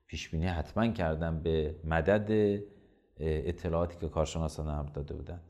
پیش 0.07 0.30
بینی 0.30 0.45
حتما 0.47 0.88
کردم 0.88 1.39
به 1.39 1.76
مدد 1.84 2.59
اطلاعاتی 3.20 3.97
که 3.99 4.09
کارشناسان 4.09 4.68
هم 4.68 4.86
داده 4.93 5.14
بودن 5.14 5.41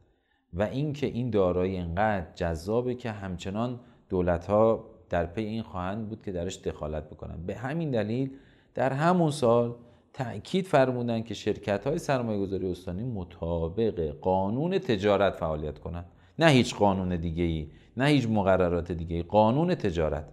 و 0.54 0.64
اینکه 0.64 1.08
این 1.08 1.30
دارایی 1.30 1.78
انقدر 1.78 2.34
جذابه 2.36 2.96
که 2.96 3.12
همچنان 3.12 3.80
دولت 4.12 4.46
ها 4.46 4.86
در 5.10 5.26
پی 5.26 5.42
این 5.44 5.64
خواهند 5.64 6.10
بود 6.10 6.22
که 6.22 6.32
درش 6.32 6.58
دخالت 6.58 7.10
بکنن. 7.10 7.46
به 7.46 7.56
همین 7.56 7.92
دلیل 7.92 8.32
در 8.76 8.94
همون 8.94 9.32
سال 9.32 9.76
تأکید 10.14 10.66
فرمودن 10.66 11.22
که 11.22 11.34
شرکت 11.34 11.88
های 11.88 11.98
سرمایه 11.98 12.40
گذاری 12.40 12.72
استانی 12.72 13.04
مطابق 13.04 14.16
قانون 14.22 14.80
تجارت 14.80 15.36
فعالیت 15.36 15.80
کنند. 15.80 16.06
نه 16.40 16.48
هیچ 16.48 16.76
قانون 16.76 17.16
دیگه 17.16 17.44
ای 17.44 17.72
نه 17.98 18.06
هیچ 18.06 18.28
مقررات 18.28 18.92
دیگه 18.92 19.16
ای 19.16 19.24
قانون 19.24 19.76
تجارت. 19.76 20.26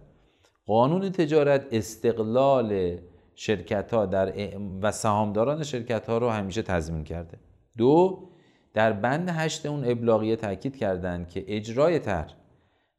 قانون 0.65 1.09
تجارت 1.09 1.65
استقلال 1.71 2.97
شرکت 3.35 3.93
ها 3.93 4.05
در 4.05 4.33
و 4.81 4.91
سهامداران 4.91 5.63
شرکت 5.63 6.09
ها 6.09 6.17
رو 6.17 6.29
همیشه 6.29 6.61
تضمین 6.61 7.03
کرده. 7.03 7.37
دو 7.77 8.29
در 8.73 8.93
بند 8.93 9.29
هشت 9.29 9.65
اون 9.65 9.83
ابلاغیه 9.85 10.35
تاکید 10.35 10.77
کردند 10.77 11.29
که 11.29 11.45
اجرای 11.47 11.99
طرح 11.99 12.38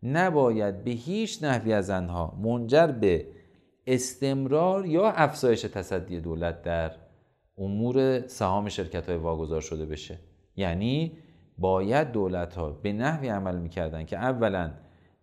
نباید 0.02 0.84
به 0.84 0.90
هیچ 0.90 1.44
نحوی 1.44 1.72
از 1.72 1.90
آنها 1.90 2.38
منجر 2.42 2.86
به 2.86 3.26
استمرار 3.86 4.86
یا 4.86 5.10
افزایش 5.10 5.62
تصدی 5.62 6.20
دولت 6.20 6.62
در 6.62 6.92
امور 7.58 8.26
سهام 8.26 8.68
شرکت 8.68 9.08
های 9.08 9.18
واگذار 9.18 9.60
شده 9.60 9.86
بشه. 9.86 10.18
یعنی 10.56 11.12
باید 11.58 12.12
دولت 12.12 12.54
ها 12.54 12.70
به 12.70 12.92
نحوی 12.92 13.28
عمل 13.28 13.56
می‌کردن 13.56 14.04
که 14.04 14.16
اولا 14.16 14.70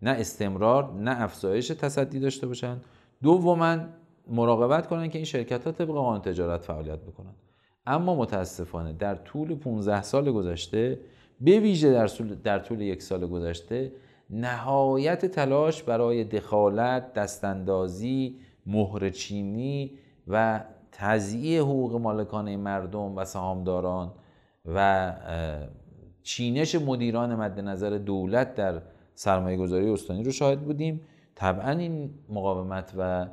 نه 0.02 0.10
استمرار 0.10 0.92
نه 0.92 1.22
افزایش 1.22 1.68
تصدی 1.68 2.20
داشته 2.20 2.46
باشن. 2.46 2.80
دوما 3.22 3.78
مراقبت 4.26 4.86
کنن 4.86 5.08
که 5.08 5.18
این 5.18 5.24
شرکت 5.24 5.64
ها 5.64 5.72
طبق 5.72 5.88
قانون 5.88 6.20
تجارت 6.20 6.64
فعالیت 6.64 6.98
بکنن. 6.98 7.34
اما 7.86 8.14
متاسفانه 8.14 8.92
در 8.92 9.14
طول 9.14 9.54
15 9.54 10.02
سال 10.02 10.32
گذشته 10.32 11.00
به 11.40 11.60
ویژه 11.60 11.92
در 11.92 12.06
در 12.44 12.58
طول 12.58 12.80
یک 12.80 13.02
سال 13.02 13.26
گذشته 13.26 13.92
نهایت 14.30 15.26
تلاش 15.26 15.82
برای 15.82 16.24
دخالت، 16.24 17.12
دستاندازی، 17.12 18.38
مهرچینی 18.66 19.98
و 20.28 20.64
تضییع 20.92 21.60
حقوق 21.60 21.94
مالکانه 21.94 22.56
مردم 22.56 23.16
و 23.16 23.24
سهامداران 23.24 24.12
و 24.74 25.12
چینش 26.22 26.74
مدیران 26.74 27.34
مد 27.34 27.60
نظر 27.60 27.90
دولت 27.90 28.54
در 28.54 28.82
سرمایه 29.14 29.56
گذاری 29.56 29.90
استانی 29.90 30.24
رو 30.24 30.32
شاهد 30.32 30.60
بودیم. 30.60 31.00
طبعا 31.34 31.70
این 31.70 32.10
مقاومت 32.28 32.92
و 32.98 33.26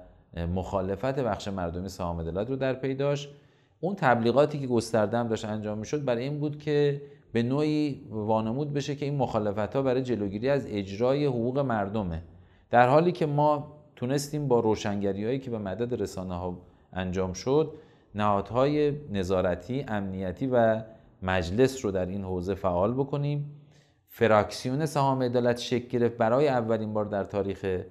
مخالفت 0.53 1.19
بخش 1.19 1.47
مردمی 1.47 1.89
سهام 1.89 2.23
دولت 2.23 2.49
رو 2.49 2.55
در 2.55 2.73
پی 2.73 2.95
داشت. 2.95 3.29
اون 3.79 3.95
تبلیغاتی 3.95 4.59
که 4.59 4.67
گسترده 4.67 5.17
هم 5.17 5.27
داشت 5.27 5.45
انجام 5.45 5.77
می‌شد 5.77 6.05
برای 6.05 6.23
این 6.23 6.39
بود 6.39 6.59
که 6.59 7.01
به 7.35 7.43
نوعی 7.43 8.01
وانمود 8.09 8.73
بشه 8.73 8.95
که 8.95 9.05
این 9.05 9.15
مخالفت 9.15 9.75
ها 9.75 9.81
برای 9.81 10.03
جلوگیری 10.03 10.49
از 10.49 10.67
اجرای 10.69 11.25
حقوق 11.25 11.59
مردمه. 11.59 12.21
در 12.69 12.87
حالی 12.87 13.11
که 13.11 13.25
ما 13.25 13.77
تونستیم 13.95 14.47
با 14.47 14.59
روشنگری 14.59 15.25
هایی 15.25 15.39
که 15.39 15.51
به 15.51 15.57
مدد 15.57 16.01
رسانه 16.01 16.35
ها 16.35 16.57
انجام 16.93 17.33
شد 17.33 17.73
نهادهای 18.15 18.93
نظارتی، 19.11 19.85
امنیتی 19.87 20.47
و 20.47 20.81
مجلس 21.21 21.85
رو 21.85 21.91
در 21.91 22.05
این 22.05 22.23
حوزه 22.23 22.53
فعال 22.53 22.93
بکنیم. 22.93 23.51
فراکسیون 24.07 24.85
سهام 24.85 25.23
عدالت 25.23 25.57
شکل 25.57 25.87
گرفت 25.87 26.17
برای 26.17 26.47
اولین 26.47 26.93
بار 26.93 27.05
در 27.05 27.23
تاریخ 27.23 27.81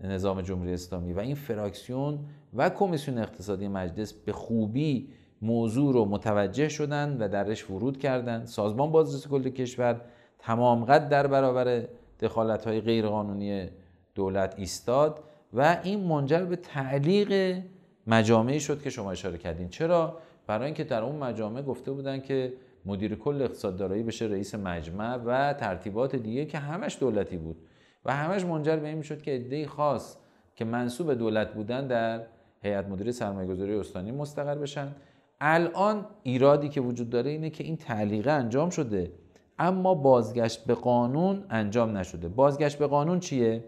نظام 0.00 0.40
جمهوری 0.40 0.72
اسلامی 0.72 1.12
و 1.12 1.18
این 1.18 1.34
فراکسیون 1.34 2.18
و 2.54 2.70
کمیسیون 2.70 3.18
اقتصادی 3.18 3.68
مجلس 3.68 4.12
به 4.12 4.32
خوبی 4.32 5.08
موضوع 5.42 5.92
رو 5.92 6.04
متوجه 6.04 6.68
شدن 6.68 7.16
و 7.20 7.28
درش 7.28 7.70
ورود 7.70 7.98
کردند 7.98 8.46
سازمان 8.46 8.90
بازرسی 8.90 9.28
کل 9.28 9.48
کشور 9.48 10.00
تمام 10.38 10.84
قد 10.84 11.08
در 11.08 11.26
برابر 11.26 11.82
دخالت 12.20 12.66
های 12.66 12.80
غیرقانونی 12.80 13.68
دولت 14.14 14.54
ایستاد 14.56 15.20
و 15.52 15.80
این 15.82 16.04
منجر 16.04 16.44
به 16.44 16.56
تعلیق 16.56 17.62
مجامعی 18.06 18.60
شد 18.60 18.82
که 18.82 18.90
شما 18.90 19.12
اشاره 19.12 19.38
کردین. 19.38 19.68
چرا؟ 19.68 20.18
برای 20.46 20.64
اینکه 20.64 20.84
در 20.84 21.02
اون 21.02 21.16
مجامع 21.16 21.62
گفته 21.62 21.92
بودن 21.92 22.20
که 22.20 22.52
مدیر 22.86 23.14
کل 23.14 23.42
اقتصاد 23.42 23.76
دارایی 23.76 24.02
بشه 24.02 24.24
رئیس 24.24 24.54
مجمع 24.54 25.16
و 25.16 25.52
ترتیبات 25.52 26.16
دیگه 26.16 26.44
که 26.44 26.58
همش 26.58 26.96
دولتی 27.00 27.36
بود 27.36 27.56
و 28.04 28.16
همش 28.16 28.44
منجر 28.44 28.76
به 28.76 28.88
این 28.88 28.98
می‌شد 28.98 29.22
که 29.22 29.30
عده‌ای 29.30 29.66
خاص 29.66 30.16
که 30.56 30.64
منصوب 30.64 31.14
دولت 31.14 31.54
بودن 31.54 31.86
در 31.86 32.22
هیئت 32.62 32.86
مدیره 32.88 33.12
سرمایه‌گذاری 33.12 33.74
استانی 33.74 34.12
مستقر 34.12 34.54
بشن 34.54 34.94
الان 35.40 36.06
ایرادی 36.22 36.68
که 36.68 36.80
وجود 36.80 37.10
داره 37.10 37.30
اینه 37.30 37.50
که 37.50 37.64
این 37.64 37.76
تعلیقه 37.76 38.30
انجام 38.30 38.70
شده. 38.70 39.12
اما 39.58 39.94
بازگشت 39.94 40.66
به 40.66 40.74
قانون 40.74 41.46
انجام 41.50 41.96
نشده. 41.96 42.28
بازگشت 42.28 42.78
به 42.78 42.86
قانون 42.86 43.20
چیه؟ 43.20 43.64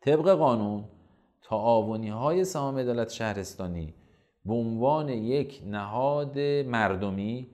طبق 0.00 0.28
قانون 0.28 0.84
تعاونی 1.42 2.08
های 2.08 2.44
سهام 2.44 2.78
عدالت 2.78 3.10
شهرستانی 3.10 3.94
به 4.44 4.54
عنوان 4.54 5.08
یک 5.08 5.62
نهاد 5.66 6.38
مردمی 6.66 7.50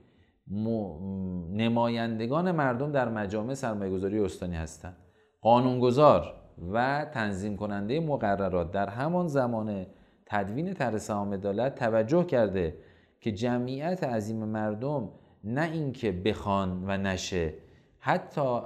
نمایندگان 1.53 2.51
مردم 2.51 2.93
در 2.93 3.09
مجامع 3.09 3.55
سرمایه‌گذاری 3.55 4.21
استانی 4.21 4.57
هستند. 4.57 4.97
قانونگذار 5.41 6.35
و 6.73 7.07
تنظیم 7.15 7.57
کننده 7.57 8.01
مقررات 8.01 8.71
در 8.71 8.89
همان 8.89 9.27
زمان 9.27 9.87
تدوین 10.27 10.75
طرح 10.75 10.99
سهام 10.99 11.35
عدالت 11.35 11.75
توجه 11.75 12.25
کرده 12.25 12.75
که 13.21 13.33
جمعیت 13.33 14.05
عظیم 14.05 14.45
مردم 14.45 15.09
نه 15.45 15.71
اینکه 15.73 16.13
بخوان 16.13 16.85
و 16.87 16.97
نشه 16.97 17.55
حتی 17.99 18.61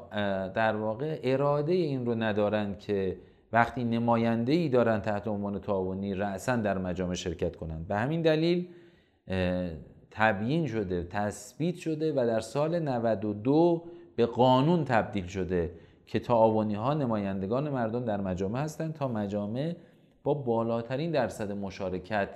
در 0.55 0.77
واقع 0.77 1.21
اراده 1.23 1.73
این 1.73 2.07
رو 2.07 2.15
ندارند 2.15 2.79
که 2.79 3.17
وقتی 3.53 3.85
نماینده 3.85 4.53
ای 4.53 4.69
دارن 4.69 5.01
تحت 5.01 5.29
عنوان 5.29 5.59
تعاونی 5.61 6.15
رأسا 6.15 6.57
در 6.57 6.79
مجامع 6.79 7.15
شرکت 7.15 7.57
کنند 7.57 7.89
به 7.89 7.97
همین 7.97 8.23
دلیل 8.23 8.69
تبیین 10.11 10.67
شده 10.67 11.05
تثبیت 11.11 11.75
شده 11.75 12.13
و 12.13 12.27
در 12.27 12.41
سال 12.41 12.79
92 12.79 13.85
به 14.17 14.27
قانون 14.27 14.85
تبدیل 14.85 15.27
شده 15.27 15.71
که 16.07 16.19
تعاونی 16.19 16.75
ها 16.75 16.95
نمایندگان 16.95 17.69
مردم 17.69 18.05
در 18.05 18.21
مجامع 18.21 18.61
هستند 18.61 18.95
تا 18.95 19.09
مجامع 19.09 19.77
با 20.25 20.35
بالاترین 20.35 21.11
درصد 21.11 21.53
مشارکت 21.53 22.29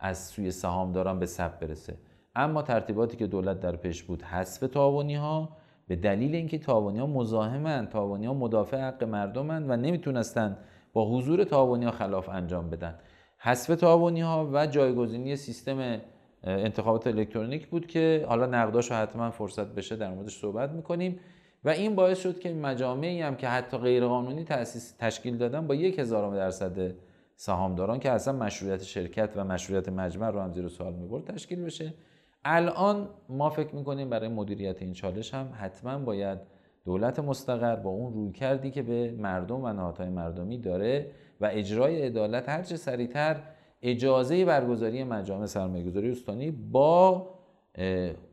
از 0.00 0.18
سوی 0.26 0.50
سهامداران 0.50 1.18
به 1.18 1.26
ثبت 1.26 1.60
برسه. 1.60 1.96
اما 2.34 2.62
ترتیباتی 2.62 3.16
که 3.16 3.26
دولت 3.26 3.60
در 3.60 3.76
پیش 3.76 4.02
بود 4.02 4.22
حذف 4.22 4.60
تعاونی 4.60 5.14
ها 5.14 5.56
به 5.88 5.96
دلیل 5.96 6.34
اینکه 6.34 6.58
تعاونی 6.58 6.98
ها 6.98 7.06
مزاحمن 7.06 7.86
تعاونی 7.86 8.26
ها 8.26 8.34
مدافع 8.34 8.88
حق 8.88 9.04
مردمند 9.04 9.70
و 9.70 9.76
نمی‌تونستند 9.76 10.56
با 10.92 11.10
حضور 11.10 11.44
تعاونی 11.44 11.84
ها 11.84 11.90
خلاف 11.90 12.28
انجام 12.28 12.70
بدن. 12.70 12.94
حذف 13.38 13.76
تعاونی 13.76 14.20
ها 14.20 14.50
و 14.52 14.66
جایگزینی 14.66 15.36
سیستم 15.36 16.00
انتخابات 16.44 17.06
الکترونیک 17.06 17.66
بود 17.66 17.86
که 17.86 18.26
حالا 18.28 18.46
نقداش 18.46 18.92
حتما 18.92 19.30
فرصت 19.30 19.66
بشه 19.66 19.96
در 19.96 20.10
موردش 20.10 20.38
صحبت 20.40 20.70
می‌کنیم. 20.70 21.20
و 21.64 21.68
این 21.68 21.94
باعث 21.94 22.20
شد 22.20 22.38
که 22.38 22.54
مجامعی 22.54 23.22
هم 23.22 23.36
که 23.36 23.48
حتی 23.48 23.78
غیرقانونی 23.78 24.44
تأسیس 24.44 24.94
تشکیل 24.98 25.36
دادن 25.36 25.66
با 25.66 25.74
یک 25.74 25.98
هزارم 25.98 26.34
درصد 26.34 26.94
سهامداران 27.40 27.98
که 27.98 28.10
اصلا 28.10 28.34
مشروعیت 28.38 28.82
شرکت 28.82 29.32
و 29.36 29.44
مشروعیت 29.44 29.88
مجمع 29.88 30.30
رو 30.30 30.40
هم 30.40 30.52
زیر 30.52 30.68
سوال 30.68 30.94
می‌برد 30.94 31.24
تشکیل 31.24 31.64
بشه. 31.64 31.94
الان 32.44 33.08
ما 33.28 33.50
فکر 33.50 33.74
می‌کنیم 33.74 34.10
برای 34.10 34.28
مدیریت 34.28 34.82
این 34.82 34.92
چالش 34.92 35.34
هم 35.34 35.52
حتما 35.52 35.98
باید 35.98 36.38
دولت 36.84 37.18
مستقر 37.18 37.76
با 37.76 37.90
اون 37.90 38.12
روی 38.12 38.32
کردی 38.32 38.70
که 38.70 38.82
به 38.82 39.10
مردم 39.18 39.64
و 39.64 39.72
نهادهای 39.72 40.08
مردمی 40.08 40.58
داره 40.58 41.10
و 41.40 41.48
اجرای 41.52 42.02
عدالت 42.02 42.48
هرچه 42.48 42.76
سریعتر 42.76 43.42
اجازه 43.82 44.44
برگزاری 44.44 45.04
مجامع 45.04 45.46
سرمایه‌گذاری 45.46 46.10
استانی 46.10 46.50
با 46.50 47.30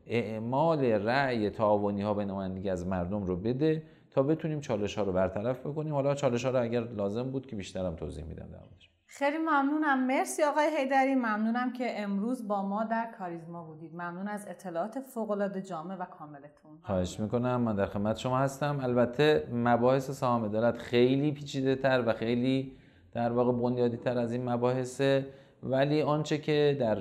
اعمال 0.05 0.85
رأی 0.85 1.49
تعاونی 1.49 2.01
ها 2.01 2.13
به 2.13 2.25
نمایندگی 2.25 2.69
از 2.69 2.87
مردم 2.87 3.23
رو 3.23 3.35
بده 3.35 3.83
تا 4.11 4.23
بتونیم 4.23 4.59
چالش 4.59 4.97
ها 4.97 5.03
رو 5.03 5.11
برطرف 5.11 5.59
بکنیم. 5.59 5.93
حالا 5.93 6.15
چالش 6.15 6.45
ها 6.45 6.51
رو 6.51 6.61
اگر 6.61 6.83
لازم 6.83 7.31
بود 7.31 7.45
که 7.45 7.55
بیشترم 7.55 7.95
توضیح 7.95 8.25
میدم 8.25 8.47
در 8.51 8.59
موردش. 8.59 8.96
خیلی 9.20 9.38
ممنونم. 9.38 10.07
مرسی 10.07 10.43
آقای 10.43 10.68
هیدری 10.78 11.15
ممنونم 11.15 11.74
که 11.74 12.01
امروز 12.01 12.47
با 12.47 12.61
ما 12.61 12.84
در 12.84 13.09
کاریزما 13.20 13.63
بودید. 13.63 13.93
ممنون 13.93 14.28
از 14.28 14.47
اطلاعات 14.47 14.99
فوق 14.99 15.32
العاده 15.32 15.61
جامع 15.61 15.95
و 15.95 16.05
کاملتون. 16.05 16.72
خواهش 16.84 17.20
می‌کنم. 17.20 17.61
من 17.61 17.76
در 17.76 17.86
خدمت 17.86 18.18
شما 18.18 18.38
هستم. 18.38 18.80
البته 18.82 19.47
مباحث 19.51 20.11
سهام 20.11 20.45
عدالت 20.45 20.78
خیلی 20.78 21.32
پیچیده 21.32 21.76
تر 21.76 22.03
و 22.07 22.13
خیلی 22.13 22.72
در 23.13 23.32
واقع 23.32 23.51
بنیادی 23.51 23.97
تر 23.97 24.18
از 24.18 24.32
این 24.32 24.49
مباحثه. 24.49 25.26
ولی 25.63 26.01
آنچه 26.01 26.38
که 26.38 26.78
در 26.80 26.97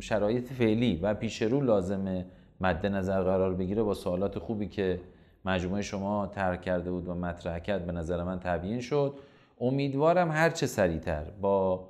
شرایط 0.00 0.52
فعلی 0.52 1.00
و 1.02 1.14
پیش 1.14 1.42
رو 1.42 1.60
لازمه 1.60 2.26
مد 2.60 2.86
نظر 2.86 3.22
قرار 3.22 3.54
بگیره 3.54 3.82
با 3.82 3.94
سوالات 3.94 4.38
خوبی 4.38 4.68
که 4.68 5.00
مجموعه 5.44 5.82
شما 5.82 6.26
ترک 6.26 6.62
کرده 6.62 6.90
بود 6.90 7.08
و 7.08 7.14
مطرح 7.14 7.58
کرد 7.58 7.86
به 7.86 7.92
نظر 7.92 8.22
من 8.22 8.40
تبیین 8.40 8.80
شد. 8.80 9.14
امیدوارم 9.60 10.30
هر 10.30 10.50
چه 10.50 10.66
سریعتر 10.66 11.24
با 11.40 11.88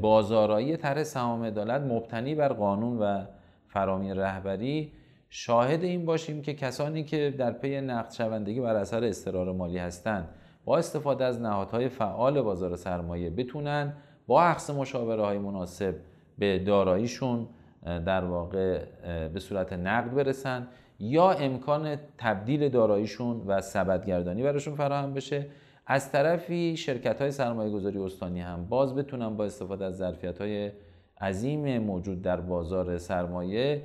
بازارایی 0.00 0.76
طرح 0.76 1.02
سهام 1.02 1.44
عدالت 1.44 1.80
مبتنی 1.80 2.34
بر 2.34 2.48
قانون 2.48 2.98
و 2.98 3.24
فرامی 3.68 4.14
رهبری 4.14 4.92
شاهد 5.28 5.84
این 5.84 6.04
باشیم 6.06 6.42
که 6.42 6.54
کسانی 6.54 7.04
که 7.04 7.34
در 7.38 7.52
پی 7.52 7.80
نقد 7.80 8.10
شوندگی 8.10 8.60
بر 8.60 8.76
اثر 8.76 9.04
استرار 9.04 9.52
مالی 9.52 9.78
هستند 9.78 10.28
با 10.64 10.78
استفاده 10.78 11.24
از 11.24 11.40
نهادهای 11.40 11.88
فعال 11.88 12.42
بازار 12.42 12.76
سرمایه 12.76 13.30
بتونن 13.30 13.92
با 14.26 14.42
عقص 14.42 14.70
مشاوره 14.70 15.22
های 15.22 15.38
مناسب 15.38 15.94
به 16.38 16.58
داراییشون 16.58 17.48
در 17.84 18.24
واقع 18.24 18.84
به 19.28 19.40
صورت 19.40 19.72
نقد 19.72 20.14
برسن 20.14 20.68
یا 20.98 21.30
امکان 21.30 21.96
تبدیل 22.18 22.68
داراییشون 22.68 23.42
و 23.46 23.60
سبدگردانی 23.60 24.42
براشون 24.42 24.74
فراهم 24.74 25.14
بشه. 25.14 25.46
از 25.86 26.12
طرفی 26.12 26.76
شرکت 26.76 27.20
های 27.20 27.30
سرمایه 27.30 27.70
گذاری 27.70 27.98
استانی 27.98 28.40
هم 28.40 28.66
باز 28.66 28.94
بتونن 28.94 29.36
با 29.36 29.44
استفاده 29.44 29.84
از 29.84 29.96
ظرفیت 29.96 30.40
های 30.40 30.72
عظیم 31.20 31.78
موجود 31.78 32.22
در 32.22 32.40
بازار 32.40 32.98
سرمایه 32.98 33.82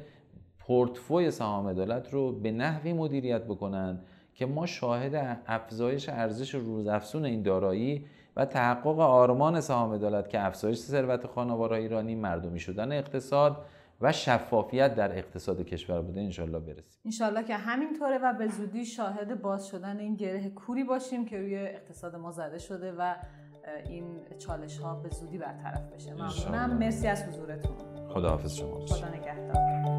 پورتفوی 0.60 1.32
سهام 1.32 1.74
دولت 1.74 2.14
رو 2.14 2.32
به 2.32 2.52
نحوی 2.52 2.94
مدیریت 2.94 3.44
بکنن 3.44 4.00
که 4.34 4.46
ما 4.46 4.66
شاهد 4.66 5.42
افزایش 5.48 6.10
ارزش 6.10 6.56
روزافزون 6.56 7.26
این 7.26 7.42
دارایی 7.42 8.06
و 8.36 8.46
تحقق 8.46 9.00
آرمان 9.00 9.62
سهام 9.62 9.98
عدالت 9.98 10.30
که 10.30 10.46
افزایش 10.46 10.78
ثروت 10.78 11.28
خانوار 11.28 11.74
ایرانی 11.74 12.16
مردمی 12.16 12.60
شدن 12.60 12.92
اقتصاد 12.92 13.58
و 14.02 14.12
شفافیت 14.12 14.96
در 14.96 15.18
اقتصاد 15.18 15.62
کشور 15.62 16.02
بوده 16.02 16.22
انشالله 16.22 16.60
برسیم. 16.60 17.02
انشالله 17.06 17.44
که 17.44 17.56
همینطوره 17.56 18.18
و 18.18 18.34
به 18.34 18.48
زودی 18.48 18.86
شاهد 18.86 19.42
باز 19.42 19.68
شدن 19.68 20.00
این 20.00 20.16
گره 20.16 20.50
کوری 20.50 20.84
باشیم 20.84 21.26
که 21.26 21.38
روی 21.38 21.58
اقتصاد 21.58 22.16
ما 22.16 22.32
زده 22.32 22.58
شده 22.58 22.92
و 22.98 23.16
این 23.88 24.20
چالش 24.38 24.78
ها 24.78 24.96
به 24.96 25.10
زودی 25.10 25.38
برطرف 25.38 25.94
بشه. 25.94 26.14
ممنونم. 26.14 26.78
مرسی 26.78 27.08
از 27.08 27.24
حضورتون. 27.24 27.76
خداحافظ 28.10 28.54
شما. 28.54 28.86
خدا 28.86 29.10
نگهدار. 29.10 29.99